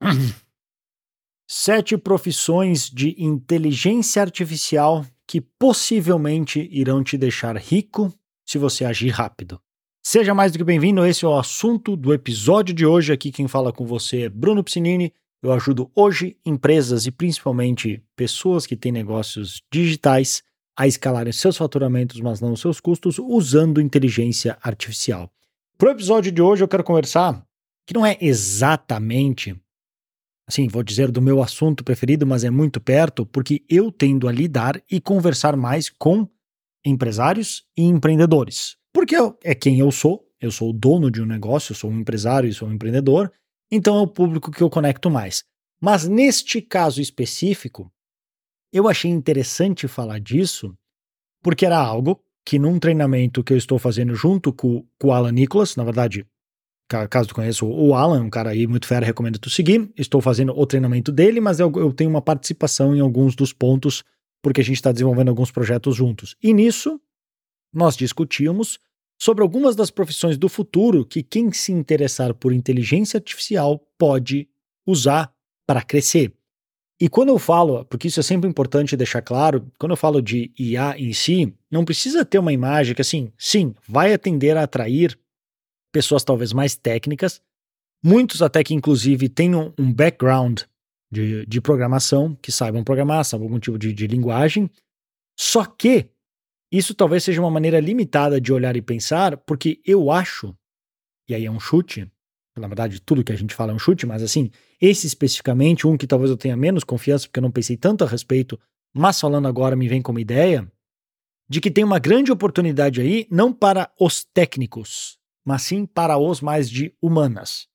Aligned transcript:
Sete 1.48 1.96
profissões 1.96 2.90
de 2.90 3.14
inteligência 3.18 4.20
artificial 4.20 5.06
que 5.26 5.40
possivelmente 5.40 6.68
irão 6.70 7.02
te 7.02 7.16
deixar 7.16 7.56
rico 7.56 8.12
se 8.46 8.58
você 8.58 8.84
agir 8.84 9.08
rápido. 9.08 9.60
Seja 10.06 10.34
mais 10.34 10.52
do 10.52 10.58
que 10.58 10.64
bem-vindo, 10.64 11.04
esse 11.06 11.24
é 11.24 11.28
o 11.28 11.38
assunto 11.38 11.96
do 11.96 12.12
episódio 12.12 12.74
de 12.74 12.84
hoje. 12.84 13.12
Aqui 13.12 13.32
quem 13.32 13.48
fala 13.48 13.72
com 13.72 13.86
você 13.86 14.22
é 14.22 14.28
Bruno 14.28 14.62
Piscinini. 14.62 15.12
Eu 15.42 15.50
ajudo 15.52 15.90
hoje 15.94 16.36
empresas 16.44 17.06
e 17.06 17.10
principalmente 17.10 18.02
pessoas 18.14 18.66
que 18.66 18.76
têm 18.76 18.92
negócios 18.92 19.62
digitais 19.72 20.42
a 20.76 20.86
escalarem 20.86 21.32
seus 21.32 21.56
faturamentos, 21.56 22.20
mas 22.20 22.40
não 22.40 22.54
seus 22.54 22.80
custos, 22.80 23.18
usando 23.18 23.80
inteligência 23.80 24.58
artificial. 24.62 25.33
Para 25.76 25.88
o 25.88 25.92
episódio 25.92 26.30
de 26.30 26.40
hoje, 26.40 26.62
eu 26.62 26.68
quero 26.68 26.84
conversar 26.84 27.44
que 27.86 27.94
não 27.94 28.06
é 28.06 28.16
exatamente 28.20 29.60
assim, 30.46 30.68
vou 30.68 30.82
dizer 30.82 31.10
do 31.10 31.22
meu 31.22 31.42
assunto 31.42 31.82
preferido, 31.82 32.26
mas 32.26 32.44
é 32.44 32.50
muito 32.50 32.80
perto, 32.80 33.24
porque 33.24 33.64
eu 33.68 33.90
tendo 33.90 34.28
a 34.28 34.32
lidar 34.32 34.80
e 34.90 35.00
conversar 35.00 35.56
mais 35.56 35.88
com 35.88 36.28
empresários 36.84 37.64
e 37.76 37.82
empreendedores. 37.82 38.76
Porque 38.92 39.16
é 39.42 39.54
quem 39.54 39.80
eu 39.80 39.90
sou, 39.90 40.24
eu 40.40 40.50
sou 40.50 40.70
o 40.70 40.72
dono 40.72 41.10
de 41.10 41.22
um 41.22 41.26
negócio, 41.26 41.72
eu 41.72 41.76
sou 41.76 41.90
um 41.90 41.98
empresário 41.98 42.48
e 42.48 42.52
sou 42.52 42.68
um 42.68 42.72
empreendedor, 42.72 43.32
então 43.70 43.96
é 43.96 44.00
o 44.02 44.06
público 44.06 44.50
que 44.50 44.62
eu 44.62 44.70
conecto 44.70 45.10
mais. 45.10 45.44
Mas 45.80 46.06
neste 46.06 46.60
caso 46.60 47.00
específico, 47.00 47.90
eu 48.72 48.86
achei 48.86 49.10
interessante 49.10 49.88
falar 49.88 50.20
disso, 50.20 50.76
porque 51.42 51.64
era 51.64 51.78
algo 51.78 52.22
que 52.44 52.58
num 52.58 52.78
treinamento 52.78 53.42
que 53.42 53.52
eu 53.52 53.56
estou 53.56 53.78
fazendo 53.78 54.14
junto 54.14 54.52
com, 54.52 54.86
com 54.98 55.08
o 55.08 55.12
Alan 55.12 55.32
Nicholas, 55.32 55.76
na 55.76 55.84
verdade, 55.84 56.26
caso 57.08 57.28
tu 57.28 57.34
conheça 57.34 57.64
o 57.64 57.94
Alan, 57.94 58.22
um 58.22 58.30
cara 58.30 58.50
aí 58.50 58.66
muito 58.66 58.86
fera, 58.86 59.06
recomendo 59.06 59.38
tu 59.38 59.48
seguir. 59.48 59.90
Estou 59.96 60.20
fazendo 60.20 60.52
o 60.56 60.66
treinamento 60.66 61.10
dele, 61.10 61.40
mas 61.40 61.58
eu, 61.58 61.72
eu 61.76 61.92
tenho 61.92 62.10
uma 62.10 62.20
participação 62.20 62.94
em 62.94 63.00
alguns 63.00 63.34
dos 63.34 63.52
pontos, 63.52 64.04
porque 64.42 64.60
a 64.60 64.64
gente 64.64 64.76
está 64.76 64.92
desenvolvendo 64.92 65.28
alguns 65.28 65.50
projetos 65.50 65.96
juntos. 65.96 66.36
E 66.42 66.52
nisso, 66.52 67.00
nós 67.72 67.96
discutimos 67.96 68.78
sobre 69.18 69.42
algumas 69.42 69.74
das 69.74 69.90
profissões 69.90 70.36
do 70.36 70.48
futuro 70.48 71.04
que 71.06 71.22
quem 71.22 71.50
se 71.52 71.72
interessar 71.72 72.34
por 72.34 72.52
inteligência 72.52 73.16
artificial 73.16 73.78
pode 73.98 74.48
usar 74.86 75.32
para 75.66 75.82
crescer. 75.82 76.32
E 77.00 77.08
quando 77.08 77.30
eu 77.30 77.38
falo, 77.38 77.84
porque 77.86 78.08
isso 78.08 78.20
é 78.20 78.22
sempre 78.22 78.48
importante 78.48 78.96
deixar 78.96 79.20
claro, 79.20 79.70
quando 79.78 79.92
eu 79.92 79.96
falo 79.96 80.22
de 80.22 80.52
IA 80.58 80.96
em 80.96 81.12
si, 81.12 81.52
não 81.70 81.84
precisa 81.84 82.24
ter 82.24 82.38
uma 82.38 82.52
imagem 82.52 82.94
que 82.94 83.02
assim, 83.02 83.32
sim, 83.36 83.74
vai 83.88 84.12
atender 84.12 84.56
a 84.56 84.62
atrair 84.62 85.18
pessoas 85.92 86.22
talvez 86.22 86.52
mais 86.52 86.76
técnicas, 86.76 87.42
muitos 88.02 88.42
até 88.42 88.62
que 88.62 88.74
inclusive 88.74 89.28
tenham 89.28 89.74
um 89.78 89.92
background 89.92 90.62
de, 91.10 91.44
de 91.46 91.60
programação, 91.60 92.36
que 92.40 92.52
saibam 92.52 92.84
programar, 92.84 93.24
saibam 93.24 93.46
algum 93.46 93.58
tipo 93.58 93.78
de, 93.78 93.92
de 93.92 94.06
linguagem, 94.06 94.70
só 95.38 95.64
que 95.64 96.08
isso 96.70 96.94
talvez 96.94 97.24
seja 97.24 97.40
uma 97.40 97.50
maneira 97.50 97.80
limitada 97.80 98.40
de 98.40 98.52
olhar 98.52 98.76
e 98.76 98.82
pensar, 98.82 99.36
porque 99.38 99.80
eu 99.84 100.10
acho, 100.10 100.56
e 101.28 101.34
aí 101.34 101.46
é 101.46 101.50
um 101.50 101.60
chute, 101.60 102.10
na 102.56 102.68
verdade 102.68 103.00
tudo 103.00 103.24
que 103.24 103.32
a 103.32 103.36
gente 103.36 103.54
fala 103.54 103.72
é 103.72 103.74
um 103.74 103.78
chute, 103.78 104.06
mas 104.06 104.22
assim, 104.22 104.50
esse 104.80 105.06
especificamente, 105.06 105.86
um 105.86 105.96
que 105.96 106.06
talvez 106.06 106.30
eu 106.30 106.36
tenha 106.36 106.56
menos 106.56 106.84
confiança, 106.84 107.26
porque 107.26 107.38
eu 107.38 107.42
não 107.42 107.50
pensei 107.50 107.76
tanto 107.76 108.04
a 108.04 108.06
respeito, 108.06 108.58
mas 108.92 109.20
falando 109.20 109.48
agora 109.48 109.76
me 109.76 109.88
vem 109.88 110.00
como 110.00 110.18
ideia, 110.18 110.70
de 111.48 111.60
que 111.60 111.70
tem 111.70 111.84
uma 111.84 111.98
grande 111.98 112.32
oportunidade 112.32 113.00
aí, 113.00 113.26
não 113.30 113.52
para 113.52 113.90
os 114.00 114.24
técnicos, 114.24 115.18
mas 115.44 115.62
sim 115.62 115.84
para 115.84 116.16
os 116.16 116.40
mais 116.40 116.70
de 116.70 116.94
humanas. 117.02 117.66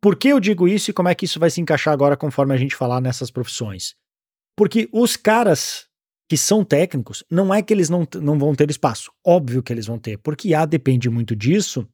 Por 0.00 0.16
que 0.16 0.28
eu 0.28 0.38
digo 0.38 0.68
isso 0.68 0.90
e 0.90 0.94
como 0.94 1.08
é 1.08 1.14
que 1.14 1.24
isso 1.24 1.40
vai 1.40 1.50
se 1.50 1.60
encaixar 1.60 1.92
agora 1.92 2.16
conforme 2.16 2.54
a 2.54 2.56
gente 2.56 2.76
falar 2.76 3.00
nessas 3.00 3.30
profissões? 3.30 3.96
Porque 4.56 4.88
os 4.92 5.16
caras 5.16 5.88
que 6.28 6.36
são 6.36 6.62
técnicos, 6.62 7.24
não 7.30 7.52
é 7.52 7.62
que 7.62 7.72
eles 7.72 7.88
não, 7.88 8.06
não 8.20 8.38
vão 8.38 8.54
ter 8.54 8.68
espaço. 8.70 9.10
Óbvio 9.24 9.62
que 9.62 9.72
eles 9.72 9.86
vão 9.86 9.98
ter, 9.98 10.18
porque 10.18 10.52
A 10.52 10.66
depende 10.66 11.08
muito 11.08 11.34
disso. 11.34 11.88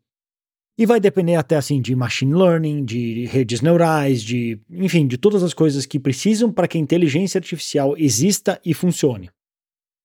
E 0.76 0.84
vai 0.86 0.98
depender 0.98 1.36
até 1.36 1.56
assim 1.56 1.80
de 1.80 1.94
machine 1.94 2.34
learning, 2.34 2.84
de 2.84 3.26
redes 3.26 3.60
neurais, 3.60 4.22
de, 4.22 4.58
enfim, 4.68 5.06
de 5.06 5.16
todas 5.16 5.42
as 5.42 5.54
coisas 5.54 5.86
que 5.86 6.00
precisam 6.00 6.50
para 6.50 6.66
que 6.66 6.76
a 6.76 6.80
inteligência 6.80 7.38
artificial 7.38 7.96
exista 7.96 8.60
e 8.64 8.74
funcione. 8.74 9.30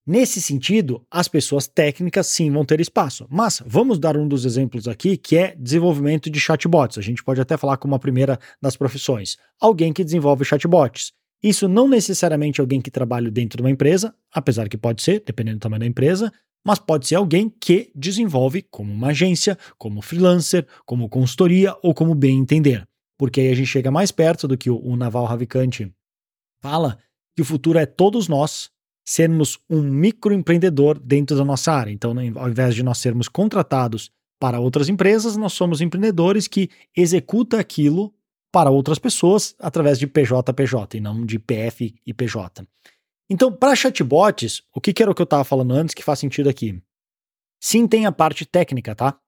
Nesse 0.06 0.42
sentido, 0.42 1.06
as 1.10 1.28
pessoas 1.28 1.68
técnicas 1.68 2.28
sim 2.28 2.50
vão 2.52 2.66
ter 2.66 2.80
espaço. 2.80 3.28
Mas 3.30 3.62
vamos 3.66 4.00
dar 4.00 4.18
um 4.18 4.28
dos 4.28 4.46
exemplos 4.46 4.88
aqui, 4.88 5.18
que 5.18 5.38
é 5.38 5.56
desenvolvimento 5.56 6.30
de 6.30 6.40
chatbots. 6.40 6.98
A 6.98 7.02
gente 7.02 7.24
pode 7.24 7.42
até 7.42 7.58
falar 7.58 7.78
como 7.78 7.94
a 7.94 8.00
primeira 8.00 8.40
das 8.62 8.76
profissões. 8.76 9.38
Alguém 9.60 9.94
que 9.94 10.04
desenvolve 10.04 10.46
chatbots. 10.46 11.14
Isso 11.42 11.68
não 11.68 11.88
necessariamente 11.88 12.60
alguém 12.60 12.82
que 12.82 12.92
trabalha 12.92 13.32
dentro 13.32 13.58
de 13.58 13.64
uma 13.64 13.72
empresa, 13.72 14.14
apesar 14.34 14.68
que 14.68 14.78
pode 14.78 15.02
ser, 15.02 15.24
dependendo 15.26 15.58
do 15.58 15.62
tamanho 15.62 15.80
da 15.80 15.86
empresa, 15.86 16.32
mas 16.66 16.80
pode 16.80 17.08
ser 17.08 17.16
alguém 17.16 17.50
que 17.50 17.92
desenvolve 17.96 18.62
como 18.64 18.92
uma 18.92 19.08
agência, 19.08 19.58
como 19.78 20.02
freelancer, 20.02 20.68
como 20.86 21.08
consultoria 21.08 21.76
ou 21.82 21.94
como 21.94 22.14
bem 22.14 22.38
entender. 22.38 22.86
Porque 23.18 23.40
aí 23.40 23.52
a 23.52 23.56
gente 23.56 23.68
chega 23.68 23.90
mais 23.90 24.12
perto 24.12 24.48
do 24.48 24.58
que 24.58 24.70
o 24.70 24.96
Naval 24.96 25.26
Ravikant 25.26 25.90
fala, 26.62 26.98
que 27.36 27.42
o 27.42 27.46
futuro 27.46 27.80
é 27.80 27.86
todos 27.86 28.28
nós 28.28 28.70
sermos 29.06 29.58
um 29.70 29.82
microempreendedor 29.82 31.00
dentro 31.00 31.36
da 31.36 31.44
nossa 31.44 31.72
área. 31.72 31.92
Então, 31.92 32.14
né, 32.14 32.32
ao 32.36 32.50
invés 32.50 32.76
de 32.76 32.84
nós 32.84 32.98
sermos 32.98 33.28
contratados 33.28 34.12
para 34.40 34.60
outras 34.60 34.88
empresas, 34.88 35.36
nós 35.36 35.54
somos 35.54 35.82
empreendedores 35.82 36.48
que 36.48 36.70
executa 36.96 37.60
aquilo 37.60 38.14
para 38.52 38.70
outras 38.70 39.00
pessoas 39.00 39.56
através 39.60 40.00
de 40.00 40.08
PJ 40.08 40.54
PJ 40.54 40.98
e 40.98 41.02
não 41.02 41.26
de 41.26 41.38
PF 41.40 41.96
e 42.06 42.14
PJ. 42.14 42.68
Então, 43.30 43.52
para 43.52 43.76
chatbots, 43.76 44.64
o 44.74 44.82
que, 44.82 44.92
que 44.92 45.04
era 45.04 45.12
o 45.12 45.16
que 45.16 45.22
eu 45.22 45.26
estava 45.26 45.44
falando 45.44 45.74
antes 45.74 45.94
que 45.94 46.04
faz 46.04 46.18
sentido 46.20 46.50
aqui? 46.50 46.82
Sim, 47.62 47.88
tem 47.88 48.06
a 48.06 48.12
parte 48.12 48.46
técnica, 48.46 48.96
tá? 48.96 49.20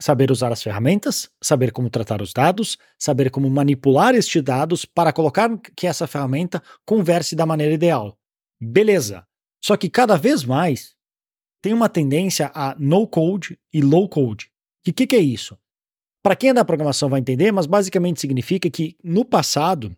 Saber 0.00 0.30
usar 0.30 0.52
as 0.52 0.62
ferramentas, 0.62 1.30
saber 1.42 1.72
como 1.72 1.88
tratar 1.88 2.20
os 2.20 2.34
dados, 2.34 2.76
saber 2.98 3.30
como 3.30 3.48
manipular 3.48 4.14
estes 4.14 4.42
dados 4.42 4.84
para 4.84 5.12
colocar 5.12 5.48
que 5.74 5.86
essa 5.86 6.06
ferramenta 6.06 6.62
converse 6.84 7.34
da 7.34 7.46
maneira 7.46 7.72
ideal. 7.72 8.18
Beleza. 8.60 9.26
Só 9.64 9.74
que 9.76 9.88
cada 9.88 10.16
vez 10.16 10.44
mais 10.44 10.94
tem 11.62 11.72
uma 11.72 11.88
tendência 11.88 12.50
a 12.54 12.76
no 12.78 13.06
code 13.06 13.58
e 13.72 13.80
low 13.80 14.06
code. 14.08 14.50
O 14.86 14.92
que, 14.92 15.06
que 15.06 15.16
é 15.16 15.20
isso? 15.20 15.58
Para 16.26 16.34
quem 16.34 16.50
é 16.50 16.52
da 16.52 16.64
programação 16.64 17.08
vai 17.08 17.20
entender, 17.20 17.52
mas 17.52 17.66
basicamente 17.66 18.20
significa 18.20 18.68
que 18.68 18.96
no 19.00 19.24
passado 19.24 19.96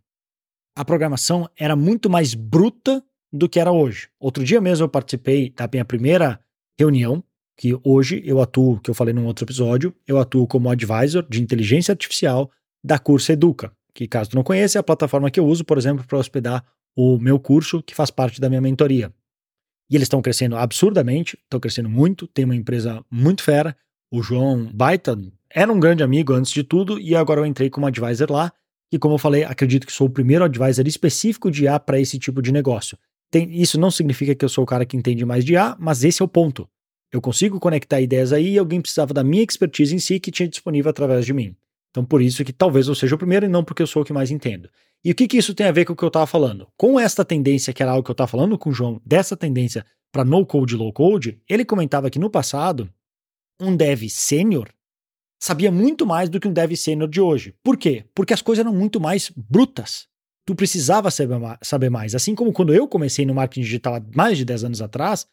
a 0.77 0.85
programação 0.85 1.49
era 1.59 1.75
muito 1.75 2.11
mais 2.11 2.35
bruta 2.35 3.03
do 3.33 3.49
que 3.49 3.59
era 3.59 3.73
hoje. 3.73 4.11
Outro 4.21 4.45
dia 4.45 4.61
mesmo 4.61 4.85
eu 4.85 4.91
participei 4.91 5.49
da 5.49 5.67
minha 5.73 5.87
primeira 5.87 6.39
reunião, 6.79 7.25
que 7.57 7.75
hoje 7.83 8.21
eu 8.27 8.43
atuo, 8.43 8.79
que 8.79 8.91
eu 8.91 8.95
falei 8.95 9.15
num 9.15 9.25
outro 9.25 9.47
episódio, 9.47 9.95
eu 10.07 10.19
atuo 10.19 10.47
como 10.47 10.69
advisor 10.69 11.27
de 11.27 11.41
inteligência 11.41 11.93
artificial 11.93 12.51
da 12.85 12.99
Curso 12.99 13.33
Educa, 13.33 13.73
que 13.95 14.07
caso 14.07 14.29
tu 14.29 14.37
não 14.37 14.45
conheça 14.45 14.79
é 14.79 14.81
a 14.81 14.83
plataforma 14.83 15.31
que 15.31 15.41
eu 15.41 15.47
uso, 15.47 15.65
por 15.65 15.79
exemplo, 15.79 16.07
para 16.07 16.19
hospedar 16.19 16.63
o 16.95 17.19
meu 17.19 17.41
curso, 17.41 17.83
que 17.83 17.95
faz 17.95 18.11
parte 18.11 18.39
da 18.39 18.51
minha 18.51 18.61
mentoria. 18.61 19.11
E 19.91 19.97
eles 19.97 20.05
estão 20.05 20.21
crescendo 20.21 20.59
absurdamente, 20.59 21.39
estão 21.43 21.59
crescendo 21.59 21.89
muito, 21.89 22.27
tem 22.27 22.45
uma 22.45 22.55
empresa 22.55 23.03
muito 23.11 23.43
fera. 23.43 23.75
O 24.11 24.23
João 24.23 24.71
Baita 24.73 25.19
era 25.51 25.73
um 25.73 25.79
grande 25.79 26.03
amigo 26.03 26.33
antes 26.33 26.53
de 26.53 26.63
tudo, 26.63 26.99
e 26.99 27.15
agora 27.15 27.41
eu 27.41 27.47
entrei 27.47 27.69
como 27.69 27.87
advisor 27.87 28.31
lá. 28.31 28.53
E 28.91 28.99
como 28.99 29.15
eu 29.15 29.19
falei, 29.19 29.45
acredito 29.45 29.87
que 29.87 29.93
sou 29.93 30.07
o 30.07 30.11
primeiro 30.11 30.45
advisor 30.45 30.87
específico 30.87 31.51
de 31.51 31.65
IA 31.65 31.79
para 31.79 32.01
esse 32.01 32.19
tipo 32.19 32.41
de 32.41 32.51
negócio. 32.51 32.97
Tem, 33.31 33.51
isso 33.61 33.79
não 33.79 33.91
significa 33.91 34.35
que 34.35 34.45
eu 34.45 34.49
sou 34.49 34.65
o 34.65 34.67
cara 34.67 34.87
que 34.87 34.97
entende 34.97 35.25
mais 35.27 35.45
de 35.45 35.53
IA, 35.53 35.77
mas 35.79 36.05
esse 36.05 36.23
é 36.23 36.25
o 36.25 36.29
ponto. 36.29 36.67
Eu 37.13 37.21
consigo 37.21 37.61
conectar 37.61 38.01
ideias 38.01 38.33
aí 38.33 38.55
e 38.55 38.59
alguém 38.59 38.81
precisava 38.81 39.13
da 39.13 39.23
minha 39.23 39.43
expertise 39.43 39.95
em 39.95 39.99
si 39.99 40.19
que 40.19 40.31
tinha 40.31 40.49
disponível 40.49 40.91
através 40.91 41.27
de 41.27 41.35
mim. 41.35 41.55
Então, 41.91 42.05
por 42.05 42.23
isso 42.23 42.45
que 42.45 42.53
talvez 42.53 42.89
eu 42.89 42.95
seja 42.95 43.15
o 43.15 43.19
primeiro 43.19 43.47
e 43.47 43.49
não 43.49 43.65
porque 43.65 43.83
eu 43.83 43.87
sou 43.87 44.03
o 44.03 44.05
que 44.05 44.13
mais 44.13 44.31
entendo. 44.31 44.69
E 45.05 45.11
o 45.11 45.15
que, 45.15 45.29
que 45.29 45.37
isso 45.37 45.55
tem 45.55 45.67
a 45.67 45.73
ver 45.73 45.85
com 45.85 45.93
o 45.93 45.97
que 45.97 46.05
eu 46.05 46.09
estava 46.09 46.27
falando? 46.27 46.67
Com 46.77 46.99
esta 46.99 47.25
tendência, 47.25 47.73
que 47.73 47.83
era 47.83 47.93
algo 47.93 48.03
que 48.03 48.11
eu 48.11 48.15
estava 48.15 48.29
falando 48.29 48.59
com 48.59 48.71
o 48.71 48.73
João, 48.73 49.01
dessa 49.05 49.37
tendência 49.37 49.85
para 50.13 50.25
no 50.25 50.45
code 50.45 50.77
low 50.77 50.93
code, 50.93 51.41
ele 51.49 51.65
comentava 51.65 52.11
que 52.11 52.19
no 52.19 52.31
passado, 52.31 52.91
um 53.61 53.77
dev 53.77 54.09
sênior 54.09 54.69
sabia 55.39 55.71
muito 55.71 56.05
mais 56.05 56.29
do 56.29 56.41
que 56.41 56.49
um 56.49 56.53
dev 56.53 56.75
sênior 56.75 57.09
de 57.09 57.21
hoje. 57.21 57.55
Por 57.63 57.77
quê? 57.77 58.05
Porque 58.15 58.35
as 58.35 58.43
coisas 58.43 58.65
eram 58.65 58.75
muito 58.75 59.01
mais 59.01 59.31
brutas. 59.37 60.09
Tu 60.45 60.55
precisava 60.55 61.11
saber 61.11 61.91
mais. 61.91 62.15
Assim 62.15 62.35
como 62.35 62.53
quando 62.53 62.75
eu 62.75 62.89
comecei 62.89 63.25
no 63.25 63.35
marketing 63.35 63.61
digital 63.61 63.97
há 63.97 64.03
mais 64.15 64.39
de 64.39 64.45
10 64.45 64.65
anos 64.65 64.83
atrás, 64.83 65.27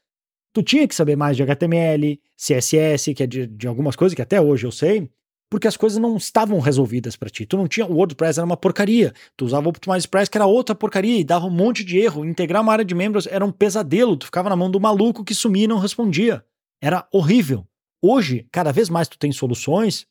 tu 0.54 0.62
tinha 0.62 0.88
que 0.88 0.94
saber 0.94 1.16
mais 1.16 1.38
de 1.38 1.44
HTML, 1.44 2.19
CSS, 2.38 3.13
que 3.13 3.24
é 3.24 3.27
de, 3.27 3.48
de 3.48 3.68
algumas 3.68 3.95
coisas 3.95 4.13
que 4.13 4.22
até 4.22 4.39
hoje 4.39 4.68
eu 4.68 4.72
sei, 4.72 5.10
porque 5.50 5.68
as 5.69 5.77
coisas 5.77 5.98
não 5.98 6.18
estavam 6.18 6.60
resolvidas 6.60 7.16
para 7.16 7.30
ti. 7.30 7.45
Tu 7.45 7.56
não 7.56 7.68
tinha 7.68 7.86
o 7.86 7.94
WordPress 7.94 8.39
era 8.39 8.45
uma 8.45 8.57
porcaria. 8.57 9.13
Tu 9.38 9.45
usava 9.45 9.68
o 9.68 9.69
OptimizePress 9.69 10.30
que 10.30 10.38
era 10.38 10.45
outra 10.45 10.75
porcaria 10.75 11.18
e 11.18 11.24
dava 11.24 11.45
um 11.45 11.51
monte 11.51 11.83
de 11.83 11.98
erro. 11.98 12.25
Integrar 12.25 12.62
uma 12.62 12.74
área 12.74 12.83
de 12.83 12.94
membros 12.94 13.25
era 13.25 13.45
um 13.45 13.51
pesadelo. 13.51 14.18
Tu 14.18 14.25
ficava 14.25 14.50
na 14.50 14.56
mão 14.56 14.69
do 14.69 14.81
maluco 14.81 15.24
que 15.24 15.33
sumia 15.33 15.63
e 15.63 15.68
não 15.68 15.80
respondia. 15.80 16.44
Era 16.81 17.07
horrível. 17.10 17.66
Hoje, 18.07 18.46
cada 18.52 18.72
vez 18.72 18.88
mais 18.88 19.07
tu 19.07 19.18
tem 19.18 19.31
soluções 19.31 20.06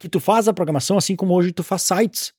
que 0.00 0.08
tu 0.08 0.18
faz 0.18 0.48
a 0.48 0.52
programação 0.52 0.98
assim 0.98 1.14
como 1.14 1.32
hoje 1.34 1.52
tu 1.52 1.62
faz 1.62 1.82
sites. 1.82 2.32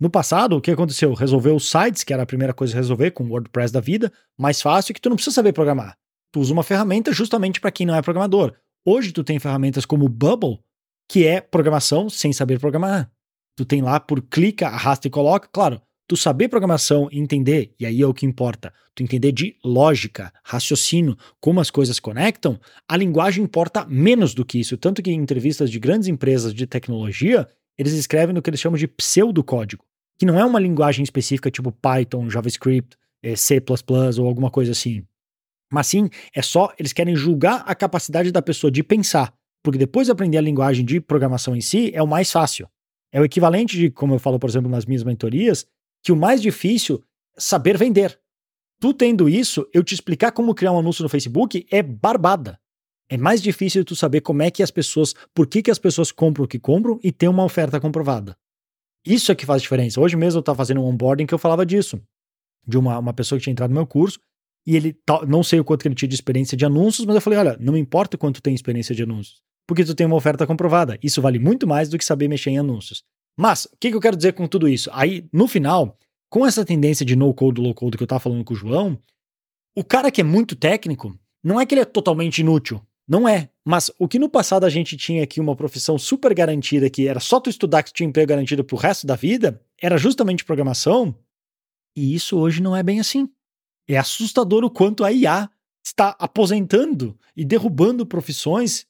No 0.00 0.08
passado, 0.08 0.56
o 0.56 0.62
que 0.62 0.70
aconteceu? 0.70 1.12
Resolveu 1.12 1.54
os 1.56 1.70
sites, 1.70 2.02
que 2.02 2.10
era 2.10 2.22
a 2.22 2.26
primeira 2.26 2.54
coisa 2.54 2.72
a 2.72 2.76
resolver 2.76 3.10
com 3.10 3.24
o 3.24 3.28
WordPress 3.28 3.70
da 3.70 3.80
vida, 3.80 4.10
mais 4.38 4.62
fácil 4.62 4.94
que 4.94 5.00
tu 5.00 5.10
não 5.10 5.16
precisa 5.16 5.34
saber 5.34 5.52
programar. 5.52 5.94
Tu 6.32 6.40
usa 6.40 6.54
uma 6.54 6.62
ferramenta 6.62 7.12
justamente 7.12 7.60
para 7.60 7.70
quem 7.70 7.84
não 7.84 7.94
é 7.94 8.00
programador. 8.00 8.56
Hoje 8.82 9.12
tu 9.12 9.22
tem 9.22 9.38
ferramentas 9.38 9.84
como 9.84 10.06
o 10.06 10.08
Bubble, 10.08 10.58
que 11.06 11.26
é 11.26 11.42
programação 11.42 12.08
sem 12.08 12.32
saber 12.32 12.58
programar. 12.58 13.12
Tu 13.58 13.66
tem 13.66 13.82
lá 13.82 14.00
por 14.00 14.22
clica, 14.22 14.68
arrasta 14.68 15.06
e 15.06 15.10
coloca. 15.10 15.50
Claro, 15.52 15.82
tu 16.10 16.16
saber 16.16 16.48
programação 16.48 17.08
e 17.12 17.20
entender, 17.20 17.72
e 17.78 17.86
aí 17.86 18.02
é 18.02 18.04
o 18.04 18.12
que 18.12 18.26
importa, 18.26 18.74
tu 18.96 19.04
entender 19.04 19.30
de 19.30 19.56
lógica, 19.64 20.32
raciocínio, 20.42 21.16
como 21.38 21.60
as 21.60 21.70
coisas 21.70 22.00
conectam, 22.00 22.58
a 22.88 22.96
linguagem 22.96 23.44
importa 23.44 23.86
menos 23.86 24.34
do 24.34 24.44
que 24.44 24.58
isso. 24.58 24.76
Tanto 24.76 25.04
que 25.04 25.12
em 25.12 25.20
entrevistas 25.20 25.70
de 25.70 25.78
grandes 25.78 26.08
empresas 26.08 26.52
de 26.52 26.66
tecnologia, 26.66 27.46
eles 27.78 27.92
escrevem 27.92 28.34
no 28.34 28.42
que 28.42 28.50
eles 28.50 28.58
chamam 28.58 28.76
de 28.76 28.88
pseudocódigo, 28.88 29.84
que 30.18 30.26
não 30.26 30.36
é 30.36 30.44
uma 30.44 30.58
linguagem 30.58 31.04
específica 31.04 31.48
tipo 31.48 31.70
Python, 31.70 32.28
JavaScript, 32.28 32.96
eh, 33.22 33.36
C++ 33.36 33.62
ou 34.18 34.26
alguma 34.26 34.50
coisa 34.50 34.72
assim. 34.72 35.04
Mas 35.72 35.86
sim, 35.86 36.10
é 36.34 36.42
só 36.42 36.74
eles 36.76 36.92
querem 36.92 37.14
julgar 37.14 37.62
a 37.64 37.72
capacidade 37.76 38.32
da 38.32 38.42
pessoa 38.42 38.68
de 38.68 38.82
pensar, 38.82 39.32
porque 39.62 39.78
depois 39.78 40.08
de 40.08 40.10
aprender 40.10 40.38
a 40.38 40.42
linguagem 40.42 40.84
de 40.84 41.00
programação 41.00 41.54
em 41.54 41.60
si 41.60 41.92
é 41.94 42.02
o 42.02 42.08
mais 42.08 42.32
fácil. 42.32 42.68
É 43.12 43.20
o 43.20 43.24
equivalente 43.24 43.76
de, 43.76 43.90
como 43.90 44.14
eu 44.14 44.18
falo, 44.18 44.40
por 44.40 44.50
exemplo, 44.50 44.68
nas 44.68 44.86
minhas 44.86 45.04
mentorias, 45.04 45.66
que 46.02 46.12
o 46.12 46.16
mais 46.16 46.40
difícil 46.40 47.02
é 47.36 47.40
saber 47.40 47.76
vender. 47.76 48.18
Tu 48.80 48.94
tendo 48.94 49.28
isso, 49.28 49.66
eu 49.74 49.84
te 49.84 49.94
explicar 49.94 50.32
como 50.32 50.54
criar 50.54 50.72
um 50.72 50.78
anúncio 50.78 51.02
no 51.02 51.08
Facebook 51.08 51.66
é 51.70 51.82
barbada. 51.82 52.58
É 53.08 53.16
mais 53.16 53.42
difícil 53.42 53.84
tu 53.84 53.94
saber 53.94 54.20
como 54.20 54.42
é 54.42 54.50
que 54.50 54.62
as 54.62 54.70
pessoas, 54.70 55.14
por 55.34 55.46
que, 55.46 55.62
que 55.62 55.70
as 55.70 55.78
pessoas 55.78 56.12
compram 56.12 56.44
o 56.44 56.48
que 56.48 56.58
compram 56.58 56.98
e 57.02 57.10
ter 57.10 57.28
uma 57.28 57.44
oferta 57.44 57.80
comprovada. 57.80 58.36
Isso 59.04 59.32
é 59.32 59.34
que 59.34 59.44
faz 59.44 59.62
diferença. 59.62 60.00
Hoje 60.00 60.16
mesmo 60.16 60.38
eu 60.38 60.40
estava 60.40 60.56
fazendo 60.56 60.80
um 60.80 60.84
onboarding 60.84 61.26
que 61.26 61.34
eu 61.34 61.38
falava 61.38 61.66
disso. 61.66 62.00
De 62.66 62.78
uma, 62.78 62.98
uma 62.98 63.12
pessoa 63.12 63.38
que 63.38 63.44
tinha 63.44 63.52
entrado 63.52 63.70
no 63.70 63.76
meu 63.76 63.86
curso 63.86 64.18
e 64.66 64.76
ele, 64.76 64.96
não 65.26 65.42
sei 65.42 65.58
o 65.58 65.64
quanto 65.64 65.82
que 65.82 65.88
ele 65.88 65.94
tinha 65.94 66.08
de 66.08 66.14
experiência 66.14 66.56
de 66.56 66.64
anúncios, 66.64 67.06
mas 67.06 67.14
eu 67.14 67.20
falei, 67.20 67.38
olha, 67.38 67.56
não 67.58 67.76
importa 67.76 68.18
quanto 68.18 68.42
tem 68.42 68.54
experiência 68.54 68.94
de 68.94 69.02
anúncios, 69.02 69.42
porque 69.66 69.84
tu 69.84 69.94
tem 69.94 70.06
uma 70.06 70.16
oferta 70.16 70.46
comprovada. 70.46 70.98
Isso 71.02 71.20
vale 71.22 71.38
muito 71.38 71.66
mais 71.66 71.88
do 71.88 71.98
que 71.98 72.04
saber 72.04 72.28
mexer 72.28 72.50
em 72.50 72.58
anúncios. 72.58 73.02
Mas, 73.40 73.64
o 73.64 73.76
que, 73.80 73.88
que 73.88 73.96
eu 73.96 74.00
quero 74.02 74.18
dizer 74.18 74.34
com 74.34 74.46
tudo 74.46 74.68
isso? 74.68 74.90
Aí, 74.92 75.26
no 75.32 75.48
final, 75.48 75.98
com 76.28 76.46
essa 76.46 76.62
tendência 76.62 77.06
de 77.06 77.16
no-code, 77.16 77.58
low-code 77.58 77.96
que 77.96 78.02
eu 78.02 78.04
estava 78.04 78.20
falando 78.20 78.44
com 78.44 78.52
o 78.52 78.56
João, 78.56 79.02
o 79.74 79.82
cara 79.82 80.10
que 80.10 80.20
é 80.20 80.24
muito 80.24 80.54
técnico, 80.54 81.18
não 81.42 81.58
é 81.58 81.64
que 81.64 81.72
ele 81.72 81.80
é 81.80 81.86
totalmente 81.86 82.42
inútil. 82.42 82.86
Não 83.08 83.26
é. 83.26 83.48
Mas 83.64 83.90
o 83.98 84.06
que 84.06 84.18
no 84.18 84.28
passado 84.28 84.64
a 84.64 84.68
gente 84.68 84.94
tinha 84.94 85.24
aqui 85.24 85.40
uma 85.40 85.56
profissão 85.56 85.98
super 85.98 86.34
garantida, 86.34 86.90
que 86.90 87.08
era 87.08 87.18
só 87.18 87.40
tu 87.40 87.48
estudar 87.48 87.82
que 87.82 87.94
tinha 87.94 88.06
emprego 88.06 88.28
garantido 88.28 88.62
pro 88.62 88.76
resto 88.76 89.06
da 89.06 89.16
vida, 89.16 89.58
era 89.80 89.96
justamente 89.96 90.44
programação. 90.44 91.14
E 91.96 92.14
isso 92.14 92.38
hoje 92.38 92.60
não 92.60 92.76
é 92.76 92.82
bem 92.82 93.00
assim. 93.00 93.26
É 93.88 93.96
assustador 93.96 94.64
o 94.64 94.70
quanto 94.70 95.02
a 95.02 95.10
IA 95.10 95.48
está 95.82 96.14
aposentando 96.18 97.18
e 97.34 97.42
derrubando 97.42 98.04
profissões 98.04 98.86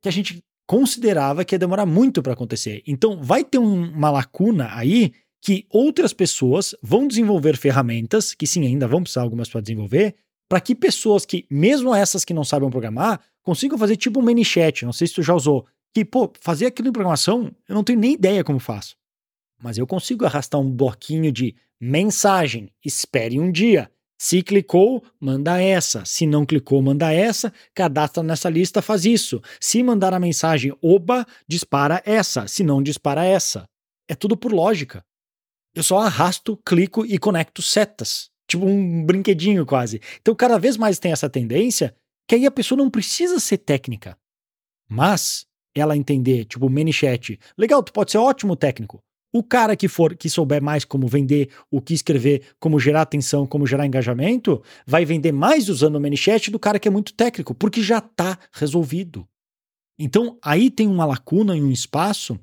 que 0.00 0.08
a 0.08 0.12
gente 0.12 0.44
considerava 0.70 1.44
que 1.44 1.56
ia 1.56 1.58
demorar 1.58 1.84
muito 1.84 2.22
para 2.22 2.32
acontecer. 2.32 2.80
Então, 2.86 3.20
vai 3.20 3.42
ter 3.42 3.58
um, 3.58 3.90
uma 3.90 4.08
lacuna 4.08 4.70
aí 4.72 5.12
que 5.42 5.66
outras 5.68 6.12
pessoas 6.12 6.76
vão 6.80 7.08
desenvolver 7.08 7.56
ferramentas, 7.56 8.34
que 8.34 8.46
sim, 8.46 8.64
ainda 8.64 8.86
vão 8.86 9.02
precisar 9.02 9.22
algumas 9.22 9.48
para 9.48 9.60
desenvolver, 9.60 10.14
para 10.48 10.60
que 10.60 10.76
pessoas 10.76 11.26
que, 11.26 11.44
mesmo 11.50 11.92
essas 11.92 12.24
que 12.24 12.32
não 12.32 12.44
sabem 12.44 12.70
programar, 12.70 13.20
consigam 13.42 13.76
fazer 13.76 13.96
tipo 13.96 14.20
um 14.20 14.22
ManyChat, 14.22 14.84
não 14.84 14.92
sei 14.92 15.08
se 15.08 15.14
tu 15.14 15.24
já 15.24 15.34
usou, 15.34 15.66
que, 15.92 16.04
pô, 16.04 16.32
fazer 16.40 16.66
aquilo 16.66 16.86
em 16.86 16.92
programação, 16.92 17.50
eu 17.68 17.74
não 17.74 17.82
tenho 17.82 17.98
nem 17.98 18.12
ideia 18.12 18.44
como 18.44 18.60
faço. 18.60 18.94
Mas 19.60 19.76
eu 19.76 19.88
consigo 19.88 20.24
arrastar 20.24 20.60
um 20.60 20.70
bloquinho 20.70 21.32
de 21.32 21.52
mensagem, 21.80 22.70
espere 22.84 23.40
um 23.40 23.50
dia, 23.50 23.90
se 24.22 24.42
clicou, 24.42 25.02
manda 25.18 25.62
essa. 25.62 26.04
Se 26.04 26.26
não 26.26 26.44
clicou, 26.44 26.82
manda 26.82 27.10
essa. 27.10 27.50
Cadastra 27.74 28.22
nessa 28.22 28.50
lista, 28.50 28.82
faz 28.82 29.06
isso. 29.06 29.40
Se 29.58 29.82
mandar 29.82 30.12
a 30.12 30.20
mensagem 30.20 30.76
oba, 30.82 31.26
dispara 31.48 32.02
essa. 32.04 32.46
Se 32.46 32.62
não, 32.62 32.82
dispara 32.82 33.24
essa. 33.24 33.64
É 34.06 34.14
tudo 34.14 34.36
por 34.36 34.52
lógica. 34.52 35.02
Eu 35.74 35.82
só 35.82 36.00
arrasto, 36.00 36.54
clico 36.66 37.06
e 37.06 37.16
conecto 37.16 37.62
setas. 37.62 38.28
Tipo 38.46 38.66
um 38.66 39.06
brinquedinho 39.06 39.64
quase. 39.64 40.02
Então, 40.20 40.34
cada 40.34 40.58
vez 40.58 40.76
mais 40.76 40.98
tem 40.98 41.12
essa 41.12 41.30
tendência 41.30 41.96
que 42.28 42.34
aí 42.34 42.44
a 42.44 42.50
pessoa 42.50 42.76
não 42.76 42.90
precisa 42.90 43.40
ser 43.40 43.56
técnica. 43.56 44.18
Mas 44.86 45.46
ela 45.74 45.96
entender, 45.96 46.44
tipo, 46.44 46.68
ManyChat. 46.68 47.40
Legal, 47.56 47.82
tu 47.82 47.90
pode 47.90 48.10
ser 48.10 48.18
ótimo 48.18 48.54
técnico. 48.54 49.02
O 49.32 49.44
cara 49.44 49.76
que 49.76 49.86
for 49.86 50.16
que 50.16 50.28
souber 50.28 50.60
mais 50.60 50.84
como 50.84 51.06
vender, 51.06 51.50
o 51.70 51.80
que 51.80 51.94
escrever, 51.94 52.42
como 52.58 52.80
gerar 52.80 53.02
atenção, 53.02 53.46
como 53.46 53.66
gerar 53.66 53.86
engajamento, 53.86 54.60
vai 54.84 55.04
vender 55.04 55.30
mais 55.30 55.68
usando 55.68 55.96
o 55.96 56.00
ManyChat 56.00 56.50
do 56.50 56.58
cara 56.58 56.80
que 56.80 56.88
é 56.88 56.90
muito 56.90 57.14
técnico, 57.14 57.54
porque 57.54 57.80
já 57.80 57.98
está 57.98 58.36
resolvido. 58.52 59.26
Então, 59.98 60.36
aí 60.42 60.70
tem 60.70 60.88
uma 60.88 61.04
lacuna 61.04 61.56
e 61.56 61.62
um 61.62 61.70
espaço 61.70 62.38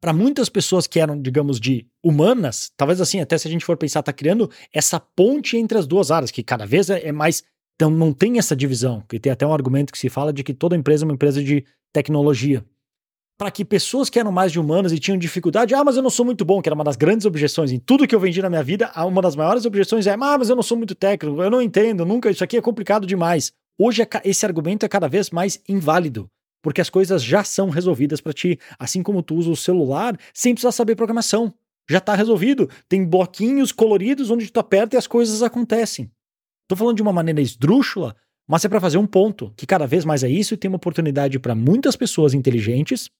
para 0.00 0.12
muitas 0.12 0.48
pessoas 0.48 0.86
que 0.86 1.00
eram, 1.00 1.20
digamos, 1.20 1.58
de 1.58 1.86
humanas, 2.04 2.70
talvez 2.76 3.00
assim, 3.00 3.20
até 3.20 3.38
se 3.38 3.48
a 3.48 3.50
gente 3.50 3.64
for 3.64 3.76
pensar, 3.76 4.02
tá 4.02 4.12
criando 4.12 4.50
essa 4.72 5.00
ponte 5.00 5.56
entre 5.56 5.78
as 5.78 5.86
duas 5.86 6.10
áreas, 6.10 6.30
que 6.30 6.42
cada 6.42 6.66
vez 6.66 6.90
é, 6.90 7.08
é 7.08 7.10
mais. 7.10 7.42
Então, 7.74 7.90
não 7.90 8.12
tem 8.12 8.38
essa 8.38 8.54
divisão, 8.54 9.02
que 9.08 9.18
tem 9.18 9.32
até 9.32 9.44
um 9.44 9.52
argumento 9.52 9.92
que 9.92 9.98
se 9.98 10.08
fala 10.08 10.32
de 10.32 10.44
que 10.44 10.54
toda 10.54 10.76
empresa 10.76 11.04
é 11.04 11.06
uma 11.06 11.14
empresa 11.14 11.42
de 11.42 11.64
tecnologia 11.92 12.64
para 13.36 13.50
que 13.50 13.64
pessoas 13.64 14.08
que 14.08 14.18
eram 14.18 14.30
mais 14.30 14.52
de 14.52 14.60
humanas 14.60 14.92
e 14.92 14.98
tinham 14.98 15.18
dificuldade, 15.18 15.74
ah, 15.74 15.82
mas 15.82 15.96
eu 15.96 16.02
não 16.02 16.10
sou 16.10 16.24
muito 16.24 16.44
bom, 16.44 16.62
que 16.62 16.68
era 16.68 16.74
uma 16.74 16.84
das 16.84 16.96
grandes 16.96 17.26
objeções 17.26 17.72
em 17.72 17.78
tudo 17.78 18.06
que 18.06 18.14
eu 18.14 18.20
vendi 18.20 18.40
na 18.40 18.48
minha 18.48 18.62
vida, 18.62 18.90
uma 18.96 19.20
das 19.20 19.34
maiores 19.34 19.64
objeções 19.64 20.06
é, 20.06 20.12
ah, 20.12 20.16
mas 20.16 20.48
eu 20.48 20.56
não 20.56 20.62
sou 20.62 20.76
muito 20.76 20.94
técnico, 20.94 21.42
eu 21.42 21.50
não 21.50 21.60
entendo, 21.60 22.04
nunca, 22.04 22.30
isso 22.30 22.44
aqui 22.44 22.56
é 22.56 22.62
complicado 22.62 23.06
demais. 23.06 23.52
Hoje 23.76 24.02
é 24.02 24.08
esse 24.24 24.46
argumento 24.46 24.86
é 24.86 24.88
cada 24.88 25.08
vez 25.08 25.30
mais 25.30 25.60
inválido, 25.68 26.30
porque 26.62 26.80
as 26.80 26.88
coisas 26.88 27.22
já 27.22 27.42
são 27.42 27.70
resolvidas 27.70 28.20
para 28.20 28.32
ti, 28.32 28.58
assim 28.78 29.02
como 29.02 29.22
tu 29.22 29.34
usa 29.34 29.50
o 29.50 29.56
celular 29.56 30.16
sem 30.32 30.54
precisar 30.54 30.72
saber 30.72 30.94
programação. 30.94 31.52
Já 31.90 31.98
está 31.98 32.14
resolvido, 32.14 32.70
tem 32.88 33.04
bloquinhos 33.04 33.72
coloridos 33.72 34.30
onde 34.30 34.50
tu 34.50 34.60
aperta 34.60 34.96
e 34.96 34.98
as 34.98 35.06
coisas 35.06 35.42
acontecem. 35.42 36.10
Tô 36.68 36.76
falando 36.76 36.96
de 36.96 37.02
uma 37.02 37.12
maneira 37.12 37.42
esdrúxula, 37.42 38.16
mas 38.48 38.64
é 38.64 38.68
para 38.68 38.80
fazer 38.80 38.96
um 38.96 39.06
ponto, 39.06 39.52
que 39.56 39.66
cada 39.66 39.86
vez 39.86 40.04
mais 40.04 40.22
é 40.22 40.28
isso 40.28 40.54
e 40.54 40.56
tem 40.56 40.68
uma 40.68 40.76
oportunidade 40.76 41.38
para 41.38 41.54
muitas 41.54 41.96
pessoas 41.96 42.32
inteligentes 42.32 43.10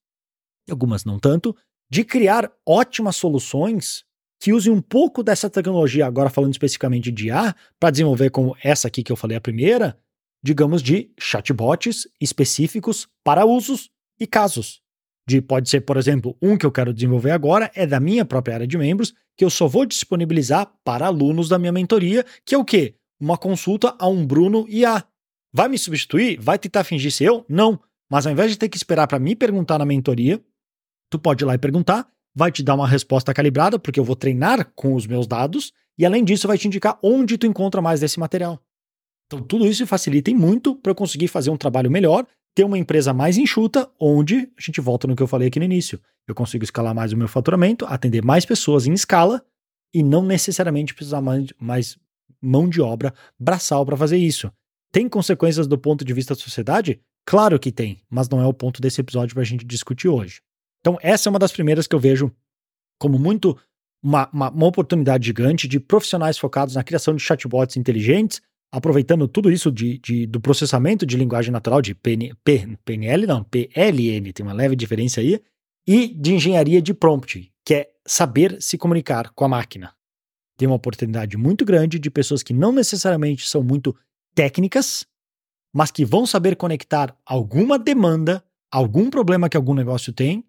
algumas 0.71 1.05
não 1.05 1.19
tanto, 1.19 1.57
de 1.91 2.05
criar 2.05 2.51
ótimas 2.67 3.17
soluções 3.17 4.05
que 4.41 4.53
usem 4.53 4.73
um 4.73 4.81
pouco 4.81 5.23
dessa 5.23 5.49
tecnologia, 5.49 6.07
agora 6.07 6.29
falando 6.29 6.53
especificamente 6.53 7.11
de 7.11 7.29
IA, 7.29 7.55
para 7.81 7.91
desenvolver 7.91 8.31
como 8.31 8.57
essa 8.63 8.89
aqui 8.89 9.03
que 9.03 9.11
eu 9.11 9.17
falei 9.17 9.37
a 9.37 9.41
primeira, 9.41 9.99
digamos 10.43 10.83
de 10.83 11.11
chatbots 11.19 12.07
específicos 12.21 13.09
para 13.25 13.47
usos 13.47 13.91
e 14.21 14.27
casos. 14.27 14.83
De 15.27 15.41
pode 15.41 15.71
ser, 15.71 15.81
por 15.81 15.97
exemplo, 15.97 16.37
um 16.43 16.59
que 16.59 16.67
eu 16.67 16.73
quero 16.73 16.93
desenvolver 16.93 17.31
agora 17.31 17.71
é 17.75 17.87
da 17.87 17.99
minha 17.99 18.25
própria 18.25 18.57
área 18.57 18.67
de 18.67 18.77
membros, 18.77 19.15
que 19.37 19.45
eu 19.45 19.49
só 19.49 19.67
vou 19.67 19.87
disponibilizar 19.87 20.71
para 20.85 21.07
alunos 21.07 21.49
da 21.49 21.59
minha 21.59 21.73
mentoria, 21.73 22.25
que 22.45 22.55
é 22.55 22.59
o 22.59 22.65
quê? 22.65 22.97
Uma 23.19 23.39
consulta 23.39 23.97
a 23.99 24.07
um 24.07 24.27
Bruno 24.27 24.67
IA. 24.69 25.03
Vai 25.51 25.69
me 25.69 25.79
substituir? 25.79 26.39
Vai 26.39 26.59
tentar 26.59 26.85
fingir 26.85 27.11
ser 27.11 27.29
eu? 27.29 27.47
Não. 27.49 27.81
Mas 28.11 28.27
ao 28.27 28.33
invés 28.33 28.51
de 28.51 28.59
ter 28.59 28.69
que 28.69 28.77
esperar 28.77 29.07
para 29.07 29.19
me 29.19 29.35
perguntar 29.35 29.79
na 29.79 29.87
mentoria, 29.87 30.45
Tu 31.15 31.19
pode 31.21 31.45
ir 31.45 31.47
lá 31.47 31.55
e 31.55 31.59
perguntar, 31.59 32.09
vai 32.35 32.51
te 32.51 32.61
dar 32.61 32.75
uma 32.75 32.89
resposta 32.89 33.33
calibrada, 33.33 33.79
porque 33.79 34.01
eu 34.01 34.05
vou 34.05 34.17
treinar 34.17 34.73
com 34.75 34.97
os 34.97 35.07
meus 35.07 35.29
dados, 35.29 35.73
e 35.97 36.05
além 36.05 36.25
disso 36.25 36.49
vai 36.49 36.59
te 36.59 36.67
indicar 36.67 36.99
onde 37.01 37.39
tu 37.39 37.47
encontra 37.47 37.81
mais 37.81 38.01
desse 38.01 38.19
material. 38.19 38.61
Então 39.29 39.41
tudo 39.41 39.65
isso 39.65 39.87
facilita 39.87 40.33
muito 40.33 40.75
para 40.75 40.91
eu 40.91 40.95
conseguir 40.97 41.29
fazer 41.29 41.51
um 41.51 41.57
trabalho 41.57 41.89
melhor, 41.89 42.27
ter 42.53 42.65
uma 42.65 42.77
empresa 42.77 43.13
mais 43.13 43.39
enxuta, 43.39 43.89
onde 44.01 44.51
a 44.59 44.61
gente 44.61 44.81
volta 44.81 45.07
no 45.07 45.15
que 45.15 45.23
eu 45.23 45.29
falei 45.29 45.47
aqui 45.47 45.61
no 45.61 45.67
início. 45.67 46.01
Eu 46.27 46.35
consigo 46.35 46.65
escalar 46.65 46.93
mais 46.93 47.13
o 47.13 47.17
meu 47.17 47.29
faturamento, 47.29 47.87
atender 47.87 48.25
mais 48.25 48.45
pessoas 48.45 48.89
em 48.89 48.93
escala 48.93 49.41
e 49.95 50.03
não 50.03 50.25
necessariamente 50.25 50.95
precisar 50.95 51.21
mais, 51.21 51.53
mais 51.61 51.97
mão 52.43 52.69
de 52.69 52.81
obra 52.81 53.15
braçal 53.39 53.87
para 53.87 53.97
fazer 53.97 54.17
isso. 54.17 54.51
Tem 54.91 55.09
consequências 55.09 55.69
do 55.69 55.79
ponto 55.79 56.05
de 56.05 56.13
vista 56.13 56.35
da 56.35 56.41
sociedade? 56.41 57.01
Claro 57.25 57.57
que 57.57 57.71
tem, 57.71 58.03
mas 58.11 58.29
não 58.29 58.41
é 58.41 58.47
o 58.49 58.53
ponto 58.53 58.83
desse 58.83 59.01
episódio 59.01 59.33
para 59.33 59.43
a 59.43 59.47
gente 59.47 59.65
discutir 59.65 60.09
hoje. 60.09 60.43
Então, 60.85 60.99
essa 61.01 61.27
é 61.27 61.31
uma 61.31 61.39
das 61.39 61.51
primeiras 61.51 61.87
que 61.87 61.95
eu 61.95 61.99
vejo 61.99 62.31
como 63.01 63.19
muito 63.19 63.59
uma, 64.03 64.29
uma, 64.31 64.51
uma, 64.51 64.67
oportunidade 64.67 65.25
gigante 65.25 65.67
de 65.67 65.81
profissionais 65.81 66.37
focados 66.37 66.75
na 66.75 66.85
criação 66.85 67.17
de 67.17 67.23
chatbots 67.23 67.79
inteligentes, 67.79 68.43
aproveitando 68.71 69.27
tudo 69.27 69.51
isso 69.51 69.73
de, 69.73 69.97
de 69.99 70.27
do 70.27 70.39
processamento 70.39 71.07
de 71.07 71.17
linguagem 71.17 71.51
natural, 71.51 71.81
de 71.81 71.95
PN, 71.95 72.35
P, 72.45 72.77
PNL, 72.85 73.27
não, 73.27 73.43
PLN, 73.45 74.31
tem 74.35 74.45
uma 74.45 74.53
leve 74.53 74.77
diferença 74.77 75.23
aí, 75.23 75.41
e 75.87 76.09
de 76.09 76.35
engenharia 76.35 76.83
de 76.83 76.93
prompt, 76.93 77.51
que 77.65 77.75
é 77.75 77.91
saber 78.07 78.61
se 78.61 78.77
comunicar 78.77 79.31
com 79.31 79.47
a 79.47 79.49
máquina. 79.49 79.95
Tem 80.59 80.69
uma 80.69 80.77
oportunidade 80.77 81.39
muito 81.39 81.65
grande 81.65 81.99
de 81.99 82.11
pessoas 82.11 82.43
que 82.43 82.53
não 82.53 82.73
necessariamente 82.73 83.49
são 83.49 83.63
muito 83.63 83.97
técnicas, 84.35 85.07
mas 85.73 85.91
que 85.91 86.05
vão 86.05 86.27
saber 86.27 86.57
conectar 86.57 87.17
alguma 87.25 87.79
demanda, 87.79 88.45
algum 88.71 89.09
problema 89.09 89.49
que 89.49 89.57
algum 89.57 89.73
negócio 89.73 90.13
tem, 90.13 90.45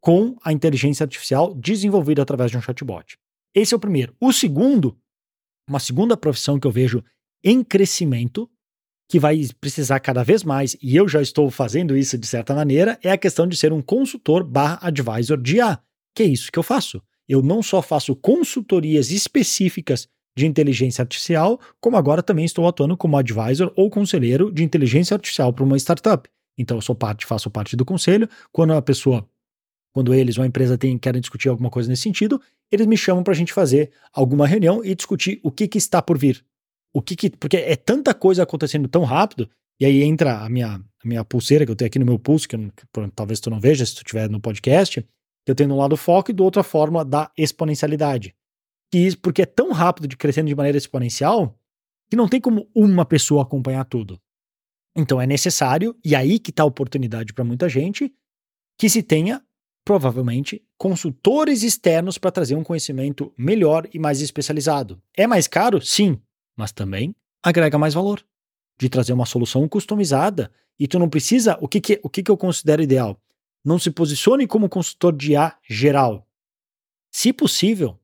com 0.00 0.36
a 0.42 0.52
inteligência 0.52 1.04
artificial 1.04 1.54
desenvolvida 1.54 2.22
através 2.22 2.50
de 2.50 2.56
um 2.56 2.60
chatbot. 2.60 3.18
Esse 3.54 3.74
é 3.74 3.76
o 3.76 3.80
primeiro. 3.80 4.14
O 4.20 4.32
segundo, 4.32 4.96
uma 5.68 5.78
segunda 5.78 6.16
profissão 6.16 6.58
que 6.58 6.66
eu 6.66 6.70
vejo 6.70 7.04
em 7.44 7.62
crescimento, 7.62 8.48
que 9.08 9.18
vai 9.18 9.40
precisar 9.60 10.00
cada 10.00 10.22
vez 10.22 10.44
mais, 10.44 10.76
e 10.80 10.96
eu 10.96 11.08
já 11.08 11.20
estou 11.20 11.50
fazendo 11.50 11.96
isso 11.96 12.16
de 12.16 12.26
certa 12.26 12.54
maneira, 12.54 12.98
é 13.02 13.10
a 13.10 13.18
questão 13.18 13.46
de 13.46 13.56
ser 13.56 13.72
um 13.72 13.82
consultor 13.82 14.44
barra 14.44 14.78
advisor 14.82 15.40
de 15.40 15.56
IA, 15.56 15.80
que 16.14 16.22
é 16.22 16.26
isso 16.26 16.50
que 16.50 16.58
eu 16.58 16.62
faço. 16.62 17.02
Eu 17.28 17.42
não 17.42 17.62
só 17.62 17.82
faço 17.82 18.14
consultorias 18.16 19.10
específicas 19.10 20.08
de 20.36 20.46
inteligência 20.46 21.02
artificial, 21.02 21.60
como 21.80 21.96
agora 21.96 22.22
também 22.22 22.44
estou 22.44 22.66
atuando 22.66 22.96
como 22.96 23.16
advisor 23.16 23.72
ou 23.76 23.90
conselheiro 23.90 24.52
de 24.52 24.62
inteligência 24.62 25.14
artificial 25.14 25.52
para 25.52 25.64
uma 25.64 25.76
startup. 25.76 26.28
Então 26.56 26.76
eu 26.76 26.82
sou 26.82 26.94
parte, 26.94 27.26
faço 27.26 27.50
parte 27.50 27.76
do 27.76 27.84
conselho. 27.84 28.28
Quando 28.52 28.72
a 28.72 28.82
pessoa, 28.82 29.28
quando 29.92 30.14
eles 30.14 30.38
ou 30.38 30.44
a 30.44 30.46
empresa 30.46 30.78
tem, 30.78 30.96
querem 30.98 31.20
discutir 31.20 31.48
alguma 31.48 31.70
coisa 31.70 31.88
nesse 31.88 32.02
sentido, 32.02 32.40
eles 32.70 32.86
me 32.86 32.96
chamam 32.96 33.22
para 33.22 33.32
a 33.32 33.36
gente 33.36 33.52
fazer 33.52 33.90
alguma 34.12 34.46
reunião 34.46 34.84
e 34.84 34.94
discutir 34.94 35.40
o 35.42 35.50
que, 35.50 35.66
que 35.66 35.78
está 35.78 36.00
por 36.00 36.16
vir. 36.16 36.44
O 36.92 37.02
que, 37.02 37.16
que 37.16 37.30
porque 37.30 37.56
é 37.56 37.76
tanta 37.76 38.14
coisa 38.14 38.42
acontecendo 38.42 38.88
tão 38.88 39.04
rápido 39.04 39.48
e 39.80 39.84
aí 39.84 40.02
entra 40.02 40.40
a 40.40 40.48
minha, 40.48 40.74
a 40.74 41.08
minha 41.08 41.24
pulseira 41.24 41.64
que 41.64 41.72
eu 41.72 41.76
tenho 41.76 41.86
aqui 41.86 41.98
no 41.98 42.04
meu 42.04 42.18
pulso, 42.18 42.48
que, 42.48 42.56
eu, 42.56 42.70
que 42.76 42.84
talvez 43.14 43.40
tu 43.40 43.50
não 43.50 43.60
veja 43.60 43.84
se 43.86 43.94
tu 43.94 43.98
estiver 43.98 44.28
no 44.28 44.40
podcast, 44.40 45.00
que 45.00 45.50
eu 45.50 45.54
tenho 45.54 45.68
de 45.68 45.74
um 45.74 45.78
lado 45.78 45.96
foco 45.96 46.30
e 46.30 46.34
do 46.34 46.44
outro 46.44 46.60
a 46.60 46.64
forma 46.64 47.04
da 47.04 47.30
exponencialidade 47.36 48.34
que 48.90 49.16
porque 49.16 49.42
é 49.42 49.46
tão 49.46 49.72
rápido 49.72 50.08
de 50.08 50.16
crescendo 50.16 50.48
de 50.48 50.54
maneira 50.54 50.76
exponencial 50.76 51.56
que 52.10 52.16
não 52.16 52.28
tem 52.28 52.40
como 52.40 52.68
uma 52.74 53.04
pessoa 53.04 53.42
acompanhar 53.42 53.84
tudo. 53.84 54.20
Então 54.96 55.20
é 55.20 55.26
necessário, 55.26 55.96
e 56.04 56.16
aí 56.16 56.40
que 56.40 56.50
está 56.50 56.64
a 56.64 56.66
oportunidade 56.66 57.32
para 57.32 57.44
muita 57.44 57.68
gente, 57.68 58.12
que 58.76 58.90
se 58.90 59.02
tenha, 59.02 59.40
provavelmente, 59.90 60.62
consultores 60.78 61.64
externos 61.64 62.16
para 62.16 62.30
trazer 62.30 62.54
um 62.54 62.62
conhecimento 62.62 63.34
melhor 63.36 63.88
e 63.92 63.98
mais 63.98 64.20
especializado. 64.20 65.02
É 65.16 65.26
mais 65.26 65.48
caro? 65.48 65.84
Sim, 65.84 66.16
mas 66.56 66.70
também 66.70 67.12
agrega 67.42 67.76
mais 67.76 67.92
valor. 67.92 68.24
De 68.78 68.88
trazer 68.88 69.12
uma 69.12 69.26
solução 69.26 69.68
customizada 69.68 70.48
e 70.78 70.86
tu 70.86 70.96
não 70.96 71.08
precisa. 71.08 71.58
O 71.60 71.66
que, 71.66 71.80
que, 71.80 72.00
o 72.04 72.08
que, 72.08 72.22
que 72.22 72.30
eu 72.30 72.36
considero 72.36 72.80
ideal? 72.80 73.20
Não 73.64 73.80
se 73.80 73.90
posicione 73.90 74.46
como 74.46 74.68
consultor 74.68 75.12
de 75.12 75.34
A 75.34 75.56
geral. 75.68 76.24
Se 77.10 77.32
possível, 77.32 77.98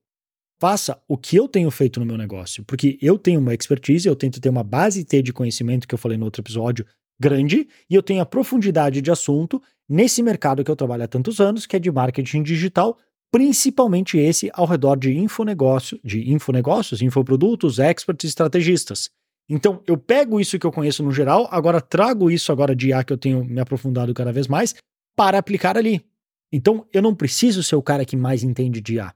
faça 0.61 1.01
o 1.07 1.17
que 1.17 1.37
eu 1.37 1.47
tenho 1.47 1.71
feito 1.71 2.01
no 2.01 2.07
meu 2.07 2.19
negócio, 2.19 2.65
porque 2.65 2.99
eu 3.01 3.17
tenho 3.17 3.39
uma 3.39 3.55
expertise, 3.55 4.09
eu 4.09 4.17
tento 4.17 4.41
ter 4.41 4.49
uma 4.49 4.65
base 4.65 5.05
T 5.05 5.23
de 5.23 5.33
conhecimento 5.33 5.87
que 5.87 5.95
eu 5.95 5.99
falei 5.99 6.19
no 6.19 6.25
outro 6.25 6.43
episódio 6.43 6.85
grande 7.17 7.69
e 7.89 7.95
eu 7.95 8.03
tenho 8.03 8.23
a 8.23 8.27
profundidade 8.27 9.01
de 9.01 9.11
assunto 9.13 9.63
nesse 9.89 10.23
mercado 10.23 10.65
que 10.65 10.71
eu 10.71 10.77
trabalho 10.77 11.05
há 11.05 11.09
tantos 11.09 11.41
anos, 11.41 11.67
que 11.67 11.77
é 11.77 11.79
de 11.79 11.91
marketing 11.91 12.43
digital, 12.43 12.99
principalmente 13.31 14.19
esse 14.19 14.51
ao 14.55 14.67
redor 14.67 14.97
de 14.97 15.17
infonegócio, 15.17 16.01
de 16.03 16.31
infonegócios, 16.31 17.03
infoprodutos, 17.03 17.79
experts 17.79 18.25
e 18.25 18.29
estrategistas. 18.29 19.11
Então, 19.49 19.81
eu 19.87 19.97
pego 19.97 20.41
isso 20.41 20.59
que 20.59 20.67
eu 20.67 20.73
conheço 20.73 21.03
no 21.03 21.13
geral, 21.13 21.49
agora 21.51 21.81
trago 21.81 22.31
isso 22.31 22.51
agora 22.51 22.75
de 22.75 22.89
IA 22.89 23.05
que 23.05 23.13
eu 23.13 23.19
tenho 23.19 23.45
me 23.45 23.61
aprofundado 23.61 24.13
cada 24.13 24.33
vez 24.33 24.49
mais 24.49 24.75
para 25.15 25.39
aplicar 25.39 25.77
ali. 25.79 26.05
Então, 26.53 26.87
eu 26.93 27.01
não 27.01 27.15
preciso 27.15 27.63
ser 27.63 27.77
o 27.77 27.83
cara 27.83 28.05
que 28.05 28.17
mais 28.17 28.43
entende 28.43 28.81
de 28.81 28.95
IA. 28.95 29.15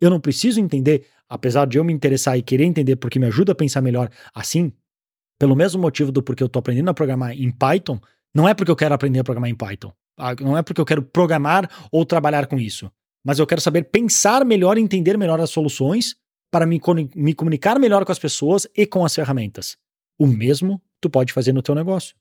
Eu 0.00 0.10
não 0.10 0.20
preciso 0.20 0.60
entender, 0.60 1.06
apesar 1.28 1.66
de 1.66 1.78
eu 1.78 1.84
me 1.84 1.92
interessar 1.92 2.36
e 2.36 2.42
querer 2.42 2.64
entender 2.64 2.96
porque 2.96 3.18
me 3.18 3.26
ajuda 3.26 3.52
a 3.52 3.54
pensar 3.54 3.80
melhor 3.80 4.10
assim, 4.34 4.72
pelo 5.38 5.54
mesmo 5.54 5.80
motivo 5.80 6.10
do 6.10 6.22
porquê 6.22 6.42
eu 6.42 6.46
estou 6.46 6.60
aprendendo 6.60 6.88
a 6.88 6.94
programar 6.94 7.32
em 7.32 7.50
Python, 7.50 8.00
não 8.34 8.48
é 8.48 8.54
porque 8.54 8.70
eu 8.70 8.76
quero 8.76 8.94
aprender 8.94 9.20
a 9.20 9.24
programar 9.24 9.50
em 9.50 9.54
Python. 9.54 9.92
Ah, 10.18 10.34
não 10.40 10.56
é 10.56 10.62
porque 10.62 10.80
eu 10.80 10.84
quero 10.84 11.02
programar 11.02 11.70
ou 11.90 12.04
trabalhar 12.04 12.46
com 12.46 12.58
isso. 12.58 12.90
Mas 13.24 13.38
eu 13.38 13.46
quero 13.46 13.60
saber 13.60 13.84
pensar 13.84 14.44
melhor 14.44 14.78
e 14.78 14.80
entender 14.80 15.16
melhor 15.18 15.40
as 15.40 15.50
soluções 15.50 16.16
para 16.50 16.66
me, 16.66 16.80
me 17.14 17.34
comunicar 17.34 17.78
melhor 17.78 18.04
com 18.04 18.12
as 18.12 18.18
pessoas 18.18 18.66
e 18.76 18.86
com 18.86 19.04
as 19.04 19.14
ferramentas. 19.14 19.76
O 20.18 20.26
mesmo 20.26 20.80
tu 21.00 21.08
pode 21.08 21.32
fazer 21.32 21.52
no 21.52 21.62
teu 21.62 21.74
negócio. 21.74 22.14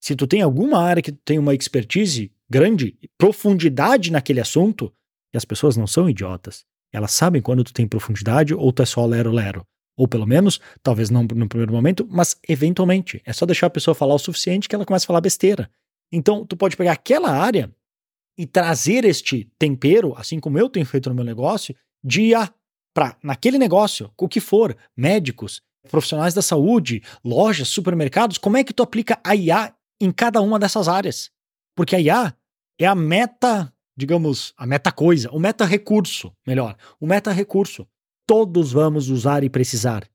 Se 0.00 0.14
tu 0.14 0.26
tem 0.26 0.42
alguma 0.42 0.80
área 0.80 1.02
que 1.02 1.12
tu 1.12 1.20
tem 1.24 1.38
uma 1.38 1.54
expertise 1.54 2.30
grande, 2.48 2.96
profundidade 3.18 4.12
naquele 4.12 4.40
assunto, 4.40 4.92
e 5.32 5.36
as 5.36 5.44
pessoas 5.44 5.76
não 5.76 5.86
são 5.86 6.08
idiotas. 6.08 6.64
Elas 6.92 7.12
sabem 7.12 7.42
quando 7.42 7.64
tu 7.64 7.72
tem 7.72 7.88
profundidade 7.88 8.54
ou 8.54 8.72
tu 8.72 8.82
é 8.82 8.86
só 8.86 9.04
lero-lero. 9.04 9.66
Ou 9.96 10.08
pelo 10.08 10.26
menos, 10.26 10.60
talvez 10.82 11.10
não 11.10 11.22
no 11.22 11.48
primeiro 11.48 11.72
momento, 11.72 12.06
mas 12.10 12.36
eventualmente. 12.48 13.22
É 13.24 13.32
só 13.32 13.46
deixar 13.46 13.66
a 13.66 13.70
pessoa 13.70 13.94
falar 13.94 14.14
o 14.14 14.18
suficiente 14.18 14.68
que 14.68 14.74
ela 14.74 14.84
começa 14.84 15.04
a 15.04 15.08
falar 15.08 15.20
besteira. 15.20 15.70
Então, 16.12 16.44
tu 16.44 16.56
pode 16.56 16.76
pegar 16.76 16.92
aquela 16.92 17.30
área 17.30 17.72
e 18.36 18.46
trazer 18.46 19.04
este 19.04 19.50
tempero, 19.58 20.14
assim 20.16 20.40
como 20.40 20.58
eu 20.58 20.68
tenho 20.68 20.86
feito 20.86 21.08
no 21.08 21.14
meu 21.14 21.24
negócio, 21.24 21.74
de 22.02 22.22
IA 22.22 22.52
para 22.92 23.16
naquele 23.22 23.58
negócio, 23.58 24.10
o 24.16 24.28
que 24.28 24.40
for, 24.40 24.76
médicos, 24.96 25.62
profissionais 25.90 26.34
da 26.34 26.42
saúde, 26.42 27.02
lojas, 27.24 27.68
supermercados, 27.68 28.38
como 28.38 28.56
é 28.56 28.64
que 28.64 28.72
tu 28.72 28.82
aplica 28.82 29.20
a 29.24 29.34
IA 29.34 29.74
em 30.00 30.10
cada 30.10 30.40
uma 30.40 30.58
dessas 30.58 30.88
áreas? 30.88 31.30
Porque 31.76 31.96
a 31.96 32.00
IA 32.00 32.34
é 32.78 32.86
a 32.86 32.94
meta 32.94 33.72
digamos, 33.96 34.52
a 34.56 34.66
meta 34.66 34.90
coisa, 34.90 35.30
o 35.30 35.38
meta 35.38 35.64
recurso, 35.64 36.32
melhor, 36.46 36.76
o 37.00 37.06
meta 37.06 37.30
recurso. 37.30 37.86
Todos 38.26 38.72
vamos 38.72 39.10
usar 39.10 39.44
e 39.44 39.50
precisar. 39.50 40.08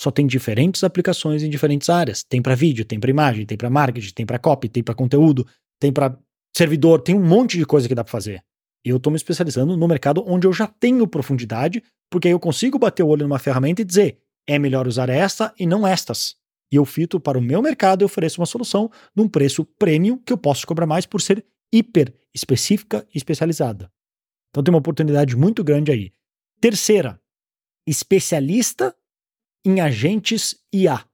Só 0.00 0.10
tem 0.10 0.26
diferentes 0.26 0.82
aplicações 0.84 1.42
em 1.42 1.50
diferentes 1.50 1.90
áreas. 1.90 2.22
Tem 2.22 2.40
para 2.40 2.54
vídeo, 2.54 2.84
tem 2.84 2.98
para 2.98 3.10
imagem, 3.10 3.44
tem 3.44 3.58
para 3.58 3.68
marketing, 3.68 4.12
tem 4.14 4.24
para 4.24 4.38
copy, 4.38 4.68
tem 4.68 4.82
para 4.82 4.94
conteúdo, 4.94 5.46
tem 5.78 5.92
para 5.92 6.16
servidor, 6.56 7.02
tem 7.02 7.14
um 7.14 7.22
monte 7.22 7.58
de 7.58 7.66
coisa 7.66 7.88
que 7.88 7.94
dá 7.94 8.02
para 8.02 8.10
fazer. 8.10 8.42
Eu 8.84 8.96
estou 8.96 9.10
me 9.10 9.16
especializando 9.16 9.76
no 9.76 9.88
mercado 9.88 10.24
onde 10.26 10.46
eu 10.46 10.52
já 10.52 10.66
tenho 10.66 11.06
profundidade, 11.06 11.82
porque 12.10 12.28
aí 12.28 12.32
eu 12.32 12.40
consigo 12.40 12.78
bater 12.78 13.02
o 13.02 13.08
olho 13.08 13.24
numa 13.24 13.38
ferramenta 13.38 13.82
e 13.82 13.84
dizer, 13.84 14.18
é 14.46 14.58
melhor 14.58 14.88
usar 14.88 15.08
esta 15.08 15.52
e 15.58 15.66
não 15.66 15.86
estas. 15.86 16.36
E 16.72 16.76
eu 16.76 16.84
fito 16.84 17.20
para 17.20 17.36
o 17.36 17.42
meu 17.42 17.60
mercado 17.60 18.02
e 18.02 18.04
ofereço 18.04 18.40
uma 18.40 18.46
solução 18.46 18.90
num 19.14 19.28
preço 19.28 19.64
premium 19.78 20.16
que 20.16 20.32
eu 20.32 20.38
posso 20.38 20.66
cobrar 20.66 20.86
mais 20.86 21.04
por 21.04 21.20
ser 21.20 21.44
hiper 21.72 22.14
específica 22.34 23.06
e 23.14 23.18
especializada. 23.18 23.90
Então 24.50 24.62
tem 24.62 24.72
uma 24.72 24.78
oportunidade 24.78 25.36
muito 25.36 25.62
grande 25.62 25.92
aí. 25.92 26.12
Terceira, 26.60 27.19
especialista 27.90 28.94
em 29.64 29.80
agentes 29.80 30.56
IA. 30.72 31.04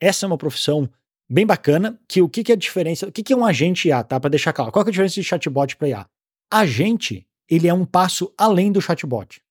Essa 0.00 0.24
é 0.24 0.28
uma 0.28 0.38
profissão 0.38 0.88
bem 1.28 1.46
bacana, 1.46 2.00
que 2.08 2.22
o 2.22 2.28
que, 2.28 2.42
que 2.42 2.52
é 2.52 2.54
a 2.54 2.58
diferença, 2.58 3.06
o 3.06 3.12
que, 3.12 3.22
que 3.22 3.32
é 3.32 3.36
um 3.36 3.44
agente 3.44 3.88
IA, 3.88 4.02
tá? 4.02 4.18
Para 4.18 4.30
deixar 4.30 4.52
claro, 4.52 4.72
qual 4.72 4.84
é 4.84 4.88
a 4.88 4.90
diferença 4.90 5.14
de 5.14 5.24
chatbot 5.24 5.76
para 5.76 5.88
IA? 5.88 6.06
Agente, 6.50 7.26
ele 7.48 7.68
é 7.68 7.74
um 7.74 7.84
passo 7.84 8.32
além 8.36 8.72
do 8.72 8.80
chatbot. 8.80 9.42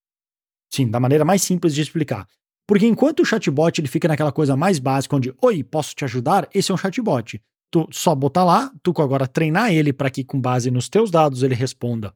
Sim, 0.74 0.90
da 0.90 1.00
maneira 1.00 1.24
mais 1.24 1.42
simples 1.42 1.74
de 1.74 1.82
explicar. 1.82 2.28
Porque 2.68 2.86
enquanto 2.86 3.22
o 3.22 3.26
chatbot 3.26 3.80
ele 3.80 3.88
fica 3.88 4.08
naquela 4.08 4.32
coisa 4.32 4.56
mais 4.56 4.80
básica, 4.80 5.16
onde, 5.16 5.34
oi, 5.42 5.64
posso 5.64 5.96
te 5.96 6.04
ajudar? 6.06 6.48
Esse 6.54 6.72
é 6.72 6.74
um 6.74 6.78
chatbot 6.78 7.42
tu 7.72 7.88
só 7.92 8.16
botar 8.16 8.44
lá, 8.44 8.72
tu 8.82 8.94
agora 9.02 9.28
treinar 9.28 9.72
ele 9.72 9.94
para 9.94 10.10
que 10.10 10.24
com 10.24 10.40
base 10.40 10.72
nos 10.72 10.90
teus 10.90 11.12
dados 11.12 11.44
ele 11.44 11.56
responda 11.56 12.14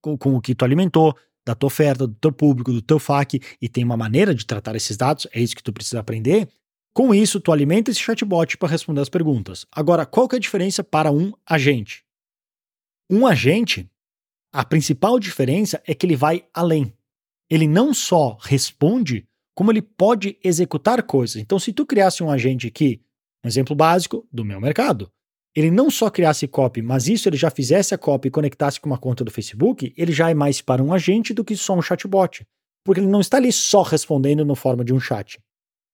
com, 0.00 0.16
com, 0.16 0.34
o 0.34 0.40
que 0.40 0.54
tu 0.54 0.64
alimentou, 0.64 1.16
da 1.44 1.54
tua 1.54 1.66
oferta, 1.66 2.06
do 2.06 2.14
teu 2.14 2.32
público, 2.32 2.72
do 2.72 2.82
teu 2.82 2.98
FAQ, 2.98 3.40
e 3.60 3.68
tem 3.68 3.84
uma 3.84 3.96
maneira 3.96 4.34
de 4.34 4.46
tratar 4.46 4.76
esses 4.76 4.96
dados, 4.96 5.26
é 5.32 5.40
isso 5.40 5.56
que 5.56 5.62
tu 5.62 5.72
precisa 5.72 6.00
aprender. 6.00 6.48
Com 6.94 7.14
isso, 7.14 7.40
tu 7.40 7.50
alimenta 7.50 7.90
esse 7.90 8.00
chatbot 8.00 8.58
para 8.58 8.68
responder 8.68 9.00
as 9.00 9.08
perguntas. 9.08 9.66
Agora, 9.72 10.04
qual 10.04 10.28
que 10.28 10.36
é 10.36 10.38
a 10.38 10.40
diferença 10.40 10.84
para 10.84 11.10
um 11.10 11.32
agente? 11.46 12.04
Um 13.10 13.26
agente, 13.26 13.90
a 14.52 14.64
principal 14.64 15.18
diferença 15.18 15.82
é 15.86 15.94
que 15.94 16.04
ele 16.06 16.16
vai 16.16 16.44
além. 16.52 16.92
Ele 17.50 17.66
não 17.66 17.92
só 17.94 18.38
responde, 18.40 19.26
como 19.54 19.70
ele 19.70 19.82
pode 19.82 20.38
executar 20.44 21.02
coisas. 21.02 21.36
Então, 21.36 21.58
se 21.58 21.72
tu 21.72 21.84
criasse 21.86 22.22
um 22.22 22.30
agente 22.30 22.70
que 22.70 23.00
um 23.44 23.48
exemplo 23.48 23.74
básico 23.74 24.26
do 24.32 24.44
meu 24.44 24.60
mercado. 24.60 25.10
Ele 25.54 25.70
não 25.70 25.90
só 25.90 26.08
criasse 26.08 26.48
copy, 26.48 26.80
mas 26.80 27.08
isso 27.08 27.28
ele 27.28 27.36
já 27.36 27.50
fizesse 27.50 27.94
a 27.94 27.98
copy 27.98 28.28
e 28.28 28.30
conectasse 28.30 28.80
com 28.80 28.88
uma 28.88 28.96
conta 28.96 29.22
do 29.22 29.30
Facebook, 29.30 29.92
ele 29.96 30.12
já 30.12 30.30
é 30.30 30.34
mais 30.34 30.62
para 30.62 30.82
um 30.82 30.92
agente 30.92 31.34
do 31.34 31.44
que 31.44 31.54
só 31.56 31.74
um 31.74 31.82
chatbot. 31.82 32.46
Porque 32.84 33.00
ele 33.00 33.08
não 33.08 33.20
está 33.20 33.36
ali 33.36 33.52
só 33.52 33.82
respondendo 33.82 34.44
na 34.44 34.54
forma 34.56 34.84
de 34.84 34.94
um 34.94 35.00
chat. 35.00 35.38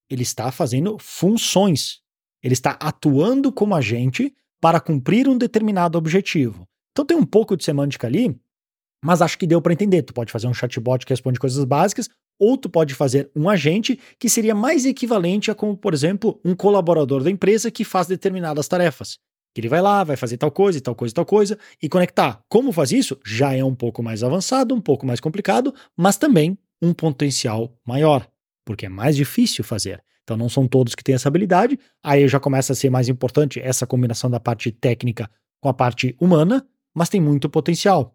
Ele 0.08 0.22
está 0.22 0.52
fazendo 0.52 0.96
funções. 1.00 2.00
Ele 2.42 2.54
está 2.54 2.72
atuando 2.80 3.52
como 3.52 3.74
agente 3.74 4.32
para 4.60 4.80
cumprir 4.80 5.28
um 5.28 5.36
determinado 5.36 5.98
objetivo. 5.98 6.66
Então 6.92 7.04
tem 7.04 7.16
um 7.16 7.26
pouco 7.26 7.56
de 7.56 7.64
semântica 7.64 8.06
ali, 8.06 8.34
mas 9.04 9.20
acho 9.20 9.38
que 9.38 9.46
deu 9.46 9.60
para 9.60 9.72
entender. 9.72 10.02
Tu 10.02 10.14
pode 10.14 10.32
fazer 10.32 10.46
um 10.46 10.54
chatbot 10.54 11.04
que 11.04 11.12
responde 11.12 11.38
coisas 11.38 11.64
básicas, 11.64 12.08
ou 12.38 12.56
tu 12.56 12.68
pode 12.68 12.94
fazer 12.94 13.30
um 13.34 13.48
agente 13.48 13.98
que 14.18 14.28
seria 14.28 14.54
mais 14.54 14.86
equivalente 14.86 15.50
a 15.50 15.54
como, 15.54 15.76
por 15.76 15.92
exemplo, 15.92 16.40
um 16.44 16.54
colaborador 16.54 17.22
da 17.22 17.30
empresa 17.30 17.70
que 17.70 17.84
faz 17.84 18.06
determinadas 18.06 18.68
tarefas. 18.68 19.18
Ele 19.60 19.68
vai 19.68 19.80
lá, 19.80 20.04
vai 20.04 20.16
fazer 20.16 20.36
tal 20.36 20.50
coisa 20.50 20.80
tal 20.80 20.94
coisa 20.94 21.14
tal 21.14 21.26
coisa 21.26 21.58
e 21.82 21.88
conectar. 21.88 22.40
Como 22.48 22.72
faz 22.72 22.92
isso? 22.92 23.18
Já 23.24 23.54
é 23.54 23.64
um 23.64 23.74
pouco 23.74 24.02
mais 24.02 24.22
avançado, 24.22 24.74
um 24.74 24.80
pouco 24.80 25.06
mais 25.06 25.20
complicado, 25.20 25.74
mas 25.96 26.16
também 26.16 26.58
um 26.80 26.92
potencial 26.92 27.72
maior, 27.86 28.26
porque 28.64 28.86
é 28.86 28.88
mais 28.88 29.16
difícil 29.16 29.64
fazer. 29.64 30.02
Então 30.22 30.36
não 30.36 30.48
são 30.48 30.68
todos 30.68 30.94
que 30.94 31.02
têm 31.02 31.14
essa 31.14 31.28
habilidade. 31.28 31.78
Aí 32.02 32.28
já 32.28 32.38
começa 32.38 32.72
a 32.72 32.76
ser 32.76 32.90
mais 32.90 33.08
importante 33.08 33.58
essa 33.60 33.86
combinação 33.86 34.30
da 34.30 34.38
parte 34.38 34.70
técnica 34.70 35.30
com 35.60 35.68
a 35.68 35.74
parte 35.74 36.14
humana, 36.20 36.66
mas 36.94 37.08
tem 37.08 37.20
muito 37.20 37.48
potencial. 37.48 38.14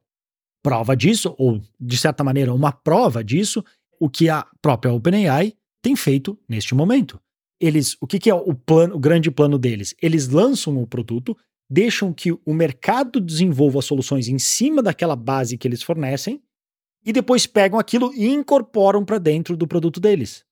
Prova 0.61 0.95
disso, 0.95 1.35
ou 1.37 1.59
de 1.79 1.97
certa 1.97 2.23
maneira, 2.23 2.53
uma 2.53 2.71
prova 2.71 3.23
disso, 3.23 3.63
o 3.99 4.09
que 4.09 4.29
a 4.29 4.45
própria 4.61 4.93
OpenAI 4.93 5.53
tem 5.81 5.95
feito 5.95 6.39
neste 6.47 6.73
momento. 6.73 7.19
Eles, 7.63 7.95
o 8.01 8.05
que, 8.05 8.19
que 8.19 8.29
é 8.29 8.35
o 8.35 8.53
plano, 8.53 8.95
o 8.95 8.99
grande 8.99 9.31
plano 9.31 9.57
deles? 9.57 9.95
Eles 10.01 10.27
lançam 10.27 10.77
o 10.81 10.85
produto, 10.85 11.33
deixam 11.69 12.11
que 12.11 12.29
o 12.29 12.53
mercado 12.53 13.21
desenvolva 13.21 13.81
soluções 13.81 14.27
em 14.27 14.37
cima 14.37 14.83
daquela 14.83 15.15
base 15.15 15.57
que 15.57 15.65
eles 15.65 15.81
fornecem 15.81 16.43
e 17.05 17.13
depois 17.13 17.47
pegam 17.47 17.79
aquilo 17.79 18.13
e 18.13 18.27
incorporam 18.27 19.05
para 19.05 19.17
dentro 19.17 19.55
do 19.55 19.65
produto 19.65 20.01
deles. 20.01 20.43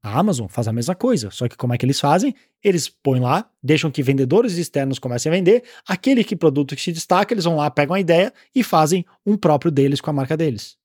A 0.00 0.16
Amazon 0.16 0.46
faz 0.46 0.68
a 0.68 0.72
mesma 0.72 0.94
coisa, 0.94 1.28
só 1.32 1.48
que 1.48 1.56
como 1.56 1.74
é 1.74 1.76
que 1.76 1.84
eles 1.84 1.98
fazem? 1.98 2.36
Eles 2.62 2.88
põem 2.88 3.20
lá, 3.20 3.50
deixam 3.60 3.90
que 3.90 4.00
vendedores 4.00 4.56
externos 4.56 5.00
comecem 5.00 5.28
a 5.28 5.34
vender, 5.34 5.64
aquele 5.88 6.22
que 6.22 6.36
produto 6.36 6.76
que 6.76 6.82
se 6.82 6.92
destaca, 6.92 7.34
eles 7.34 7.46
vão 7.46 7.56
lá, 7.56 7.68
pegam 7.68 7.96
a 7.96 8.00
ideia 8.00 8.32
e 8.54 8.62
fazem 8.62 9.04
um 9.26 9.36
próprio 9.36 9.72
deles 9.72 10.00
com 10.00 10.10
a 10.10 10.12
marca 10.12 10.36
deles. 10.36 10.76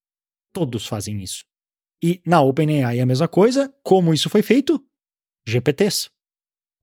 Todos 0.51 0.87
fazem 0.87 1.21
isso. 1.21 1.45
E 2.03 2.23
na 2.25 2.41
OpenAI 2.41 2.97
é 2.97 3.01
a 3.03 3.05
mesma 3.05 3.27
coisa, 3.27 3.71
como 3.83 4.15
isso 4.15 4.31
foi 4.31 4.41
feito? 4.41 4.83
GPTs. 5.47 6.09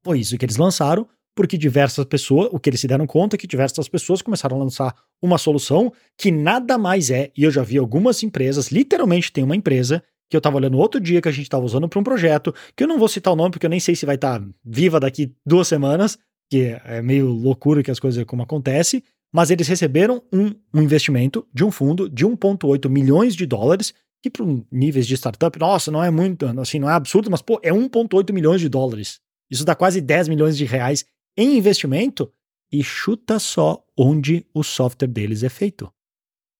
Foi 0.04 0.20
isso 0.20 0.36
que 0.36 0.44
eles 0.44 0.56
lançaram, 0.56 1.08
porque 1.34 1.56
diversas 1.56 2.04
pessoas, 2.04 2.48
o 2.52 2.58
que 2.58 2.68
eles 2.68 2.80
se 2.80 2.86
deram 2.86 3.06
conta 3.06 3.36
é 3.36 3.38
que 3.38 3.46
diversas 3.46 3.88
pessoas 3.88 4.20
começaram 4.20 4.56
a 4.56 4.60
lançar 4.60 4.94
uma 5.20 5.38
solução 5.38 5.92
que 6.18 6.30
nada 6.30 6.76
mais 6.76 7.10
é, 7.10 7.30
e 7.36 7.44
eu 7.44 7.50
já 7.50 7.62
vi 7.62 7.78
algumas 7.78 8.22
empresas, 8.22 8.68
literalmente 8.68 9.32
tem 9.32 9.44
uma 9.44 9.56
empresa 9.56 10.02
que 10.28 10.36
eu 10.36 10.38
estava 10.38 10.56
olhando 10.56 10.78
outro 10.78 11.00
dia 11.00 11.20
que 11.20 11.28
a 11.28 11.32
gente 11.32 11.44
estava 11.44 11.64
usando 11.64 11.88
para 11.88 12.00
um 12.00 12.04
projeto, 12.04 12.54
que 12.74 12.84
eu 12.84 12.88
não 12.88 12.98
vou 12.98 13.08
citar 13.08 13.32
o 13.32 13.36
nome 13.36 13.50
porque 13.50 13.66
eu 13.66 13.70
nem 13.70 13.80
sei 13.80 13.94
se 13.94 14.06
vai 14.06 14.14
estar 14.14 14.40
tá 14.40 14.46
viva 14.64 14.98
daqui 14.98 15.34
duas 15.44 15.68
semanas, 15.68 16.18
que 16.50 16.76
é 16.84 17.02
meio 17.02 17.28
loucura 17.28 17.82
que 17.82 17.90
as 17.90 18.00
coisas 18.00 18.24
como 18.24 18.42
acontece, 18.42 19.04
mas 19.32 19.50
eles 19.50 19.68
receberam 19.68 20.22
um, 20.32 20.54
um 20.74 20.82
investimento 20.82 21.46
de 21.52 21.64
um 21.64 21.70
fundo 21.70 22.08
de 22.08 22.26
1,8 22.26 22.88
milhões 22.88 23.34
de 23.34 23.46
dólares, 23.46 23.94
que 24.22 24.30
para 24.30 24.46
níveis 24.70 25.06
de 25.06 25.14
startup, 25.14 25.58
nossa, 25.58 25.90
não 25.90 26.02
é 26.02 26.10
muito, 26.10 26.46
assim, 26.60 26.78
não 26.78 26.88
é 26.88 26.92
absurdo, 26.92 27.30
mas 27.30 27.42
pô, 27.42 27.58
é 27.62 27.70
1,8 27.70 28.32
milhões 28.32 28.60
de 28.60 28.68
dólares. 28.68 29.20
Isso 29.50 29.64
dá 29.64 29.74
quase 29.74 30.00
10 30.00 30.28
milhões 30.28 30.56
de 30.56 30.64
reais 30.64 31.04
em 31.36 31.58
investimento 31.58 32.32
e 32.70 32.82
chuta 32.82 33.38
só 33.38 33.84
onde 33.98 34.46
o 34.54 34.62
software 34.62 35.08
deles 35.08 35.42
é 35.42 35.48
feito. 35.48 35.92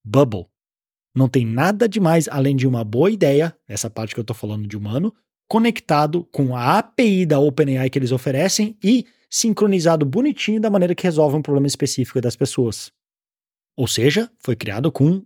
Bubble. 0.04 0.46
Não 1.14 1.28
tem 1.28 1.46
nada 1.46 1.88
demais 1.88 2.26
além 2.28 2.56
de 2.56 2.66
uma 2.66 2.82
boa 2.82 3.10
ideia, 3.10 3.56
essa 3.68 3.88
parte 3.88 4.14
que 4.14 4.20
eu 4.20 4.22
estou 4.22 4.34
falando 4.34 4.66
de 4.66 4.76
humano, 4.76 5.14
conectado 5.48 6.24
com 6.32 6.56
a 6.56 6.78
API 6.78 7.26
da 7.26 7.38
OpenAI 7.38 7.90
que 7.90 7.98
eles 7.98 8.12
oferecem 8.12 8.76
e 8.82 9.06
sincronizado 9.30 10.04
bonitinho 10.04 10.60
da 10.60 10.70
maneira 10.70 10.94
que 10.94 11.04
resolve 11.04 11.36
um 11.36 11.42
problema 11.42 11.66
específico 11.66 12.20
das 12.20 12.34
pessoas. 12.34 12.90
Ou 13.76 13.86
seja, 13.86 14.30
foi 14.38 14.56
criado 14.56 14.90
com, 14.90 15.24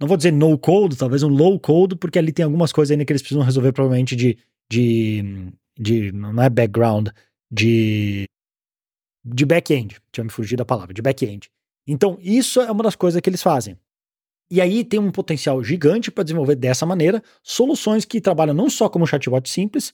não 0.00 0.06
vou 0.06 0.16
dizer 0.16 0.32
no 0.32 0.58
code, 0.58 0.96
talvez 0.96 1.22
um 1.22 1.28
low 1.28 1.58
code, 1.58 1.96
porque 1.96 2.18
ali 2.18 2.32
tem 2.32 2.44
algumas 2.44 2.72
coisas 2.72 2.92
ainda 2.92 3.04
que 3.04 3.12
eles 3.12 3.22
precisam 3.22 3.42
resolver 3.42 3.72
provavelmente 3.72 4.14
de, 4.14 4.38
de, 4.70 5.52
de 5.78 6.12
não 6.12 6.42
é 6.42 6.50
background, 6.50 7.08
de, 7.50 8.26
de 9.24 9.46
back-end. 9.46 9.96
Tinha 10.12 10.24
me 10.24 10.30
fugido 10.30 10.58
da 10.58 10.64
palavra, 10.64 10.92
de 10.92 11.00
back-end. 11.00 11.48
Então, 11.86 12.18
isso 12.20 12.60
é 12.60 12.70
uma 12.70 12.82
das 12.82 12.96
coisas 12.96 13.20
que 13.20 13.30
eles 13.30 13.42
fazem. 13.42 13.78
E 14.50 14.60
aí 14.60 14.84
tem 14.84 15.00
um 15.00 15.10
potencial 15.10 15.62
gigante 15.62 16.10
para 16.10 16.24
desenvolver 16.24 16.56
dessa 16.56 16.86
maneira 16.86 17.22
soluções 17.42 18.04
que 18.04 18.20
trabalham 18.20 18.54
não 18.54 18.70
só 18.70 18.88
como 18.88 19.06
chatbot 19.06 19.48
simples, 19.48 19.92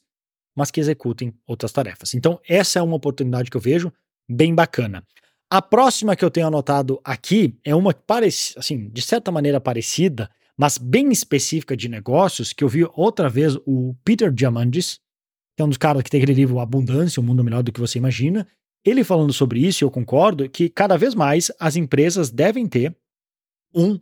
mas 0.55 0.71
que 0.71 0.81
executem 0.81 1.33
outras 1.47 1.73
tarefas. 1.73 2.15
Então, 2.15 2.41
essa 2.47 2.79
é 2.79 2.83
uma 2.83 2.97
oportunidade 2.97 3.51
que 3.51 3.57
eu 3.57 3.61
vejo 3.61 3.93
bem 4.29 4.55
bacana. 4.55 5.05
A 5.53 5.61
próxima 5.61 6.17
que 6.17 6.25
eu 6.25 6.31
tenho 6.31 6.47
anotado 6.47 6.99
aqui 7.05 7.55
é 7.63 7.75
uma 7.75 7.93
parece, 7.93 8.59
assim, 8.59 8.89
de 8.89 9.03
certa 9.03 9.31
maneira 9.31 9.61
parecida, 9.61 10.31
mas 10.57 10.79
bem 10.79 11.13
específica 11.13 11.77
de 11.77 11.91
negócios, 11.91 12.55
que 12.55 12.65
eu 12.65 12.69
vi 12.71 12.89
outra 12.95 13.29
vez 13.29 13.57
o 13.67 13.95
Peter 14.03 14.33
Diamandis, 14.33 14.99
que 15.55 15.61
é 15.61 15.65
um 15.67 15.69
dos 15.69 15.77
caras 15.77 16.03
que 16.03 16.09
tem 16.09 16.23
aquele 16.23 16.33
livro 16.33 16.59
Abundância, 16.59 17.21
o 17.21 17.23
mundo 17.23 17.45
melhor 17.45 17.63
do 17.63 17.71
que 17.71 17.81
você 17.81 17.99
imagina. 17.99 18.49
Ele 18.83 19.05
falando 19.05 19.31
sobre 19.31 19.61
isso, 19.61 19.85
eu 19.85 19.91
concordo 19.91 20.49
que 20.49 20.71
cada 20.71 20.97
vez 20.97 21.15
mais 21.15 21.53
as 21.61 21.77
empresas 21.77 22.31
devem 22.31 22.67
ter 22.67 22.97
um 23.75 24.01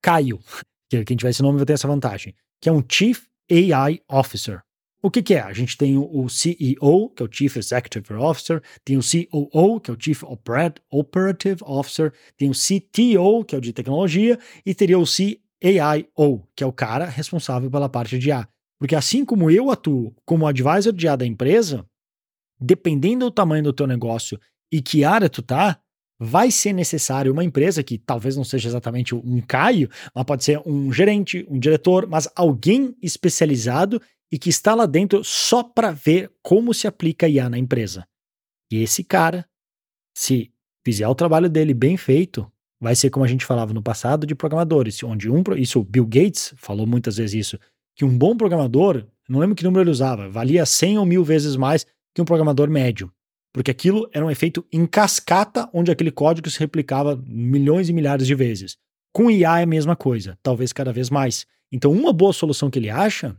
Caio, 0.00 0.38
que 0.88 1.04
quem 1.04 1.16
tiver 1.16 1.30
esse 1.30 1.42
nome 1.42 1.56
vai 1.56 1.66
ter 1.66 1.72
essa 1.72 1.88
vantagem, 1.88 2.36
que 2.60 2.68
é 2.68 2.72
um 2.72 2.84
Chief 2.88 3.26
AI 3.50 4.00
Officer. 4.08 4.62
O 5.04 5.10
que, 5.10 5.22
que, 5.22 5.34
é? 5.34 5.40
A 5.40 5.52
gente 5.52 5.76
tem 5.76 5.98
o 5.98 6.26
CEO, 6.30 7.10
que 7.10 7.22
é 7.22 7.26
o 7.26 7.28
Chief 7.30 7.54
Executive 7.54 8.14
Officer, 8.14 8.62
tem 8.82 8.96
o 8.96 9.02
COO, 9.02 9.78
que 9.78 9.90
é 9.90 9.94
o 9.94 10.00
Chief 10.00 10.22
Operative 10.90 11.58
Officer, 11.62 12.10
tem 12.38 12.48
o 12.48 12.54
CTO, 12.54 13.44
que 13.44 13.54
é 13.54 13.58
o 13.58 13.60
de 13.60 13.74
tecnologia, 13.74 14.38
e 14.64 14.74
teria 14.74 14.98
o 14.98 15.04
CAIO, 15.04 16.48
que 16.56 16.64
é 16.64 16.66
o 16.66 16.72
cara 16.72 17.04
responsável 17.04 17.70
pela 17.70 17.86
parte 17.86 18.18
de 18.18 18.32
A. 18.32 18.48
Porque 18.80 18.96
assim 18.96 19.26
como 19.26 19.50
eu 19.50 19.70
atuo 19.70 20.16
como 20.24 20.46
advisor 20.46 20.94
de 20.94 21.06
A 21.06 21.16
da 21.16 21.26
empresa, 21.26 21.84
dependendo 22.58 23.26
do 23.26 23.30
tamanho 23.30 23.62
do 23.62 23.74
teu 23.74 23.86
negócio 23.86 24.40
e 24.72 24.80
que 24.80 25.04
área 25.04 25.28
tu 25.28 25.42
tá, 25.42 25.78
vai 26.18 26.50
ser 26.50 26.72
necessário 26.72 27.32
uma 27.32 27.44
empresa 27.44 27.82
que 27.82 27.98
talvez 27.98 28.36
não 28.36 28.44
seja 28.44 28.68
exatamente 28.68 29.14
um 29.14 29.40
Caio, 29.40 29.90
mas 30.14 30.24
pode 30.24 30.44
ser 30.44 30.62
um 30.64 30.90
gerente, 30.90 31.46
um 31.48 31.58
diretor, 31.58 32.06
mas 32.06 32.28
alguém 32.34 32.96
especializado 33.02 34.00
e 34.32 34.38
que 34.38 34.48
está 34.48 34.74
lá 34.74 34.86
dentro 34.86 35.22
só 35.22 35.62
para 35.62 35.90
ver 35.90 36.32
como 36.42 36.74
se 36.74 36.86
aplica 36.86 37.28
IA 37.28 37.48
na 37.48 37.58
empresa. 37.58 38.06
E 38.70 38.82
esse 38.82 39.04
cara, 39.04 39.46
se 40.16 40.52
fizer 40.84 41.06
o 41.06 41.14
trabalho 41.14 41.48
dele 41.48 41.72
bem 41.72 41.96
feito, 41.96 42.50
vai 42.80 42.94
ser 42.94 43.10
como 43.10 43.24
a 43.24 43.28
gente 43.28 43.44
falava 43.44 43.72
no 43.72 43.82
passado 43.82 44.26
de 44.26 44.34
programadores, 44.34 45.02
onde 45.02 45.30
um 45.30 45.42
isso 45.56 45.82
Bill 45.84 46.06
Gates 46.06 46.54
falou 46.56 46.86
muitas 46.86 47.16
vezes 47.16 47.46
isso, 47.46 47.58
que 47.94 48.04
um 48.04 48.16
bom 48.16 48.36
programador, 48.36 49.06
não 49.28 49.40
lembro 49.40 49.54
que 49.54 49.64
número 49.64 49.82
ele 49.82 49.90
usava, 49.90 50.28
valia 50.28 50.66
100 50.66 50.98
ou 50.98 51.06
mil 51.06 51.24
vezes 51.24 51.56
mais 51.56 51.86
que 52.14 52.20
um 52.20 52.24
programador 52.24 52.68
médio 52.68 53.12
porque 53.54 53.70
aquilo 53.70 54.10
era 54.12 54.26
um 54.26 54.30
efeito 54.30 54.66
em 54.72 54.84
cascata, 54.84 55.70
onde 55.72 55.88
aquele 55.88 56.10
código 56.10 56.50
se 56.50 56.58
replicava 56.58 57.22
milhões 57.24 57.88
e 57.88 57.92
milhares 57.92 58.26
de 58.26 58.34
vezes. 58.34 58.76
Com 59.12 59.30
IA 59.30 59.60
é 59.60 59.62
a 59.62 59.66
mesma 59.66 59.94
coisa, 59.94 60.36
talvez 60.42 60.72
cada 60.72 60.92
vez 60.92 61.08
mais. 61.08 61.46
Então, 61.70 61.92
uma 61.92 62.12
boa 62.12 62.32
solução 62.32 62.68
que 62.68 62.80
ele 62.80 62.90
acha, 62.90 63.36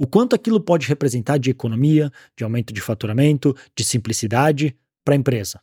o 0.00 0.06
quanto 0.06 0.34
aquilo 0.34 0.60
pode 0.60 0.86
representar 0.86 1.38
de 1.38 1.50
economia, 1.50 2.10
de 2.36 2.42
aumento 2.42 2.72
de 2.72 2.80
faturamento, 2.80 3.54
de 3.76 3.84
simplicidade 3.84 4.74
para 5.04 5.14
a 5.14 5.18
empresa 5.18 5.60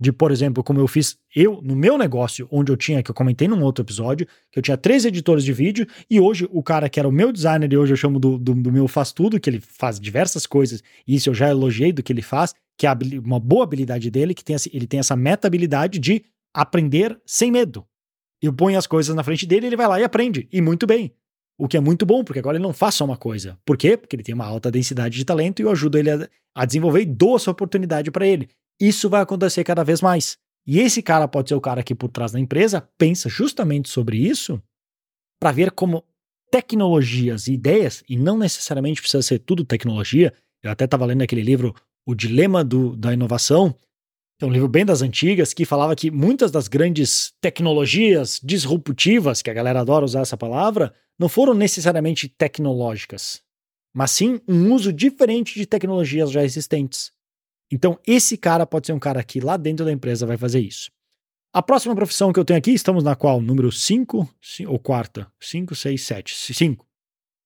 de, 0.00 0.12
por 0.12 0.32
exemplo, 0.32 0.62
como 0.62 0.80
eu 0.80 0.88
fiz 0.88 1.16
eu 1.34 1.60
no 1.62 1.76
meu 1.76 1.96
negócio, 1.96 2.48
onde 2.50 2.70
eu 2.70 2.76
tinha, 2.76 3.02
que 3.02 3.10
eu 3.10 3.14
comentei 3.14 3.46
num 3.46 3.62
outro 3.62 3.84
episódio, 3.84 4.26
que 4.50 4.58
eu 4.58 4.62
tinha 4.62 4.76
três 4.76 5.04
editores 5.04 5.44
de 5.44 5.52
vídeo, 5.52 5.86
e 6.10 6.20
hoje 6.20 6.48
o 6.50 6.62
cara 6.62 6.88
que 6.88 6.98
era 6.98 7.08
o 7.08 7.12
meu 7.12 7.32
designer, 7.32 7.72
e 7.72 7.76
hoje 7.76 7.92
eu 7.92 7.96
chamo 7.96 8.18
do, 8.18 8.38
do, 8.38 8.54
do 8.54 8.72
meu 8.72 8.88
faz 8.88 9.12
tudo, 9.12 9.40
que 9.40 9.48
ele 9.48 9.60
faz 9.60 10.00
diversas 10.00 10.46
coisas, 10.46 10.82
e 11.06 11.14
isso 11.14 11.30
eu 11.30 11.34
já 11.34 11.48
elogiei 11.48 11.92
do 11.92 12.02
que 12.02 12.12
ele 12.12 12.22
faz, 12.22 12.54
que 12.76 12.86
é 12.86 12.90
uma 13.24 13.38
boa 13.38 13.64
habilidade 13.64 14.10
dele, 14.10 14.34
que 14.34 14.44
tem, 14.44 14.56
ele 14.72 14.86
tem 14.86 15.00
essa 15.00 15.16
meta 15.16 15.46
habilidade 15.46 15.98
de 15.98 16.24
aprender 16.52 17.18
sem 17.24 17.50
medo. 17.50 17.86
Eu 18.42 18.52
ponho 18.52 18.76
as 18.76 18.86
coisas 18.86 19.14
na 19.14 19.22
frente 19.22 19.46
dele, 19.46 19.66
ele 19.66 19.76
vai 19.76 19.86
lá 19.86 20.00
e 20.00 20.04
aprende, 20.04 20.48
e 20.52 20.60
muito 20.60 20.86
bem. 20.86 21.12
O 21.58 21.68
que 21.68 21.76
é 21.76 21.80
muito 21.80 22.04
bom, 22.04 22.24
porque 22.24 22.38
agora 22.40 22.56
ele 22.56 22.64
não 22.64 22.72
faz 22.72 22.96
só 22.96 23.04
uma 23.04 23.16
coisa. 23.16 23.58
Por 23.64 23.76
quê? 23.76 23.96
Porque 23.96 24.16
ele 24.16 24.22
tem 24.22 24.34
uma 24.34 24.44
alta 24.44 24.70
densidade 24.70 25.16
de 25.16 25.24
talento 25.24 25.60
e 25.60 25.62
eu 25.62 25.70
ajudo 25.70 25.98
ele 25.98 26.10
a, 26.10 26.28
a 26.54 26.64
desenvolver 26.64 27.02
e 27.02 27.06
dou 27.06 27.36
essa 27.36 27.50
oportunidade 27.50 28.10
para 28.10 28.26
ele 28.26 28.48
isso 28.80 29.08
vai 29.08 29.22
acontecer 29.22 29.64
cada 29.64 29.82
vez 29.82 30.00
mais. 30.00 30.36
E 30.66 30.80
esse 30.80 31.02
cara 31.02 31.28
pode 31.28 31.48
ser 31.48 31.54
o 31.54 31.60
cara 31.60 31.82
que 31.82 31.94
por 31.94 32.08
trás 32.08 32.32
da 32.32 32.40
empresa 32.40 32.80
pensa 32.98 33.28
justamente 33.28 33.88
sobre 33.88 34.16
isso 34.16 34.62
para 35.40 35.52
ver 35.52 35.70
como 35.70 36.04
tecnologias 36.50 37.48
e 37.48 37.52
ideias, 37.52 38.02
e 38.08 38.16
não 38.16 38.38
necessariamente 38.38 39.00
precisa 39.00 39.22
ser 39.22 39.40
tudo 39.40 39.64
tecnologia. 39.64 40.32
Eu 40.62 40.70
até 40.70 40.84
estava 40.84 41.04
lendo 41.04 41.22
aquele 41.22 41.42
livro 41.42 41.74
O 42.06 42.14
Dilema 42.14 42.64
do, 42.64 42.96
da 42.96 43.12
Inovação, 43.12 43.74
um 44.44 44.50
livro 44.50 44.68
bem 44.68 44.84
das 44.84 45.02
antigas, 45.02 45.52
que 45.52 45.64
falava 45.64 45.96
que 45.96 46.10
muitas 46.10 46.50
das 46.50 46.68
grandes 46.68 47.32
tecnologias 47.40 48.40
disruptivas, 48.42 49.42
que 49.42 49.50
a 49.50 49.54
galera 49.54 49.80
adora 49.80 50.04
usar 50.04 50.20
essa 50.20 50.36
palavra, 50.36 50.94
não 51.18 51.28
foram 51.28 51.54
necessariamente 51.54 52.28
tecnológicas, 52.28 53.42
mas 53.92 54.10
sim 54.10 54.40
um 54.48 54.72
uso 54.72 54.92
diferente 54.92 55.54
de 55.54 55.66
tecnologias 55.66 56.30
já 56.30 56.42
existentes. 56.42 57.12
Então, 57.70 57.98
esse 58.06 58.36
cara 58.36 58.66
pode 58.66 58.86
ser 58.86 58.92
um 58.92 58.98
cara 58.98 59.22
que 59.22 59.40
lá 59.40 59.56
dentro 59.56 59.84
da 59.84 59.92
empresa 59.92 60.26
vai 60.26 60.36
fazer 60.36 60.60
isso. 60.60 60.90
A 61.52 61.62
próxima 61.62 61.94
profissão 61.94 62.32
que 62.32 62.38
eu 62.40 62.44
tenho 62.44 62.58
aqui, 62.58 62.72
estamos 62.72 63.04
na 63.04 63.14
qual? 63.14 63.40
Número 63.40 63.70
5 63.70 64.28
ou 64.66 64.78
quarta? 64.78 65.30
5, 65.40 65.74
6, 65.74 66.02
7. 66.02 66.54
5. 66.54 66.86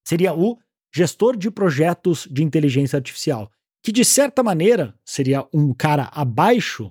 Seria 0.06 0.34
o 0.34 0.58
gestor 0.94 1.36
de 1.36 1.50
projetos 1.50 2.26
de 2.30 2.42
inteligência 2.42 2.96
artificial, 2.96 3.50
que 3.82 3.92
de 3.92 4.04
certa 4.04 4.42
maneira 4.42 4.94
seria 5.04 5.46
um 5.52 5.72
cara 5.72 6.10
abaixo, 6.12 6.90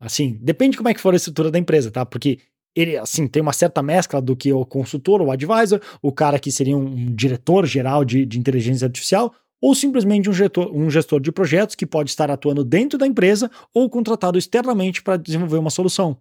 assim, 0.00 0.38
depende 0.40 0.72
de 0.72 0.76
como 0.78 0.88
é 0.88 0.94
que 0.94 1.00
for 1.00 1.12
a 1.12 1.16
estrutura 1.16 1.50
da 1.50 1.58
empresa, 1.58 1.90
tá? 1.90 2.06
Porque 2.06 2.38
ele, 2.74 2.96
assim, 2.96 3.26
tem 3.26 3.42
uma 3.42 3.52
certa 3.52 3.82
mescla 3.82 4.22
do 4.22 4.36
que 4.36 4.52
o 4.52 4.64
consultor, 4.64 5.20
o 5.20 5.30
advisor, 5.30 5.80
o 6.00 6.12
cara 6.12 6.38
que 6.38 6.52
seria 6.52 6.76
um 6.76 7.14
diretor 7.14 7.66
geral 7.66 8.04
de, 8.04 8.24
de 8.24 8.38
inteligência 8.38 8.86
artificial, 8.86 9.34
ou 9.60 9.74
simplesmente 9.74 10.30
um 10.30 10.32
gestor, 10.32 10.70
um 10.72 10.88
gestor 10.88 11.20
de 11.20 11.32
projetos 11.32 11.74
que 11.74 11.84
pode 11.84 12.10
estar 12.10 12.30
atuando 12.30 12.64
dentro 12.64 12.96
da 12.96 13.06
empresa 13.06 13.50
ou 13.74 13.90
contratado 13.90 14.38
externamente 14.38 15.02
para 15.02 15.16
desenvolver 15.16 15.58
uma 15.58 15.70
solução. 15.70 16.16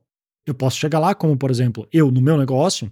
Eu 0.47 0.56
posso 0.56 0.77
chegar 0.77 0.97
lá, 0.99 1.13
como 1.13 1.38
por 1.38 1.51
exemplo, 1.51 1.88
eu 1.91 2.10
no 2.10 2.21
meu 2.21 2.38
negócio, 2.38 2.91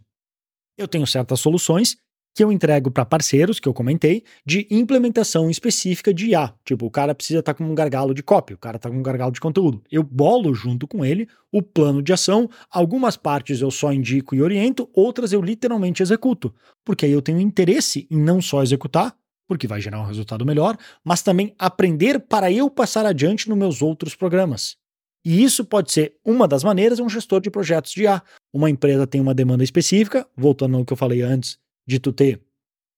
Eu 0.78 0.88
tenho 0.88 1.08
certas 1.08 1.40
soluções 1.40 1.98
que 2.36 2.44
eu 2.44 2.52
entrego 2.52 2.92
para 2.92 3.06
parceiros, 3.06 3.62
que 3.62 3.68
eu 3.68 3.74
comentei, 3.74 4.22
de 4.46 4.68
implementação 4.70 5.50
específica 5.50 6.14
de 6.14 6.32
IA. 6.32 6.54
Tipo, 6.66 6.86
o 6.86 6.92
cara 6.92 7.16
precisa 7.16 7.40
estar 7.40 7.54
tá 7.54 7.58
com 7.58 7.64
um 7.64 7.74
gargalo 7.74 8.14
de 8.14 8.22
cópia, 8.22 8.56
o 8.56 8.60
cara 8.60 8.76
está 8.76 8.90
com 8.90 8.98
um 8.98 9.02
gargalo 9.02 9.32
de 9.32 9.40
conteúdo. 9.40 9.82
Eu 9.90 10.04
bolo 10.04 10.54
junto 10.54 10.86
com 10.86 11.06
ele 11.06 11.30
o 11.50 11.62
plano 11.62 12.04
de 12.04 12.12
ação. 12.12 12.50
Algumas 12.70 13.16
partes 13.16 13.62
eu 13.62 13.72
só 13.72 13.94
indico 13.94 14.36
e 14.36 14.42
oriento, 14.42 14.90
outras 14.94 15.32
eu 15.32 15.42
literalmente 15.42 16.04
executo. 16.04 16.54
Porque 16.84 17.06
aí 17.06 17.12
eu 17.14 17.22
tenho 17.22 17.40
interesse 17.40 18.06
em 18.12 18.18
não 18.18 18.42
só 18.42 18.62
executar, 18.62 19.16
porque 19.48 19.66
vai 19.66 19.80
gerar 19.80 20.02
um 20.02 20.06
resultado 20.06 20.46
melhor, 20.46 20.76
mas 21.06 21.22
também 21.22 21.56
aprender 21.58 22.20
para 22.20 22.52
eu 22.52 22.70
passar 22.70 23.06
adiante 23.06 23.48
nos 23.48 23.58
meus 23.58 23.82
outros 23.82 24.14
programas. 24.14 24.76
E 25.24 25.42
isso 25.42 25.64
pode 25.64 25.92
ser 25.92 26.18
uma 26.24 26.48
das 26.48 26.66
maneiras 26.66 27.00
um 27.00 27.08
gestor 27.08 27.40
de 27.40 27.50
projetos 27.50 27.94
de 27.94 28.04
IA. 28.04 28.22
Uma 28.54 28.70
empresa 28.70 29.08
tem 29.08 29.22
uma 29.22 29.34
demanda 29.34 29.64
específica, 29.64 30.28
voltando 30.36 30.76
ao 30.76 30.86
que 30.86 30.94
eu 30.94 30.98
falei 30.98 31.22
antes, 31.22 31.58
de 31.88 32.00
tu 32.00 32.12
ter 32.12 32.42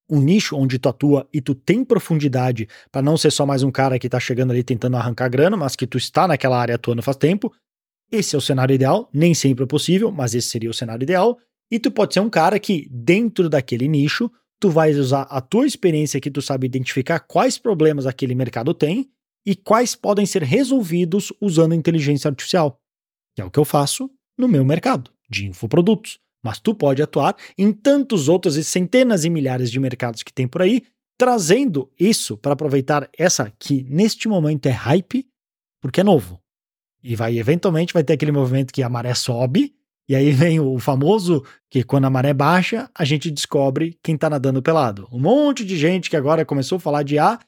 um 0.10 0.22
nicho 0.22 0.56
onde 0.56 0.80
tu 0.80 0.88
atua 0.88 1.28
e 1.34 1.42
tu 1.42 1.54
tem 1.54 1.84
profundidade 1.84 2.68
para 2.92 3.02
não 3.02 3.18
ser 3.18 3.32
só 3.32 3.46
mais 3.46 3.62
um 3.64 3.72
cara 3.72 4.00
que 4.00 4.08
tá 4.08 4.20
chegando 4.20 4.52
ali 4.52 4.64
tentando 4.64 4.96
arrancar 4.96 5.30
grana, 5.30 5.58
mas 5.58 5.76
que 5.76 5.86
tu 5.86 5.98
está 5.98 6.28
naquela 6.28 6.60
área 6.60 6.76
atuando 6.76 7.02
faz 7.02 7.18
tempo. 7.18 7.54
Esse 8.10 8.36
é 8.36 8.38
o 8.38 8.42
cenário 8.42 8.74
ideal, 8.74 9.10
nem 9.14 9.34
sempre 9.34 9.66
é 9.66 9.68
possível, 9.68 10.12
mas 10.12 10.34
esse 10.34 10.48
seria 10.48 10.70
o 10.70 10.74
cenário 10.74 11.04
ideal. 11.04 11.38
E 11.70 11.78
tu 11.78 11.92
pode 11.92 12.14
ser 12.14 12.22
um 12.22 12.30
cara 12.30 12.58
que, 12.58 12.88
dentro 12.90 13.50
daquele 13.50 13.88
nicho, 13.88 14.32
tu 14.60 14.70
vai 14.70 14.92
usar 14.94 15.24
a 15.24 15.42
tua 15.42 15.68
experiência 15.68 16.22
que 16.22 16.32
tu 16.32 16.42
sabe 16.42 16.66
identificar 16.66 17.20
quais 17.20 17.58
problemas 17.58 18.06
aquele 18.06 18.34
mercado 18.34 18.74
tem 18.74 19.10
e 19.46 19.56
quais 19.56 19.94
podem 19.94 20.26
ser 20.26 20.42
resolvidos 20.42 21.34
usando 21.42 21.76
inteligência 21.76 22.30
artificial, 22.30 22.80
que 23.36 23.42
é 23.42 23.46
o 23.46 23.52
que 23.52 23.60
eu 23.60 23.66
faço 23.66 24.10
no 24.38 24.48
meu 24.48 24.64
mercado 24.64 25.12
de 25.30 25.48
infoprodutos 25.48 26.20
mas 26.44 26.60
tu 26.60 26.74
pode 26.74 27.02
atuar 27.02 27.36
em 27.58 27.72
tantos 27.72 28.30
outros 28.30 28.56
e 28.56 28.64
centenas 28.64 29.26
e 29.26 29.30
milhares 29.30 29.72
de 29.72 29.80
mercados 29.80 30.24
que 30.24 30.34
tem 30.34 30.48
por 30.48 30.62
aí, 30.62 30.84
trazendo 31.18 31.92
isso 32.00 32.38
para 32.38 32.54
aproveitar 32.54 33.10
essa 33.18 33.52
que 33.60 33.84
neste 33.90 34.28
momento 34.28 34.68
é 34.68 34.72
hype, 34.72 35.28
porque 35.82 36.02
é 36.02 36.04
novo. 36.04 36.40
E 37.04 37.16
vai 37.16 37.38
eventualmente 37.38 37.94
vai 37.94 38.04
ter 38.04 38.14
aquele 38.14 38.32
movimento 38.32 38.74
que 38.74 38.84
a 38.84 38.90
maré 38.90 39.14
sobe, 39.14 39.74
e 40.10 40.16
aí 40.16 40.32
vem 40.32 40.60
o 40.60 40.80
famoso 40.80 41.44
que 41.70 41.84
quando 41.84 42.06
a 42.06 42.10
maré 42.10 42.34
baixa, 42.34 42.90
a 42.96 43.04
gente 43.04 43.30
descobre 43.30 43.98
quem 44.02 44.16
está 44.16 44.30
nadando 44.30 44.62
pelado. 44.62 45.08
Um 45.12 45.20
monte 45.20 45.66
de 45.66 45.78
gente 45.78 46.10
que 46.10 46.16
agora 46.16 46.46
começou 46.46 46.78
a 46.78 46.80
falar 46.80 47.04
de 47.04 47.20
A, 47.20 47.40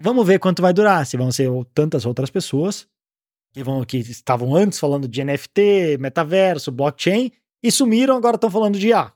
vamos 0.00 0.26
ver 0.26 0.38
quanto 0.38 0.60
vai 0.60 0.72
durar, 0.72 1.06
se 1.06 1.16
vão 1.16 1.32
ser 1.32 1.48
tantas 1.72 2.04
outras 2.04 2.30
pessoas 2.30 2.86
que 3.54 3.62
vão 3.62 3.84
que 3.84 3.98
estavam 3.98 4.54
antes 4.54 4.80
falando 4.80 5.06
de 5.06 5.24
NFT, 5.24 5.96
metaverso, 6.00 6.72
blockchain, 6.72 7.30
e 7.64 7.72
sumiram, 7.72 8.14
agora 8.14 8.34
estão 8.36 8.50
falando 8.50 8.78
de 8.78 8.88
IA. 8.88 9.10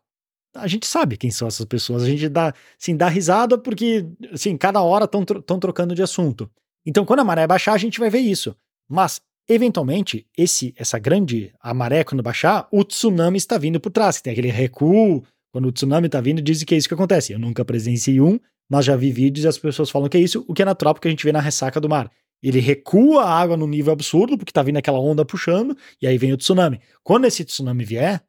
A 0.56 0.66
gente 0.66 0.86
sabe 0.86 1.18
quem 1.18 1.30
são 1.30 1.46
essas 1.46 1.66
pessoas, 1.66 2.02
a 2.02 2.06
gente 2.06 2.30
dá, 2.30 2.54
assim, 2.80 2.96
dá 2.96 3.06
risada 3.06 3.58
porque, 3.58 4.06
assim, 4.32 4.56
cada 4.56 4.80
hora 4.80 5.04
estão 5.04 5.22
tro 5.22 5.42
trocando 5.42 5.94
de 5.94 6.02
assunto. 6.02 6.50
Então, 6.86 7.04
quando 7.04 7.20
a 7.20 7.24
maré 7.24 7.46
baixar, 7.46 7.74
a 7.74 7.78
gente 7.78 8.00
vai 8.00 8.08
ver 8.08 8.20
isso. 8.20 8.56
Mas, 8.88 9.20
eventualmente, 9.46 10.26
esse 10.36 10.72
essa 10.78 10.98
grande, 10.98 11.52
a 11.60 11.74
maré 11.74 12.02
quando 12.02 12.22
baixar, 12.22 12.66
o 12.72 12.82
tsunami 12.82 13.36
está 13.36 13.58
vindo 13.58 13.78
por 13.78 13.90
trás. 13.90 14.22
Tem 14.22 14.32
aquele 14.32 14.48
recuo, 14.48 15.22
quando 15.52 15.68
o 15.68 15.72
tsunami 15.72 16.06
está 16.06 16.22
vindo, 16.22 16.40
dizem 16.40 16.66
que 16.66 16.74
é 16.74 16.78
isso 16.78 16.88
que 16.88 16.94
acontece. 16.94 17.34
Eu 17.34 17.38
nunca 17.38 17.62
presenciei 17.66 18.18
um, 18.18 18.40
mas 18.70 18.86
já 18.86 18.96
vi 18.96 19.12
vídeos 19.12 19.44
e 19.44 19.48
as 19.48 19.58
pessoas 19.58 19.90
falam 19.90 20.08
que 20.08 20.16
é 20.16 20.20
isso, 20.20 20.42
o 20.48 20.54
que 20.54 20.62
é 20.62 20.64
natural 20.64 20.94
porque 20.94 21.08
a 21.08 21.10
gente 21.10 21.24
vê 21.24 21.32
na 21.32 21.40
ressaca 21.40 21.78
do 21.78 21.88
mar. 21.88 22.10
Ele 22.42 22.60
recua 22.60 23.24
a 23.24 23.30
água 23.30 23.56
num 23.56 23.66
nível 23.66 23.92
absurdo, 23.92 24.38
porque 24.38 24.50
está 24.50 24.62
vindo 24.62 24.76
aquela 24.76 24.98
onda 24.98 25.24
puxando, 25.24 25.76
e 26.00 26.06
aí 26.06 26.16
vem 26.16 26.32
o 26.32 26.36
tsunami. 26.36 26.80
Quando 27.02 27.26
esse 27.26 27.44
tsunami 27.44 27.84
vier, 27.84 28.22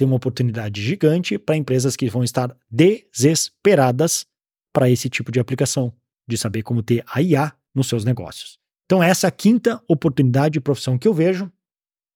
tem 0.00 0.06
uma 0.06 0.16
oportunidade 0.16 0.82
gigante 0.82 1.38
para 1.38 1.58
empresas 1.58 1.94
que 1.94 2.08
vão 2.08 2.24
estar 2.24 2.56
desesperadas 2.70 4.24
para 4.72 4.88
esse 4.88 5.10
tipo 5.10 5.30
de 5.30 5.38
aplicação, 5.38 5.92
de 6.26 6.38
saber 6.38 6.62
como 6.62 6.82
ter 6.82 7.04
a 7.06 7.20
IA 7.20 7.52
nos 7.74 7.86
seus 7.86 8.02
negócios. 8.02 8.58
Então, 8.86 9.02
essa 9.02 9.26
é 9.26 9.28
a 9.28 9.30
quinta 9.30 9.78
oportunidade 9.86 10.54
de 10.54 10.60
profissão 10.60 10.96
que 10.96 11.06
eu 11.06 11.12
vejo 11.12 11.52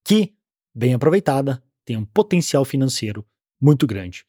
que, 0.03 0.35
bem 0.75 0.95
aproveitada, 0.95 1.63
tem 1.85 1.95
um 1.95 2.07
potencial 2.07 2.65
financeiro 2.65 3.23
muito 3.61 3.87
grande. 3.87 4.25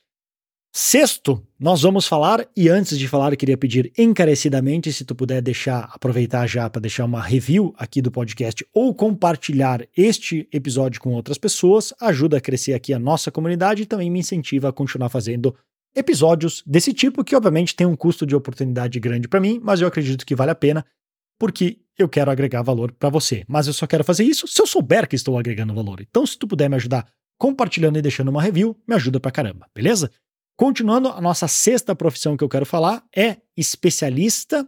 Sexto, 0.78 1.42
nós 1.58 1.84
vamos 1.84 2.06
falar, 2.06 2.46
e 2.54 2.68
antes 2.68 3.00
de 3.00 3.08
falar, 3.08 3.32
eu 3.32 3.38
queria 3.38 3.58
pedir 3.58 3.94
encarecidamente 3.98 4.92
se 4.92 5.06
tu 5.06 5.16
puder 5.16 5.42
deixar, 5.42 5.90
aproveitar 5.94 6.46
já 6.48 6.70
para 6.70 6.82
deixar 6.82 7.06
uma 7.06 7.22
review 7.22 7.74
aqui 7.78 8.02
do 8.02 8.12
podcast 8.12 8.68
ou 8.74 8.94
compartilhar 8.94 9.88
este 9.96 10.50
episódio 10.52 11.00
com 11.00 11.14
outras 11.14 11.38
pessoas, 11.38 11.94
ajuda 12.02 12.36
a 12.36 12.42
crescer 12.42 12.74
aqui 12.74 12.94
a 12.94 13.00
nossa 13.00 13.32
comunidade 13.32 13.84
e 13.84 13.86
também 13.86 14.12
me 14.12 14.20
incentiva 14.20 14.68
a 14.68 14.74
continuar 14.74 15.08
fazendo 15.08 15.56
episódios 15.96 16.62
desse 16.68 16.92
tipo, 16.92 17.24
que 17.24 17.38
obviamente 17.38 17.74
tem 17.74 17.88
um 17.88 17.96
custo 17.96 18.26
de 18.26 18.36
oportunidade 18.36 19.00
grande 19.00 19.30
para 19.30 19.40
mim, 19.40 19.62
mas 19.64 19.80
eu 19.80 19.88
acredito 19.88 20.26
que 20.26 20.36
vale 20.36 20.52
a 20.52 20.56
pena, 20.56 20.86
porque 21.40 21.78
eu 21.98 22.10
quero 22.10 22.30
agregar 22.30 22.64
valor 22.64 22.92
para 22.92 23.08
você. 23.08 23.46
Mas 23.48 23.68
eu 23.68 23.74
só 23.74 23.88
quero 23.88 24.04
fazer 24.04 24.26
isso 24.26 24.46
se 24.46 24.62
eu 24.62 24.68
souber 24.68 25.08
que 25.08 25.16
estou 25.16 25.40
agregando 25.40 25.74
valor. 25.74 26.02
Então, 26.02 26.26
se 26.28 26.38
tu 26.38 26.46
puder 26.46 26.70
me 26.70 26.76
ajudar 26.76 27.08
compartilhando 27.38 27.98
e 27.98 28.02
deixando 28.02 28.28
uma 28.28 28.42
review, 28.42 28.78
me 28.86 28.94
ajuda 28.94 29.22
pra 29.22 29.32
caramba, 29.32 29.68
beleza? 29.74 30.12
Continuando, 30.58 31.10
a 31.10 31.20
nossa 31.20 31.50
sexta 31.50 31.94
profissão 31.94 32.38
que 32.38 32.44
eu 32.44 32.50
quero 32.50 32.66
falar 32.66 33.04
é 33.14 33.38
especialista 33.58 34.68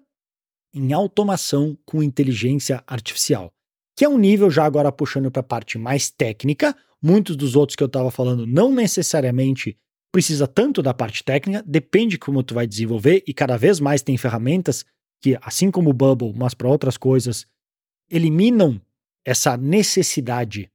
em 0.73 0.91
automação 0.91 1.77
com 1.85 2.03
inteligência 2.03 2.83
artificial, 2.85 3.53
que 3.95 4.03
é 4.03 4.09
um 4.09 4.17
nível 4.17 4.49
já 4.51 4.65
agora 4.65 4.91
puxando 4.91 5.31
para 5.31 5.39
a 5.39 5.43
parte 5.43 5.77
mais 5.77 6.09
técnica. 6.09 6.75
Muitos 7.01 7.37
dos 7.37 7.55
outros 7.55 7.75
que 7.75 7.83
eu 7.83 7.87
estava 7.87 8.11
falando 8.11 8.45
não 8.45 8.69
necessariamente 8.71 9.77
precisa 10.11 10.45
tanto 10.45 10.81
da 10.81 10.93
parte 10.93 11.23
técnica, 11.23 11.63
depende 11.65 12.17
como 12.17 12.43
tu 12.43 12.53
vai 12.53 12.67
desenvolver 12.67 13.23
e 13.25 13.33
cada 13.33 13.55
vez 13.55 13.79
mais 13.79 14.01
tem 14.01 14.17
ferramentas 14.17 14.83
que, 15.21 15.37
assim 15.41 15.71
como 15.71 15.91
o 15.91 15.93
Bubble, 15.93 16.33
mas 16.35 16.53
para 16.53 16.67
outras 16.67 16.97
coisas, 16.97 17.45
eliminam 18.09 18.81
essa 19.25 19.55
necessidade 19.55 20.69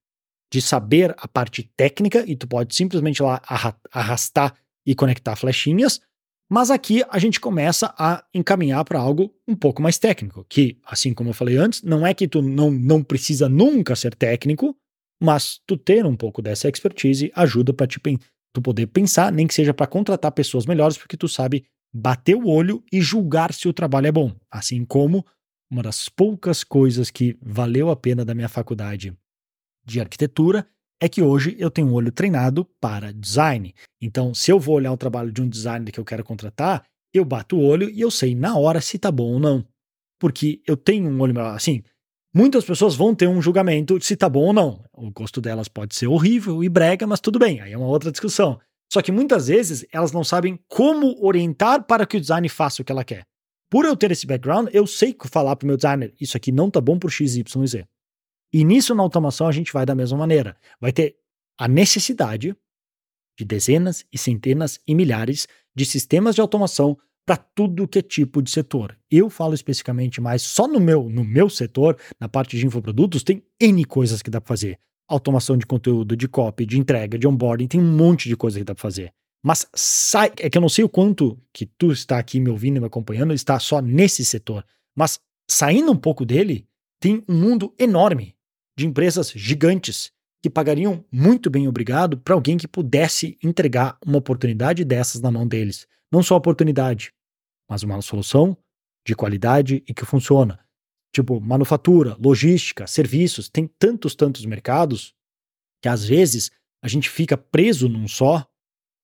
de 0.50 0.60
saber 0.60 1.14
a 1.18 1.26
parte 1.26 1.64
técnica 1.76 2.24
e 2.26 2.36
tu 2.36 2.46
pode 2.46 2.74
simplesmente 2.74 3.22
lá 3.22 3.42
arrastar 3.90 4.54
e 4.86 4.94
conectar 4.94 5.36
flechinhas, 5.36 6.00
mas 6.50 6.70
aqui 6.70 7.02
a 7.08 7.18
gente 7.18 7.40
começa 7.40 7.94
a 7.98 8.22
encaminhar 8.34 8.84
para 8.84 8.98
algo 8.98 9.34
um 9.48 9.56
pouco 9.56 9.80
mais 9.80 9.98
técnico, 9.98 10.44
que, 10.48 10.78
assim 10.84 11.14
como 11.14 11.30
eu 11.30 11.34
falei 11.34 11.56
antes, 11.56 11.82
não 11.82 12.06
é 12.06 12.12
que 12.12 12.28
tu 12.28 12.42
não, 12.42 12.70
não 12.70 13.02
precisa 13.02 13.48
nunca 13.48 13.96
ser 13.96 14.14
técnico, 14.14 14.76
mas 15.22 15.60
tu 15.66 15.76
ter 15.76 16.04
um 16.04 16.14
pouco 16.14 16.42
dessa 16.42 16.68
expertise 16.68 17.32
ajuda 17.34 17.72
para 17.72 17.86
tu 17.86 18.60
poder 18.60 18.86
pensar, 18.88 19.32
nem 19.32 19.46
que 19.46 19.54
seja 19.54 19.72
para 19.72 19.86
contratar 19.86 20.30
pessoas 20.32 20.66
melhores, 20.66 20.98
porque 20.98 21.16
tu 21.16 21.26
sabe 21.26 21.64
bater 21.94 22.34
o 22.34 22.46
olho 22.46 22.84
e 22.92 23.00
julgar 23.00 23.52
se 23.54 23.68
o 23.68 23.72
trabalho 23.72 24.08
é 24.08 24.12
bom. 24.12 24.34
Assim 24.50 24.84
como 24.84 25.24
uma 25.70 25.82
das 25.82 26.08
poucas 26.08 26.62
coisas 26.62 27.10
que 27.10 27.36
valeu 27.40 27.88
a 27.88 27.96
pena 27.96 28.24
da 28.24 28.34
minha 28.34 28.48
faculdade 28.48 29.16
de 29.86 30.00
arquitetura 30.00 30.66
é 31.02 31.08
que 31.08 31.20
hoje 31.20 31.56
eu 31.58 31.68
tenho 31.68 31.88
um 31.88 31.94
olho 31.94 32.12
treinado 32.12 32.64
para 32.80 33.12
design. 33.12 33.74
Então, 34.00 34.32
se 34.32 34.52
eu 34.52 34.60
vou 34.60 34.76
olhar 34.76 34.92
o 34.92 34.96
trabalho 34.96 35.32
de 35.32 35.42
um 35.42 35.48
designer 35.48 35.90
que 35.90 35.98
eu 35.98 36.04
quero 36.04 36.22
contratar, 36.22 36.84
eu 37.12 37.24
bato 37.24 37.56
o 37.56 37.60
olho 37.60 37.90
e 37.90 38.00
eu 38.00 38.08
sei 38.08 38.36
na 38.36 38.56
hora 38.56 38.80
se 38.80 39.00
tá 39.00 39.10
bom 39.10 39.32
ou 39.32 39.40
não. 39.40 39.66
Porque 40.20 40.62
eu 40.64 40.76
tenho 40.76 41.10
um 41.10 41.20
olho 41.20 41.36
assim. 41.40 41.82
Muitas 42.32 42.64
pessoas 42.64 42.94
vão 42.94 43.16
ter 43.16 43.28
um 43.28 43.42
julgamento 43.42 44.00
se 44.00 44.14
tá 44.14 44.28
bom 44.28 44.46
ou 44.46 44.52
não. 44.52 44.84
O 44.92 45.10
gosto 45.10 45.40
delas 45.40 45.66
pode 45.66 45.96
ser 45.96 46.06
horrível 46.06 46.62
e 46.62 46.68
brega, 46.68 47.04
mas 47.04 47.18
tudo 47.18 47.36
bem, 47.36 47.60
aí 47.60 47.72
é 47.72 47.76
uma 47.76 47.88
outra 47.88 48.12
discussão. 48.12 48.60
Só 48.92 49.02
que 49.02 49.10
muitas 49.10 49.48
vezes 49.48 49.84
elas 49.92 50.12
não 50.12 50.22
sabem 50.22 50.56
como 50.68 51.16
orientar 51.20 51.82
para 51.82 52.06
que 52.06 52.16
o 52.16 52.20
design 52.20 52.48
faça 52.48 52.80
o 52.80 52.84
que 52.84 52.92
ela 52.92 53.02
quer. 53.02 53.24
Por 53.68 53.84
eu 53.84 53.96
ter 53.96 54.12
esse 54.12 54.24
background, 54.24 54.68
eu 54.72 54.86
sei 54.86 55.16
falar 55.28 55.56
para 55.56 55.64
o 55.64 55.66
meu 55.66 55.76
designer: 55.76 56.14
isso 56.20 56.36
aqui 56.36 56.52
não 56.52 56.70
tá 56.70 56.80
bom 56.80 56.96
por 56.96 57.10
X, 57.10 57.34
Y 57.34 57.64
e 57.64 57.66
Z. 57.66 57.84
E 58.52 58.64
nisso 58.64 58.94
na 58.94 59.02
automação 59.02 59.46
a 59.46 59.52
gente 59.52 59.72
vai 59.72 59.86
da 59.86 59.94
mesma 59.94 60.18
maneira. 60.18 60.56
Vai 60.80 60.92
ter 60.92 61.16
a 61.58 61.66
necessidade 61.66 62.54
de 63.38 63.44
dezenas 63.44 64.04
e 64.12 64.18
centenas 64.18 64.78
e 64.86 64.94
milhares 64.94 65.46
de 65.74 65.86
sistemas 65.86 66.34
de 66.34 66.40
automação 66.40 66.98
para 67.24 67.36
tudo 67.36 67.88
que 67.88 68.00
é 68.00 68.02
tipo 68.02 68.42
de 68.42 68.50
setor. 68.50 68.98
Eu 69.10 69.30
falo 69.30 69.54
especificamente 69.54 70.20
mais 70.20 70.42
só 70.42 70.66
no 70.66 70.80
meu, 70.80 71.08
no 71.08 71.24
meu 71.24 71.48
setor, 71.48 71.96
na 72.20 72.28
parte 72.28 72.58
de 72.58 72.66
infoprodutos, 72.66 73.22
tem 73.22 73.42
N 73.60 73.84
coisas 73.84 74.20
que 74.20 74.30
dá 74.30 74.40
para 74.40 74.48
fazer. 74.48 74.78
Automação 75.08 75.56
de 75.56 75.64
conteúdo, 75.64 76.16
de 76.16 76.28
copy, 76.28 76.66
de 76.66 76.78
entrega, 76.78 77.18
de 77.18 77.26
onboarding, 77.26 77.68
tem 77.68 77.80
um 77.80 77.96
monte 77.96 78.28
de 78.28 78.36
coisa 78.36 78.58
que 78.58 78.64
dá 78.64 78.74
para 78.74 78.82
fazer. 78.82 79.12
Mas 79.42 79.66
sai, 79.74 80.32
é 80.38 80.50
que 80.50 80.56
eu 80.58 80.62
não 80.62 80.68
sei 80.68 80.84
o 80.84 80.88
quanto 80.88 81.38
que 81.52 81.66
tu 81.66 81.90
está 81.90 82.18
aqui 82.18 82.38
me 82.38 82.50
ouvindo 82.50 82.76
e 82.76 82.80
me 82.80 82.86
acompanhando, 82.86 83.32
está 83.32 83.58
só 83.58 83.80
nesse 83.80 84.24
setor. 84.24 84.64
Mas 84.94 85.18
saindo 85.48 85.90
um 85.90 85.96
pouco 85.96 86.24
dele, 86.24 86.66
tem 87.00 87.24
um 87.28 87.34
mundo 87.34 87.74
enorme 87.78 88.36
de 88.76 88.86
empresas 88.86 89.30
gigantes 89.30 90.12
que 90.42 90.50
pagariam 90.50 91.04
muito 91.12 91.48
bem 91.48 91.68
obrigado 91.68 92.18
para 92.18 92.34
alguém 92.34 92.56
que 92.56 92.66
pudesse 92.66 93.38
entregar 93.42 93.96
uma 94.04 94.18
oportunidade 94.18 94.84
dessas 94.84 95.20
na 95.20 95.30
mão 95.30 95.46
deles. 95.46 95.86
Não 96.10 96.22
só 96.22 96.36
oportunidade, 96.36 97.12
mas 97.70 97.82
uma 97.82 98.02
solução 98.02 98.56
de 99.06 99.14
qualidade 99.14 99.82
e 99.86 99.94
que 99.94 100.04
funciona. 100.04 100.58
Tipo, 101.14 101.40
manufatura, 101.40 102.16
logística, 102.18 102.86
serviços, 102.86 103.48
tem 103.48 103.66
tantos, 103.78 104.14
tantos 104.14 104.44
mercados 104.44 105.14
que 105.82 105.88
às 105.88 106.04
vezes 106.04 106.50
a 106.82 106.88
gente 106.88 107.08
fica 107.08 107.36
preso 107.36 107.88
num 107.88 108.08
só 108.08 108.46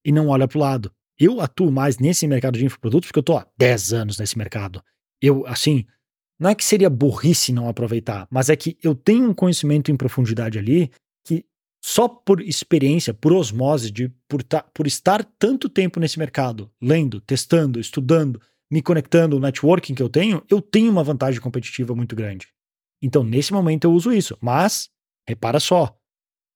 e 0.05 0.11
não 0.11 0.29
olha 0.29 0.49
para 0.49 0.59
o 0.59 0.61
lado. 0.61 0.93
Eu 1.19 1.41
atuo 1.41 1.71
mais 1.71 1.99
nesse 1.99 2.27
mercado 2.27 2.59
de 2.59 2.65
infoprodutos 2.65 3.09
porque 3.09 3.19
eu 3.19 3.23
estou 3.23 3.39
há 3.39 3.47
10 3.57 3.93
anos 3.93 4.19
nesse 4.19 4.39
mercado. 4.39 4.83
Eu, 5.21 5.47
assim, 5.47 5.85
não 6.39 6.51
é 6.51 6.55
que 6.55 6.65
seria 6.65 6.89
burrice 6.89 7.53
não 7.53 7.69
aproveitar, 7.69 8.27
mas 8.31 8.49
é 8.49 8.57
que 8.57 8.79
eu 8.83 8.95
tenho 8.95 9.31
um 9.31 9.35
conhecimento 9.35 9.91
em 9.91 9.97
profundidade 9.97 10.59
ali 10.59 10.91
que 11.25 11.45
só 11.83 12.09
por 12.09 12.41
experiência, 12.41 13.13
por 13.13 13.33
osmose, 13.33 13.91
de, 13.91 14.09
por, 14.29 14.43
ta, 14.43 14.63
por 14.63 14.87
estar 14.87 15.25
tanto 15.39 15.69
tempo 15.69 15.99
nesse 15.99 16.19
mercado, 16.19 16.71
lendo, 16.81 17.21
testando, 17.21 17.81
estudando, 17.81 18.41
me 18.71 18.83
conectando, 18.83 19.37
o 19.37 19.41
networking 19.41 19.95
que 19.95 20.03
eu 20.03 20.09
tenho, 20.09 20.43
eu 20.49 20.61
tenho 20.61 20.91
uma 20.91 21.03
vantagem 21.03 21.41
competitiva 21.41 21.95
muito 21.95 22.15
grande. 22.15 22.49
Então, 23.03 23.23
nesse 23.23 23.53
momento, 23.53 23.85
eu 23.85 23.93
uso 23.93 24.13
isso. 24.13 24.37
Mas, 24.41 24.91
repara 25.27 25.61
só, 25.61 25.97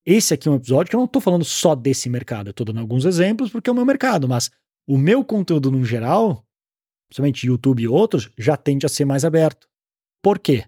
esse 0.04 0.34
aqui 0.34 0.48
é 0.48 0.50
um 0.50 0.56
episódio 0.56 0.90
que 0.90 0.96
eu 0.96 1.00
não 1.00 1.06
estou 1.06 1.22
falando 1.22 1.44
só 1.44 1.74
desse 1.74 2.08
mercado, 2.10 2.48
eu 2.48 2.50
estou 2.50 2.66
dando 2.66 2.80
alguns 2.80 3.04
exemplos 3.04 3.50
porque 3.50 3.70
é 3.70 3.72
o 3.72 3.76
meu 3.76 3.84
mercado, 3.84 4.28
mas 4.28 4.50
o 4.86 4.98
meu 4.98 5.24
conteúdo 5.24 5.70
no 5.70 5.84
geral, 5.84 6.44
principalmente 7.08 7.46
YouTube 7.46 7.82
e 7.82 7.88
outros, 7.88 8.28
já 8.36 8.56
tende 8.56 8.84
a 8.84 8.88
ser 8.88 9.04
mais 9.04 9.24
aberto. 9.24 9.68
Por 10.22 10.38
quê? 10.38 10.64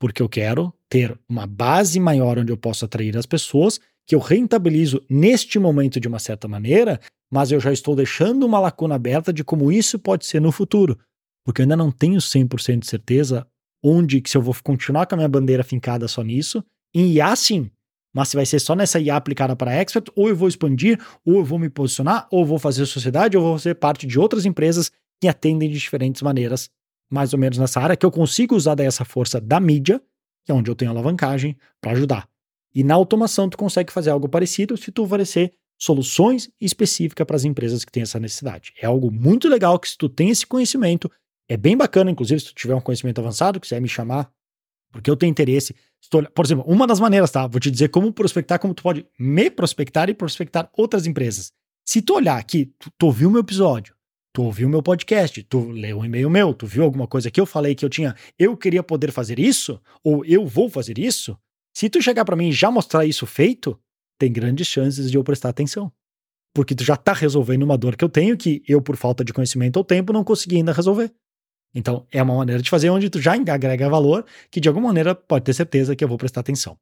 Porque 0.00 0.20
eu 0.20 0.28
quero 0.28 0.74
ter 0.88 1.18
uma 1.28 1.46
base 1.46 2.00
maior 2.00 2.38
onde 2.38 2.52
eu 2.52 2.56
posso 2.56 2.84
atrair 2.84 3.16
as 3.16 3.26
pessoas, 3.26 3.78
que 4.06 4.14
eu 4.14 4.18
rentabilizo 4.18 5.00
neste 5.08 5.58
momento 5.58 6.00
de 6.00 6.08
uma 6.08 6.18
certa 6.18 6.48
maneira, 6.48 7.00
mas 7.30 7.52
eu 7.52 7.60
já 7.60 7.72
estou 7.72 7.94
deixando 7.94 8.44
uma 8.44 8.58
lacuna 8.58 8.96
aberta 8.96 9.32
de 9.32 9.44
como 9.44 9.70
isso 9.70 9.98
pode 9.98 10.26
ser 10.26 10.40
no 10.40 10.50
futuro. 10.50 10.98
Porque 11.44 11.62
eu 11.62 11.64
ainda 11.64 11.76
não 11.76 11.92
tenho 11.92 12.18
100% 12.18 12.80
de 12.80 12.86
certeza 12.88 13.46
onde 13.82 14.20
que 14.20 14.28
se 14.28 14.36
eu 14.36 14.42
vou 14.42 14.54
continuar 14.62 15.06
com 15.06 15.14
a 15.14 15.18
minha 15.18 15.28
bandeira 15.28 15.62
fincada 15.62 16.08
só 16.08 16.22
nisso, 16.22 16.62
em 16.92 17.12
IA 17.12 17.34
sim, 17.36 17.70
mas 18.12 18.28
se 18.28 18.36
vai 18.36 18.44
ser 18.44 18.58
só 18.58 18.74
nessa 18.74 18.98
IA 18.98 19.16
aplicada 19.16 19.54
para 19.54 19.72
expert, 19.72 20.10
ou 20.16 20.28
eu 20.28 20.36
vou 20.36 20.48
expandir, 20.48 20.98
ou 21.24 21.36
eu 21.36 21.44
vou 21.44 21.58
me 21.58 21.70
posicionar, 21.70 22.26
ou 22.30 22.44
vou 22.44 22.58
fazer 22.58 22.84
sociedade, 22.86 23.36
ou 23.36 23.42
vou 23.42 23.58
fazer 23.58 23.76
parte 23.76 24.06
de 24.06 24.18
outras 24.18 24.44
empresas 24.44 24.90
que 25.20 25.28
atendem 25.28 25.68
de 25.68 25.78
diferentes 25.78 26.20
maneiras, 26.22 26.68
mais 27.10 27.32
ou 27.32 27.38
menos 27.38 27.58
nessa 27.58 27.80
área, 27.80 27.96
que 27.96 28.06
eu 28.06 28.10
consigo 28.10 28.54
usar 28.54 28.74
dessa 28.76 29.04
força 29.04 29.40
da 29.40 29.58
mídia, 29.58 30.00
que 30.44 30.52
é 30.52 30.54
onde 30.54 30.70
eu 30.70 30.74
tenho 30.74 30.90
alavancagem, 30.90 31.56
para 31.80 31.92
ajudar. 31.92 32.28
E 32.74 32.84
na 32.84 32.94
automação 32.94 33.50
tu 33.50 33.58
consegue 33.58 33.92
fazer 33.92 34.10
algo 34.10 34.28
parecido 34.28 34.76
se 34.76 34.92
tu 34.92 35.02
oferecer 35.02 35.52
soluções 35.76 36.50
específicas 36.60 37.26
para 37.26 37.36
as 37.36 37.44
empresas 37.44 37.84
que 37.84 37.90
têm 37.90 38.02
essa 38.02 38.20
necessidade. 38.20 38.72
É 38.80 38.86
algo 38.86 39.10
muito 39.10 39.48
legal 39.48 39.78
que 39.78 39.88
se 39.88 39.96
tu 39.98 40.08
tem 40.08 40.28
esse 40.28 40.46
conhecimento, 40.46 41.10
é 41.48 41.56
bem 41.56 41.76
bacana, 41.76 42.10
inclusive, 42.10 42.40
se 42.40 42.46
tu 42.46 42.54
tiver 42.54 42.74
um 42.74 42.80
conhecimento 42.80 43.20
avançado, 43.20 43.58
quiser 43.58 43.80
me 43.80 43.88
chamar, 43.88 44.30
porque 44.92 45.10
eu 45.10 45.16
tenho 45.16 45.30
interesse. 45.30 45.74
Estou, 46.00 46.22
por 46.30 46.44
exemplo, 46.44 46.64
uma 46.66 46.86
das 46.86 47.00
maneiras, 47.00 47.30
tá? 47.30 47.46
Vou 47.46 47.58
te 47.58 47.70
dizer 47.70 47.88
como 47.88 48.12
prospectar, 48.12 48.58
como 48.60 48.74
tu 48.74 48.82
pode 48.82 49.06
me 49.18 49.50
prospectar 49.50 50.08
e 50.08 50.14
prospectar 50.14 50.70
outras 50.76 51.06
empresas. 51.06 51.52
Se 51.84 52.00
tu 52.02 52.14
olhar 52.14 52.38
aqui, 52.38 52.66
tu, 52.78 52.90
tu 52.96 53.06
ouviu 53.06 53.30
meu 53.30 53.40
episódio, 53.40 53.94
tu 54.32 54.44
ouviu 54.44 54.68
meu 54.68 54.82
podcast, 54.82 55.42
tu 55.44 55.70
leu 55.70 55.98
um 55.98 56.04
e-mail 56.04 56.30
meu, 56.30 56.54
tu 56.54 56.66
viu 56.66 56.84
alguma 56.84 57.06
coisa 57.06 57.30
que 57.30 57.40
eu 57.40 57.46
falei 57.46 57.74
que 57.74 57.84
eu 57.84 57.90
tinha, 57.90 58.14
eu 58.38 58.56
queria 58.56 58.82
poder 58.82 59.10
fazer 59.12 59.38
isso, 59.38 59.80
ou 60.04 60.24
eu 60.24 60.46
vou 60.46 60.68
fazer 60.68 60.98
isso, 60.98 61.36
se 61.74 61.88
tu 61.88 62.02
chegar 62.02 62.24
para 62.24 62.36
mim 62.36 62.48
e 62.48 62.52
já 62.52 62.70
mostrar 62.70 63.04
isso 63.06 63.26
feito, 63.26 63.78
tem 64.18 64.32
grandes 64.32 64.66
chances 64.66 65.10
de 65.10 65.16
eu 65.16 65.24
prestar 65.24 65.48
atenção. 65.48 65.92
Porque 66.54 66.74
tu 66.74 66.84
já 66.84 66.96
tá 66.96 67.12
resolvendo 67.12 67.62
uma 67.62 67.78
dor 67.78 67.96
que 67.96 68.04
eu 68.04 68.08
tenho 68.08 68.36
que 68.36 68.62
eu, 68.66 68.82
por 68.82 68.96
falta 68.96 69.24
de 69.24 69.32
conhecimento 69.32 69.76
ou 69.76 69.84
tempo, 69.84 70.12
não 70.12 70.24
consegui 70.24 70.56
ainda 70.56 70.72
resolver. 70.72 71.12
Então, 71.72 72.04
é 72.10 72.20
uma 72.20 72.34
maneira 72.34 72.60
de 72.60 72.68
fazer 72.68 72.90
onde 72.90 73.08
tu 73.08 73.20
já 73.20 73.34
agrega 73.34 73.88
valor, 73.88 74.26
que 74.50 74.60
de 74.60 74.68
alguma 74.68 74.88
maneira 74.88 75.14
pode 75.14 75.44
ter 75.44 75.54
certeza 75.54 75.94
que 75.94 76.02
eu 76.02 76.08
vou 76.08 76.18
prestar 76.18 76.40
atenção. 76.40 76.76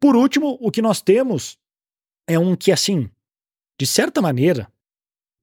Por 0.00 0.16
último, 0.16 0.58
o 0.60 0.70
que 0.70 0.82
nós 0.82 1.00
temos 1.00 1.56
é 2.28 2.36
um 2.36 2.56
que, 2.56 2.72
assim, 2.72 3.08
de 3.80 3.86
certa 3.86 4.20
maneira, 4.20 4.68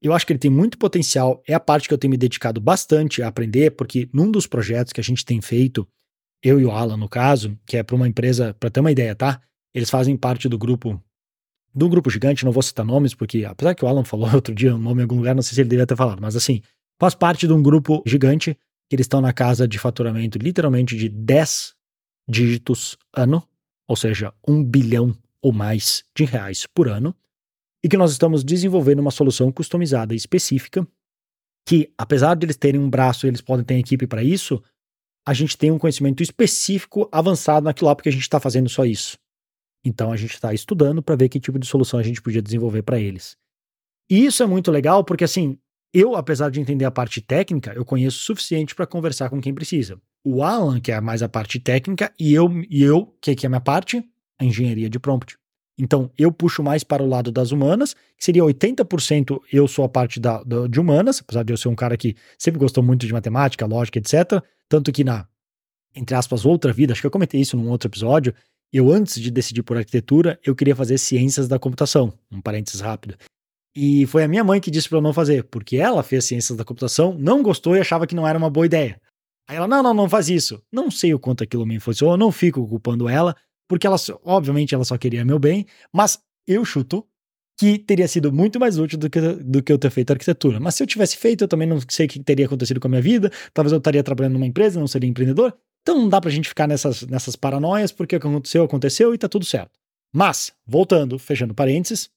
eu 0.02 0.12
acho 0.12 0.26
que 0.26 0.32
ele 0.32 0.38
tem 0.38 0.50
muito 0.50 0.78
potencial, 0.78 1.42
é 1.46 1.54
a 1.54 1.60
parte 1.60 1.86
que 1.86 1.94
eu 1.94 1.98
tenho 1.98 2.10
me 2.10 2.16
dedicado 2.16 2.60
bastante 2.60 3.22
a 3.22 3.28
aprender, 3.28 3.72
porque 3.72 4.08
num 4.12 4.30
dos 4.30 4.46
projetos 4.46 4.92
que 4.92 5.00
a 5.00 5.04
gente 5.04 5.24
tem 5.24 5.40
feito, 5.40 5.86
eu 6.42 6.58
e 6.58 6.64
o 6.64 6.70
Alan, 6.70 6.96
no 6.96 7.08
caso, 7.08 7.58
que 7.66 7.76
é 7.76 7.82
para 7.82 7.96
uma 7.96 8.08
empresa, 8.08 8.54
para 8.58 8.70
ter 8.70 8.80
uma 8.80 8.90
ideia, 8.90 9.14
tá? 9.14 9.42
Eles 9.74 9.90
fazem 9.90 10.16
parte 10.16 10.48
do 10.48 10.58
grupo 10.58 11.00
do 11.72 11.88
grupo 11.88 12.10
gigante, 12.10 12.44
não 12.44 12.50
vou 12.50 12.62
citar 12.62 12.84
nomes, 12.84 13.14
porque 13.14 13.44
apesar 13.44 13.74
que 13.74 13.84
o 13.84 13.88
Alan 13.88 14.02
falou 14.02 14.28
outro 14.34 14.54
dia 14.54 14.74
um 14.74 14.78
nome 14.78 15.00
em 15.00 15.02
algum 15.02 15.16
lugar, 15.16 15.34
não 15.34 15.42
sei 15.42 15.54
se 15.54 15.60
ele 15.60 15.68
deveria 15.68 15.86
ter 15.86 15.96
falado, 15.96 16.20
mas 16.20 16.34
assim, 16.34 16.62
faz 16.98 17.14
parte 17.14 17.46
de 17.46 17.52
um 17.52 17.62
grupo 17.62 18.02
gigante 18.06 18.58
que 18.88 18.96
eles 18.96 19.04
estão 19.04 19.20
na 19.20 19.32
casa 19.32 19.68
de 19.68 19.78
faturamento 19.78 20.36
literalmente 20.38 20.96
de 20.96 21.08
10 21.08 21.74
dígitos 22.28 22.96
ano, 23.14 23.46
ou 23.86 23.94
seja, 23.94 24.32
um 24.46 24.64
bilhão 24.64 25.16
ou 25.40 25.52
mais 25.52 26.04
de 26.14 26.24
reais 26.24 26.66
por 26.66 26.88
ano, 26.88 27.14
e 27.82 27.88
que 27.88 27.96
nós 27.96 28.12
estamos 28.12 28.44
desenvolvendo 28.44 29.00
uma 29.00 29.10
solução 29.10 29.50
customizada 29.50 30.14
específica 30.14 30.86
que, 31.66 31.92
apesar 31.96 32.34
de 32.34 32.46
eles 32.46 32.56
terem 32.56 32.80
um 32.80 32.90
braço 32.90 33.26
e 33.26 33.28
eles 33.28 33.40
podem 33.40 33.64
ter 33.64 33.78
equipe 33.78 34.06
para 34.06 34.22
isso, 34.22 34.62
a 35.26 35.34
gente 35.34 35.56
tem 35.56 35.70
um 35.70 35.78
conhecimento 35.78 36.22
específico 36.22 37.08
avançado 37.12 37.64
naquilo 37.64 37.88
lá 37.88 37.94
porque 37.94 38.08
a 38.08 38.12
gente 38.12 38.22
está 38.22 38.40
fazendo 38.40 38.68
só 38.68 38.84
isso. 38.84 39.18
Então 39.84 40.12
a 40.12 40.16
gente 40.16 40.34
está 40.34 40.52
estudando 40.52 41.02
para 41.02 41.16
ver 41.16 41.28
que 41.28 41.40
tipo 41.40 41.58
de 41.58 41.66
solução 41.66 41.98
a 41.98 42.02
gente 42.02 42.20
podia 42.20 42.42
desenvolver 42.42 42.82
para 42.82 42.98
eles. 42.98 43.36
E 44.10 44.24
isso 44.24 44.42
é 44.42 44.46
muito 44.46 44.70
legal 44.70 45.04
porque 45.04 45.24
assim, 45.24 45.58
eu, 45.92 46.14
apesar 46.14 46.50
de 46.50 46.60
entender 46.60 46.84
a 46.84 46.90
parte 46.90 47.20
técnica, 47.20 47.72
eu 47.74 47.84
conheço 47.84 48.18
o 48.18 48.24
suficiente 48.24 48.74
para 48.74 48.86
conversar 48.86 49.28
com 49.30 49.40
quem 49.40 49.54
precisa. 49.54 50.00
O 50.24 50.42
Alan, 50.42 50.80
que 50.80 50.92
é 50.92 51.00
mais 51.00 51.22
a 51.22 51.28
parte 51.28 51.58
técnica, 51.58 52.12
e 52.18 52.32
eu, 52.32 52.48
e 52.68 52.82
eu 52.82 53.06
que, 53.20 53.34
que 53.34 53.46
é 53.46 53.48
a 53.48 53.50
minha 53.50 53.60
parte, 53.60 54.04
a 54.38 54.44
engenharia 54.44 54.88
de 54.88 54.98
prompt. 54.98 55.39
Então, 55.78 56.10
eu 56.18 56.30
puxo 56.30 56.62
mais 56.62 56.84
para 56.84 57.02
o 57.02 57.08
lado 57.08 57.32
das 57.32 57.52
humanas, 57.52 57.94
que 58.16 58.24
seria 58.24 58.42
80% 58.42 59.40
eu 59.52 59.66
sou 59.66 59.84
a 59.84 59.88
parte 59.88 60.20
da, 60.20 60.42
da, 60.42 60.66
de 60.66 60.78
humanas, 60.78 61.20
apesar 61.20 61.42
de 61.42 61.52
eu 61.52 61.56
ser 61.56 61.68
um 61.68 61.74
cara 61.74 61.96
que 61.96 62.14
sempre 62.38 62.60
gostou 62.60 62.82
muito 62.82 63.06
de 63.06 63.12
matemática, 63.12 63.66
lógica, 63.66 63.98
etc. 63.98 64.42
Tanto 64.68 64.92
que 64.92 65.02
na, 65.02 65.26
entre 65.94 66.14
aspas, 66.14 66.44
outra 66.44 66.72
vida, 66.72 66.92
acho 66.92 67.00
que 67.00 67.06
eu 67.06 67.10
comentei 67.10 67.40
isso 67.40 67.56
num 67.56 67.70
outro 67.70 67.88
episódio, 67.88 68.34
eu 68.72 68.90
antes 68.92 69.20
de 69.20 69.30
decidir 69.30 69.62
por 69.62 69.76
arquitetura, 69.76 70.38
eu 70.44 70.54
queria 70.54 70.76
fazer 70.76 70.98
ciências 70.98 71.48
da 71.48 71.58
computação, 71.58 72.12
um 72.30 72.40
parênteses 72.40 72.80
rápido. 72.80 73.16
E 73.74 74.06
foi 74.06 74.24
a 74.24 74.28
minha 74.28 74.44
mãe 74.44 74.60
que 74.60 74.70
disse 74.70 74.88
para 74.88 74.98
eu 74.98 75.02
não 75.02 75.12
fazer, 75.12 75.44
porque 75.44 75.76
ela 75.76 76.02
fez 76.02 76.24
ciências 76.24 76.56
da 76.56 76.64
computação, 76.64 77.16
não 77.18 77.42
gostou 77.42 77.76
e 77.76 77.80
achava 77.80 78.06
que 78.06 78.14
não 78.14 78.26
era 78.26 78.38
uma 78.38 78.50
boa 78.50 78.66
ideia. 78.66 79.00
Aí 79.48 79.56
ela, 79.56 79.66
não, 79.66 79.82
não, 79.82 79.94
não 79.94 80.08
faz 80.08 80.28
isso. 80.28 80.62
Não 80.72 80.90
sei 80.90 81.12
o 81.12 81.18
quanto 81.18 81.42
aquilo 81.42 81.66
me 81.66 81.74
influenciou, 81.74 82.16
não 82.16 82.30
fico 82.30 82.66
culpando 82.68 83.08
ela, 83.08 83.34
porque 83.70 83.86
ela, 83.86 83.94
obviamente, 84.24 84.74
ela 84.74 84.84
só 84.84 84.98
queria 84.98 85.24
meu 85.24 85.38
bem, 85.38 85.64
mas 85.92 86.18
eu 86.44 86.64
chuto 86.64 87.06
que 87.56 87.78
teria 87.78 88.08
sido 88.08 88.32
muito 88.32 88.58
mais 88.58 88.80
útil 88.80 88.98
do 88.98 89.08
que, 89.08 89.20
do 89.20 89.62
que 89.62 89.72
eu 89.72 89.78
ter 89.78 89.90
feito 89.90 90.10
arquitetura. 90.10 90.58
Mas 90.58 90.74
se 90.74 90.82
eu 90.82 90.88
tivesse 90.88 91.16
feito, 91.16 91.44
eu 91.44 91.48
também 91.48 91.68
não 91.68 91.78
sei 91.88 92.06
o 92.06 92.08
que 92.08 92.18
teria 92.18 92.46
acontecido 92.46 92.80
com 92.80 92.88
a 92.88 92.90
minha 92.90 93.00
vida, 93.00 93.30
talvez 93.54 93.70
eu 93.70 93.78
estaria 93.78 94.02
trabalhando 94.02 94.32
numa 94.32 94.46
empresa, 94.46 94.80
não 94.80 94.88
seria 94.88 95.08
empreendedor. 95.08 95.56
Então 95.82 95.96
não 95.96 96.08
dá 96.08 96.20
pra 96.20 96.32
gente 96.32 96.48
ficar 96.48 96.66
nessas, 96.66 97.02
nessas 97.02 97.36
paranoias, 97.36 97.92
porque 97.92 98.16
o 98.16 98.18
que 98.18 98.26
aconteceu, 98.26 98.64
aconteceu 98.64 99.14
e 99.14 99.18
tá 99.18 99.28
tudo 99.28 99.44
certo. 99.44 99.78
Mas, 100.12 100.52
voltando, 100.66 101.16
fechando 101.16 101.54
parênteses, 101.54 102.10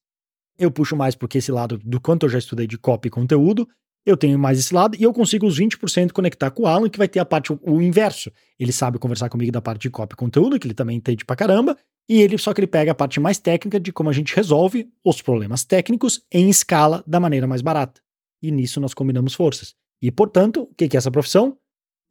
eu 0.58 0.72
puxo 0.72 0.96
mais 0.96 1.14
porque 1.14 1.38
esse 1.38 1.52
lado 1.52 1.78
do 1.78 2.02
quanto 2.02 2.26
eu 2.26 2.30
já 2.30 2.40
estudei 2.40 2.66
de 2.66 2.80
copy 2.80 3.10
e 3.10 3.12
conteúdo, 3.12 3.70
eu 4.06 4.18
tenho 4.18 4.38
mais 4.38 4.60
esse 4.60 4.74
lado 4.74 4.98
e 5.00 5.04
eu 5.04 5.14
consigo 5.14 5.48
os 5.48 5.60
20% 5.60 6.12
conectar 6.12 6.52
com 6.52 6.64
o 6.64 6.68
Alan, 6.68 6.90
que 6.90 6.98
vai 6.98 7.08
ter 7.08 7.20
a 7.20 7.26
parte, 7.26 7.54
o 7.54 7.82
inverso. 7.82 8.32
Ele 8.60 8.72
sabe 8.72 9.00
conversar 9.00 9.30
comigo 9.30 9.52
da 9.52 9.62
parte 9.62 9.84
de 9.84 9.90
copy 9.90 10.16
conteúdo, 10.16 10.60
que 10.60 10.68
ele 10.68 10.74
também 10.74 10.98
entende 10.98 11.24
pra 11.24 11.36
caramba, 11.36 11.78
e 12.10 12.22
ele 12.22 12.38
só 12.38 12.54
que 12.54 12.60
ele 12.60 12.68
pega 12.68 12.92
a 12.92 12.96
parte 12.96 13.20
mais 13.20 13.40
técnica 13.40 13.80
de 13.80 13.94
como 13.94 14.10
a 14.10 14.14
gente 14.14 14.36
resolve 14.36 14.90
os 15.04 15.22
problemas 15.22 15.64
técnicos 15.64 16.22
em 16.32 16.50
escala 16.50 17.04
da 17.08 17.20
maneira 17.20 17.48
mais 17.48 17.62
barata. 17.62 18.02
E 18.42 18.52
nisso 18.52 18.82
nós 18.82 18.94
combinamos 18.94 19.34
forças. 19.34 19.74
E, 20.02 20.12
portanto, 20.12 20.64
o 20.64 20.76
que 20.76 20.84
é 20.84 20.98
essa 20.98 21.10
profissão? 21.10 21.58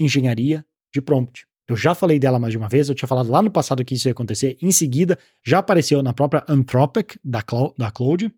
Engenharia 0.00 0.64
de 0.94 1.02
prompt. 1.02 1.46
Eu 1.68 1.76
já 1.76 1.94
falei 1.94 2.18
dela 2.18 2.38
mais 2.38 2.52
de 2.52 2.58
uma 2.58 2.68
vez, 2.68 2.88
eu 2.88 2.94
tinha 2.94 3.06
falado 3.08 3.30
lá 3.30 3.42
no 3.42 3.50
passado 3.50 3.84
que 3.84 3.94
isso 3.94 4.08
ia 4.08 4.12
acontecer. 4.12 4.56
Em 4.60 4.72
seguida, 4.72 5.18
já 5.44 5.58
apareceu 5.58 6.02
na 6.02 6.12
própria 6.12 6.44
Anthropic 6.48 7.16
da, 7.22 7.44
da 7.76 7.90
Cloud, 7.90 8.32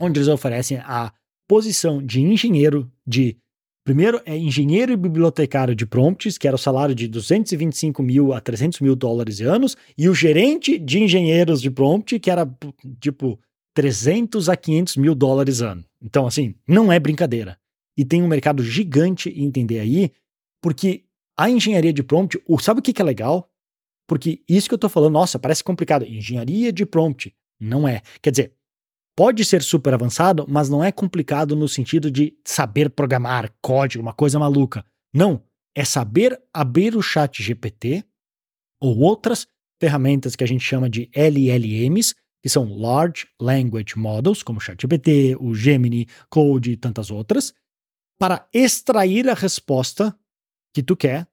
onde 0.00 0.18
eles 0.18 0.28
oferecem 0.28 0.78
a 0.78 1.12
posição 1.50 2.00
de 2.00 2.20
engenheiro 2.20 2.88
de. 3.04 3.36
Primeiro 3.84 4.22
é 4.24 4.36
engenheiro 4.36 4.92
e 4.92 4.96
bibliotecário 4.96 5.74
de 5.74 5.84
prompts, 5.84 6.38
que 6.38 6.46
era 6.46 6.54
o 6.54 6.58
salário 6.58 6.94
de 6.94 7.08
225 7.08 8.00
mil 8.04 8.32
a 8.32 8.40
300 8.40 8.78
mil 8.78 8.94
dólares 8.94 9.40
anos, 9.40 9.76
e 9.98 10.08
o 10.08 10.14
gerente 10.14 10.78
de 10.78 11.00
engenheiros 11.00 11.60
de 11.60 11.68
prompt, 11.68 12.20
que 12.20 12.30
era 12.30 12.48
tipo 13.00 13.36
300 13.74 14.48
a 14.48 14.56
500 14.56 14.96
mil 14.96 15.12
dólares 15.12 15.60
ano. 15.60 15.84
Então, 16.00 16.24
assim, 16.24 16.54
não 16.68 16.92
é 16.92 17.00
brincadeira. 17.00 17.58
E 17.96 18.04
tem 18.04 18.22
um 18.22 18.28
mercado 18.28 18.62
gigante 18.62 19.28
entender 19.36 19.80
aí, 19.80 20.12
porque 20.62 21.02
a 21.36 21.50
engenharia 21.50 21.92
de 21.92 22.04
prompt, 22.04 22.40
sabe 22.60 22.78
o 22.78 22.82
que, 22.82 22.92
que 22.92 23.02
é 23.02 23.04
legal? 23.04 23.50
Porque 24.06 24.40
isso 24.48 24.68
que 24.68 24.74
eu 24.74 24.76
estou 24.76 24.90
falando, 24.90 25.14
nossa, 25.14 25.36
parece 25.36 25.64
complicado. 25.64 26.04
Engenharia 26.04 26.72
de 26.72 26.86
prompt. 26.86 27.34
Não 27.58 27.88
é. 27.88 28.02
Quer 28.22 28.30
dizer, 28.30 28.52
pode 29.20 29.44
ser 29.44 29.62
super 29.62 29.92
avançado, 29.92 30.46
mas 30.48 30.70
não 30.70 30.82
é 30.82 30.90
complicado 30.90 31.54
no 31.54 31.68
sentido 31.68 32.10
de 32.10 32.34
saber 32.42 32.88
programar 32.88 33.52
código, 33.60 34.00
uma 34.00 34.14
coisa 34.14 34.38
maluca. 34.38 34.82
Não. 35.12 35.44
É 35.76 35.84
saber 35.84 36.40
abrir 36.54 36.96
o 36.96 37.02
chat 37.02 37.42
GPT 37.42 38.02
ou 38.80 38.98
outras 39.00 39.46
ferramentas 39.78 40.34
que 40.34 40.42
a 40.42 40.46
gente 40.46 40.64
chama 40.64 40.88
de 40.88 41.10
LLMs 41.14 42.14
que 42.42 42.48
são 42.48 42.74
Large 42.74 43.28
Language 43.38 43.98
Models, 43.98 44.42
como 44.42 44.56
o 44.56 44.62
ChatGPT, 44.62 45.36
o 45.38 45.54
Gemini, 45.54 46.08
Code 46.30 46.70
e 46.70 46.76
tantas 46.78 47.10
outras, 47.10 47.52
para 48.18 48.48
extrair 48.54 49.28
a 49.28 49.34
resposta 49.34 50.18
que 50.74 50.82
tu 50.82 50.96
quer 50.96 51.28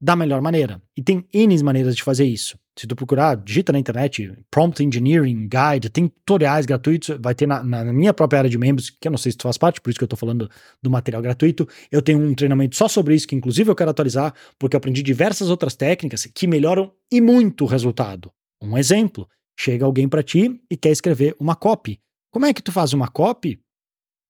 da 0.00 0.16
melhor 0.16 0.40
maneira. 0.40 0.80
E 0.96 1.02
tem 1.02 1.26
N 1.32 1.62
maneiras 1.62 1.94
de 1.94 2.02
fazer 2.02 2.24
isso. 2.24 2.58
Se 2.78 2.86
tu 2.86 2.96
procurar, 2.96 3.36
digita 3.36 3.72
na 3.72 3.78
internet, 3.78 4.32
Prompt 4.50 4.82
Engineering 4.82 5.48
Guide, 5.48 5.90
tem 5.90 6.08
tutoriais 6.08 6.64
gratuitos, 6.64 7.14
vai 7.20 7.34
ter 7.34 7.46
na, 7.46 7.62
na, 7.62 7.92
minha 7.92 8.14
própria 8.14 8.38
área 8.38 8.50
de 8.50 8.56
membros, 8.56 8.88
que 8.88 9.06
eu 9.06 9.10
não 9.10 9.18
sei 9.18 9.32
se 9.32 9.38
tu 9.38 9.42
faz 9.42 9.58
parte, 9.58 9.80
por 9.80 9.90
isso 9.90 9.98
que 9.98 10.04
eu 10.04 10.08
tô 10.08 10.16
falando 10.16 10.50
do 10.82 10.88
material 10.88 11.20
gratuito. 11.20 11.68
Eu 11.92 12.00
tenho 12.00 12.18
um 12.18 12.34
treinamento 12.34 12.76
só 12.76 12.88
sobre 12.88 13.14
isso, 13.14 13.28
que 13.28 13.36
inclusive 13.36 13.70
eu 13.70 13.74
quero 13.74 13.90
atualizar, 13.90 14.32
porque 14.58 14.74
eu 14.74 14.78
aprendi 14.78 15.02
diversas 15.02 15.50
outras 15.50 15.76
técnicas 15.76 16.24
que 16.24 16.46
melhoram 16.46 16.90
e 17.12 17.20
muito 17.20 17.64
o 17.64 17.66
resultado. 17.66 18.32
Um 18.62 18.78
exemplo, 18.78 19.28
chega 19.58 19.84
alguém 19.84 20.08
para 20.08 20.22
ti 20.22 20.58
e 20.70 20.76
quer 20.76 20.90
escrever 20.90 21.36
uma 21.38 21.54
copy. 21.54 22.00
Como 22.30 22.46
é 22.46 22.54
que 22.54 22.62
tu 22.62 22.72
faz 22.72 22.94
uma 22.94 23.08
copy? 23.08 23.60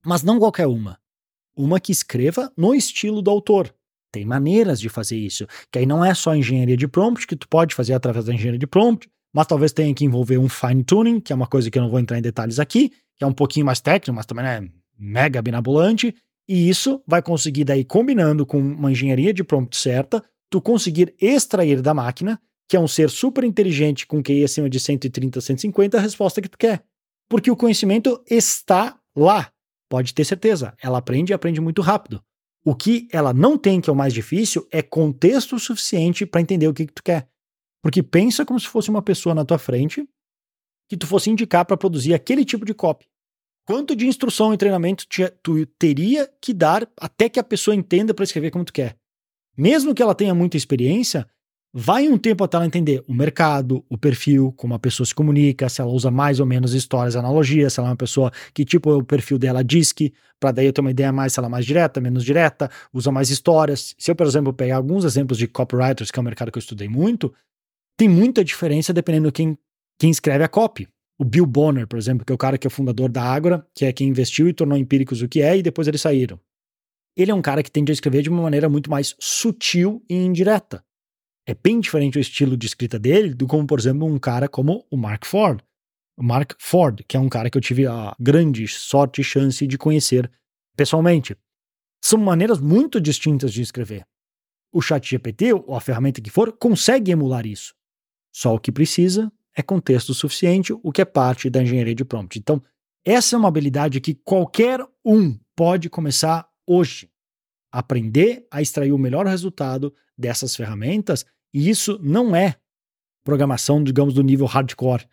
Mas 0.05 0.23
não 0.23 0.39
qualquer 0.39 0.67
uma. 0.67 0.99
Uma 1.55 1.79
que 1.79 1.91
escreva 1.91 2.51
no 2.57 2.75
estilo 2.75 3.21
do 3.21 3.29
autor. 3.29 3.73
Tem 4.11 4.25
maneiras 4.25 4.79
de 4.79 4.89
fazer 4.89 5.17
isso, 5.17 5.47
que 5.71 5.79
aí 5.79 5.85
não 5.85 6.03
é 6.03 6.13
só 6.13 6.35
engenharia 6.35 6.75
de 6.75 6.87
prompt, 6.87 7.25
que 7.25 7.35
tu 7.35 7.47
pode 7.47 7.73
fazer 7.73 7.93
através 7.93 8.25
da 8.25 8.33
engenharia 8.33 8.59
de 8.59 8.67
prompt, 8.67 9.09
mas 9.33 9.47
talvez 9.47 9.71
tenha 9.71 9.93
que 9.93 10.03
envolver 10.03 10.37
um 10.37 10.49
fine 10.49 10.83
tuning, 10.83 11.19
que 11.19 11.31
é 11.31 11.35
uma 11.35 11.47
coisa 11.47 11.71
que 11.71 11.77
eu 11.77 11.83
não 11.83 11.89
vou 11.89 11.99
entrar 11.99 12.17
em 12.17 12.21
detalhes 12.21 12.59
aqui, 12.59 12.89
que 13.17 13.23
é 13.23 13.27
um 13.27 13.33
pouquinho 13.33 13.65
mais 13.65 13.79
técnico, 13.79 14.13
mas 14.13 14.25
também 14.25 14.45
é 14.45 14.61
mega 14.99 15.41
binabulante, 15.41 16.13
e 16.47 16.69
isso 16.69 17.01
vai 17.07 17.21
conseguir 17.21 17.63
daí 17.63 17.85
combinando 17.85 18.45
com 18.45 18.59
uma 18.59 18.91
engenharia 18.91 19.33
de 19.33 19.43
prompt 19.43 19.77
certa, 19.77 20.21
tu 20.49 20.59
conseguir 20.59 21.15
extrair 21.19 21.81
da 21.81 21.93
máquina, 21.93 22.39
que 22.67 22.75
é 22.75 22.79
um 22.79 22.87
ser 22.87 23.09
super 23.09 23.43
inteligente 23.43 24.05
com 24.05 24.21
QI 24.21 24.43
acima 24.43 24.69
de 24.69 24.79
130, 24.79 25.39
150, 25.39 25.97
a 25.97 26.01
resposta 26.01 26.41
que 26.41 26.49
tu 26.49 26.57
quer. 26.57 26.83
Porque 27.29 27.49
o 27.49 27.55
conhecimento 27.55 28.21
está 28.29 28.97
lá. 29.15 29.49
Pode 29.89 30.13
ter 30.13 30.25
certeza, 30.25 30.73
ela 30.81 30.97
aprende 30.97 31.31
e 31.31 31.33
aprende 31.33 31.61
muito 31.61 31.81
rápido. 31.81 32.21
O 32.63 32.75
que 32.75 33.07
ela 33.11 33.33
não 33.33 33.57
tem, 33.57 33.81
que 33.81 33.89
é 33.89 33.93
o 33.93 33.95
mais 33.95 34.13
difícil, 34.13 34.67
é 34.71 34.81
contexto 34.81 35.57
suficiente 35.57 36.25
para 36.25 36.41
entender 36.41 36.67
o 36.67 36.73
que, 36.73 36.85
que 36.85 36.93
tu 36.93 37.03
quer. 37.03 37.27
Porque 37.81 38.03
pensa 38.03 38.45
como 38.45 38.59
se 38.59 38.67
fosse 38.67 38.89
uma 38.89 39.01
pessoa 39.01 39.33
na 39.33 39.43
tua 39.43 39.57
frente 39.57 40.07
que 40.87 40.97
tu 40.97 41.07
fosse 41.07 41.29
indicar 41.29 41.65
para 41.65 41.77
produzir 41.77 42.13
aquele 42.13 42.45
tipo 42.45 42.65
de 42.65 42.73
copy. 42.73 43.07
Quanto 43.65 43.95
de 43.95 44.05
instrução 44.05 44.53
e 44.53 44.57
treinamento 44.57 45.05
tu 45.41 45.65
teria 45.79 46.31
que 46.41 46.53
dar 46.53 46.87
até 46.97 47.29
que 47.29 47.39
a 47.39 47.43
pessoa 47.43 47.73
entenda 47.73 48.13
para 48.13 48.23
escrever 48.23 48.51
como 48.51 48.65
tu 48.65 48.73
quer? 48.73 48.97
Mesmo 49.57 49.93
que 49.95 50.01
ela 50.01 50.15
tenha 50.15 50.35
muita 50.35 50.57
experiência, 50.57 51.27
Vai 51.73 52.09
um 52.09 52.17
tempo 52.17 52.43
até 52.43 52.57
ela 52.57 52.65
entender 52.65 53.01
o 53.07 53.13
mercado, 53.13 53.85
o 53.87 53.97
perfil, 53.97 54.51
como 54.57 54.73
a 54.73 54.79
pessoa 54.79 55.07
se 55.07 55.15
comunica, 55.15 55.69
se 55.69 55.79
ela 55.79 55.89
usa 55.89 56.11
mais 56.11 56.41
ou 56.41 56.45
menos 56.45 56.73
histórias, 56.73 57.15
analogias, 57.15 57.71
se 57.71 57.79
ela 57.79 57.87
é 57.87 57.91
uma 57.91 57.97
pessoa 57.97 58.29
que 58.53 58.65
tipo 58.65 58.91
o 58.91 59.03
perfil 59.05 59.39
dela 59.39 59.63
diz 59.63 59.93
que, 59.93 60.13
para 60.37 60.51
daí 60.51 60.65
eu 60.65 60.73
ter 60.73 60.81
uma 60.81 60.91
ideia 60.91 61.13
mais 61.13 61.31
se 61.31 61.39
ela 61.39 61.47
é 61.47 61.49
mais 61.49 61.65
direta, 61.65 62.01
menos 62.01 62.25
direta, 62.25 62.69
usa 62.91 63.09
mais 63.09 63.29
histórias. 63.29 63.95
Se 63.97 64.11
eu, 64.11 64.15
por 64.15 64.27
exemplo, 64.27 64.51
pegar 64.51 64.75
alguns 64.75 65.05
exemplos 65.05 65.37
de 65.37 65.47
copywriters, 65.47 66.11
que 66.11 66.19
é 66.19 66.21
um 66.21 66.25
mercado 66.25 66.51
que 66.51 66.57
eu 66.57 66.61
estudei 66.61 66.89
muito, 66.89 67.33
tem 67.95 68.09
muita 68.09 68.43
diferença 68.43 68.91
dependendo 68.91 69.27
de 69.27 69.31
quem, 69.31 69.57
quem 69.97 70.09
escreve 70.09 70.43
a 70.43 70.49
copy. 70.49 70.89
O 71.17 71.23
Bill 71.23 71.45
Bonner, 71.45 71.87
por 71.87 71.97
exemplo, 71.97 72.25
que 72.25 72.33
é 72.33 72.35
o 72.35 72.37
cara 72.37 72.57
que 72.57 72.67
é 72.67 72.69
fundador 72.69 73.09
da 73.09 73.23
Agora, 73.23 73.65
que 73.73 73.85
é 73.85 73.93
quem 73.93 74.09
investiu 74.09 74.49
e 74.49 74.53
tornou 74.53 74.77
empíricos 74.77 75.21
o 75.21 75.27
que 75.27 75.41
é, 75.41 75.57
e 75.57 75.63
depois 75.63 75.87
eles 75.87 76.01
saíram. 76.01 76.37
Ele 77.15 77.31
é 77.31 77.33
um 77.33 77.41
cara 77.41 77.63
que 77.63 77.71
tende 77.71 77.93
a 77.93 77.93
escrever 77.93 78.23
de 78.23 78.29
uma 78.29 78.41
maneira 78.41 78.67
muito 78.67 78.91
mais 78.91 79.15
sutil 79.19 80.03
e 80.09 80.15
indireta 80.15 80.83
é 81.47 81.53
bem 81.55 81.79
diferente 81.79 82.17
o 82.17 82.21
estilo 82.21 82.55
de 82.55 82.67
escrita 82.67 82.99
dele 82.99 83.33
do 83.33 83.47
como, 83.47 83.65
por 83.65 83.79
exemplo, 83.79 84.05
um 84.05 84.19
cara 84.19 84.47
como 84.47 84.85
o 84.89 84.97
Mark 84.97 85.25
Ford. 85.25 85.61
O 86.17 86.23
Mark 86.23 86.53
Ford, 86.59 87.03
que 87.07 87.17
é 87.17 87.19
um 87.19 87.29
cara 87.29 87.49
que 87.49 87.57
eu 87.57 87.61
tive 87.61 87.87
a 87.87 88.15
grande 88.19 88.67
sorte 88.67 89.21
e 89.21 89.23
chance 89.23 89.65
de 89.65 89.77
conhecer 89.77 90.31
pessoalmente. 90.75 91.35
São 92.03 92.19
maneiras 92.19 92.59
muito 92.59 92.99
distintas 93.01 93.51
de 93.53 93.61
escrever. 93.61 94.05
O 94.71 94.81
ChatGPT, 94.81 95.53
ou 95.53 95.75
a 95.75 95.81
ferramenta 95.81 96.21
que 96.21 96.29
for, 96.29 96.51
consegue 96.53 97.11
emular 97.11 97.45
isso. 97.45 97.73
Só 98.33 98.55
o 98.55 98.59
que 98.59 98.71
precisa 98.71 99.31
é 99.55 99.61
contexto 99.61 100.13
suficiente, 100.13 100.73
o 100.73 100.91
que 100.91 101.01
é 101.01 101.05
parte 101.05 101.49
da 101.49 101.61
engenharia 101.61 101.95
de 101.95 102.05
prompt. 102.05 102.39
Então, 102.39 102.63
essa 103.03 103.35
é 103.35 103.39
uma 103.39 103.47
habilidade 103.47 103.99
que 103.99 104.13
qualquer 104.13 104.79
um 105.03 105.37
pode 105.55 105.89
começar 105.89 106.47
hoje. 106.65 107.09
Aprender 107.71 108.45
a 108.51 108.61
extrair 108.61 108.91
o 108.91 108.97
melhor 108.97 109.25
resultado 109.25 109.93
dessas 110.21 110.55
ferramentas, 110.55 111.25
e 111.53 111.69
isso 111.69 111.99
não 112.01 112.35
é 112.35 112.55
programação, 113.23 113.83
digamos, 113.83 114.13
do 114.13 114.23
nível 114.23 114.45
hardcore. 114.45 115.05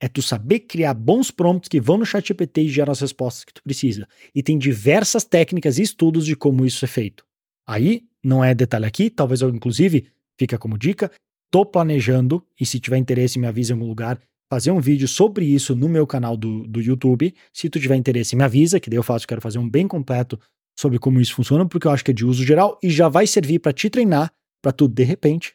É 0.00 0.08
tu 0.08 0.22
saber 0.22 0.60
criar 0.60 0.94
bons 0.94 1.30
prompts 1.30 1.68
que 1.68 1.80
vão 1.80 1.98
no 1.98 2.06
ChatGPT 2.06 2.62
e 2.62 2.68
geram 2.68 2.92
as 2.92 3.00
respostas 3.00 3.44
que 3.44 3.52
tu 3.52 3.62
precisa. 3.62 4.08
E 4.34 4.42
tem 4.42 4.56
diversas 4.56 5.24
técnicas 5.24 5.78
e 5.78 5.82
estudos 5.82 6.24
de 6.24 6.34
como 6.34 6.64
isso 6.64 6.84
é 6.84 6.88
feito. 6.88 7.24
Aí, 7.66 8.04
não 8.22 8.42
é 8.42 8.54
detalhe 8.54 8.86
aqui, 8.86 9.10
talvez 9.10 9.42
eu, 9.42 9.50
inclusive, 9.50 10.06
fica 10.38 10.56
como 10.56 10.78
dica, 10.78 11.10
tô 11.50 11.66
planejando, 11.66 12.42
e 12.58 12.64
se 12.64 12.80
tiver 12.80 12.96
interesse 12.96 13.38
me 13.38 13.46
avisa 13.46 13.72
em 13.72 13.74
algum 13.74 13.86
lugar, 13.86 14.18
fazer 14.50 14.70
um 14.70 14.80
vídeo 14.80 15.06
sobre 15.06 15.44
isso 15.44 15.76
no 15.76 15.88
meu 15.88 16.06
canal 16.06 16.36
do, 16.36 16.66
do 16.66 16.80
YouTube. 16.80 17.32
Se 17.52 17.68
tu 17.68 17.78
tiver 17.78 17.96
interesse, 17.96 18.34
me 18.34 18.42
avisa, 18.42 18.80
que 18.80 18.90
daí 18.90 18.96
eu 18.96 19.02
faço, 19.02 19.26
quero 19.26 19.40
fazer 19.40 19.58
um 19.58 19.68
bem 19.68 19.86
completo 19.86 20.38
sobre 20.78 20.98
como 20.98 21.20
isso 21.20 21.34
funciona, 21.34 21.66
porque 21.66 21.86
eu 21.86 21.90
acho 21.90 22.04
que 22.04 22.10
é 22.10 22.14
de 22.14 22.24
uso 22.24 22.44
geral 22.44 22.78
e 22.82 22.90
já 22.90 23.08
vai 23.08 23.26
servir 23.26 23.58
para 23.58 23.72
te 23.72 23.90
treinar 23.90 24.32
para 24.62 24.72
tu, 24.72 24.88
de 24.88 25.04
repente, 25.04 25.54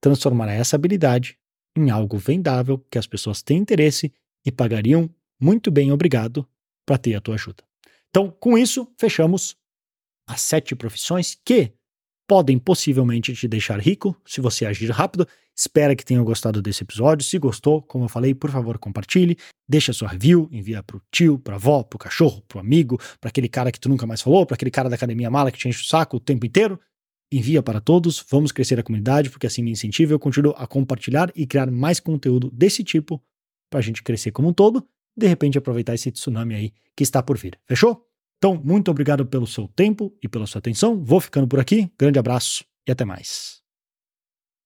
transformar 0.00 0.50
essa 0.50 0.76
habilidade 0.76 1.38
em 1.76 1.90
algo 1.90 2.16
vendável 2.16 2.78
que 2.90 2.98
as 2.98 3.06
pessoas 3.06 3.42
têm 3.42 3.58
interesse 3.58 4.12
e 4.44 4.52
pagariam 4.52 5.10
muito 5.40 5.70
bem 5.70 5.92
obrigado 5.92 6.48
para 6.86 6.96
ter 6.96 7.14
a 7.14 7.20
tua 7.20 7.34
ajuda. 7.34 7.62
Então, 8.08 8.30
com 8.30 8.56
isso, 8.56 8.88
fechamos 8.98 9.56
as 10.28 10.40
sete 10.40 10.74
profissões 10.74 11.36
que 11.44 11.72
podem 12.26 12.58
possivelmente 12.58 13.34
te 13.34 13.46
deixar 13.46 13.78
rico 13.80 14.16
se 14.26 14.40
você 14.40 14.64
agir 14.64 14.90
rápido. 14.90 15.28
Espero 15.54 15.96
que 15.96 16.04
tenham 16.04 16.24
gostado 16.24 16.60
desse 16.60 16.82
episódio. 16.82 17.24
Se 17.24 17.38
gostou, 17.38 17.82
como 17.82 18.04
eu 18.04 18.08
falei, 18.08 18.34
por 18.34 18.50
favor, 18.50 18.78
compartilhe, 18.78 19.36
deixa 19.68 19.92
sua 19.92 20.08
review, 20.08 20.48
envia 20.50 20.82
pro 20.82 21.00
tio, 21.10 21.38
pra 21.38 21.56
avó, 21.56 21.82
pro 21.82 21.98
cachorro, 21.98 22.42
pro 22.48 22.58
amigo, 22.58 22.98
para 23.20 23.28
aquele 23.28 23.48
cara 23.48 23.70
que 23.70 23.80
tu 23.80 23.88
nunca 23.88 24.06
mais 24.06 24.22
falou, 24.22 24.44
para 24.44 24.54
aquele 24.54 24.70
cara 24.70 24.88
da 24.88 24.96
academia 24.96 25.30
mala 25.30 25.50
que 25.50 25.58
te 25.58 25.68
enche 25.68 25.82
o 25.82 25.86
saco 25.86 26.16
o 26.16 26.20
tempo 26.20 26.46
inteiro 26.46 26.80
envia 27.30 27.62
para 27.62 27.80
todos, 27.80 28.24
vamos 28.30 28.52
crescer 28.52 28.78
a 28.78 28.82
comunidade, 28.82 29.30
porque 29.30 29.46
assim 29.46 29.62
me 29.62 29.70
incentiva, 29.70 30.12
eu 30.12 30.18
continuo 30.18 30.54
a 30.56 30.66
compartilhar 30.66 31.30
e 31.34 31.46
criar 31.46 31.70
mais 31.70 31.98
conteúdo 32.00 32.50
desse 32.52 32.84
tipo 32.84 33.22
para 33.70 33.80
a 33.80 33.82
gente 33.82 34.02
crescer 34.02 34.30
como 34.30 34.48
um 34.48 34.52
todo, 34.52 34.86
de 35.16 35.26
repente 35.26 35.58
aproveitar 35.58 35.94
esse 35.94 36.10
tsunami 36.10 36.54
aí 36.54 36.72
que 36.96 37.02
está 37.02 37.22
por 37.22 37.36
vir. 37.36 37.58
Fechou? 37.66 38.06
Então, 38.38 38.60
muito 38.62 38.90
obrigado 38.90 39.24
pelo 39.26 39.46
seu 39.46 39.66
tempo 39.66 40.14
e 40.22 40.28
pela 40.28 40.46
sua 40.46 40.58
atenção. 40.58 41.02
Vou 41.02 41.20
ficando 41.20 41.48
por 41.48 41.58
aqui. 41.58 41.90
Grande 41.98 42.18
abraço 42.18 42.64
e 42.86 42.92
até 42.92 43.04
mais. 43.04 43.65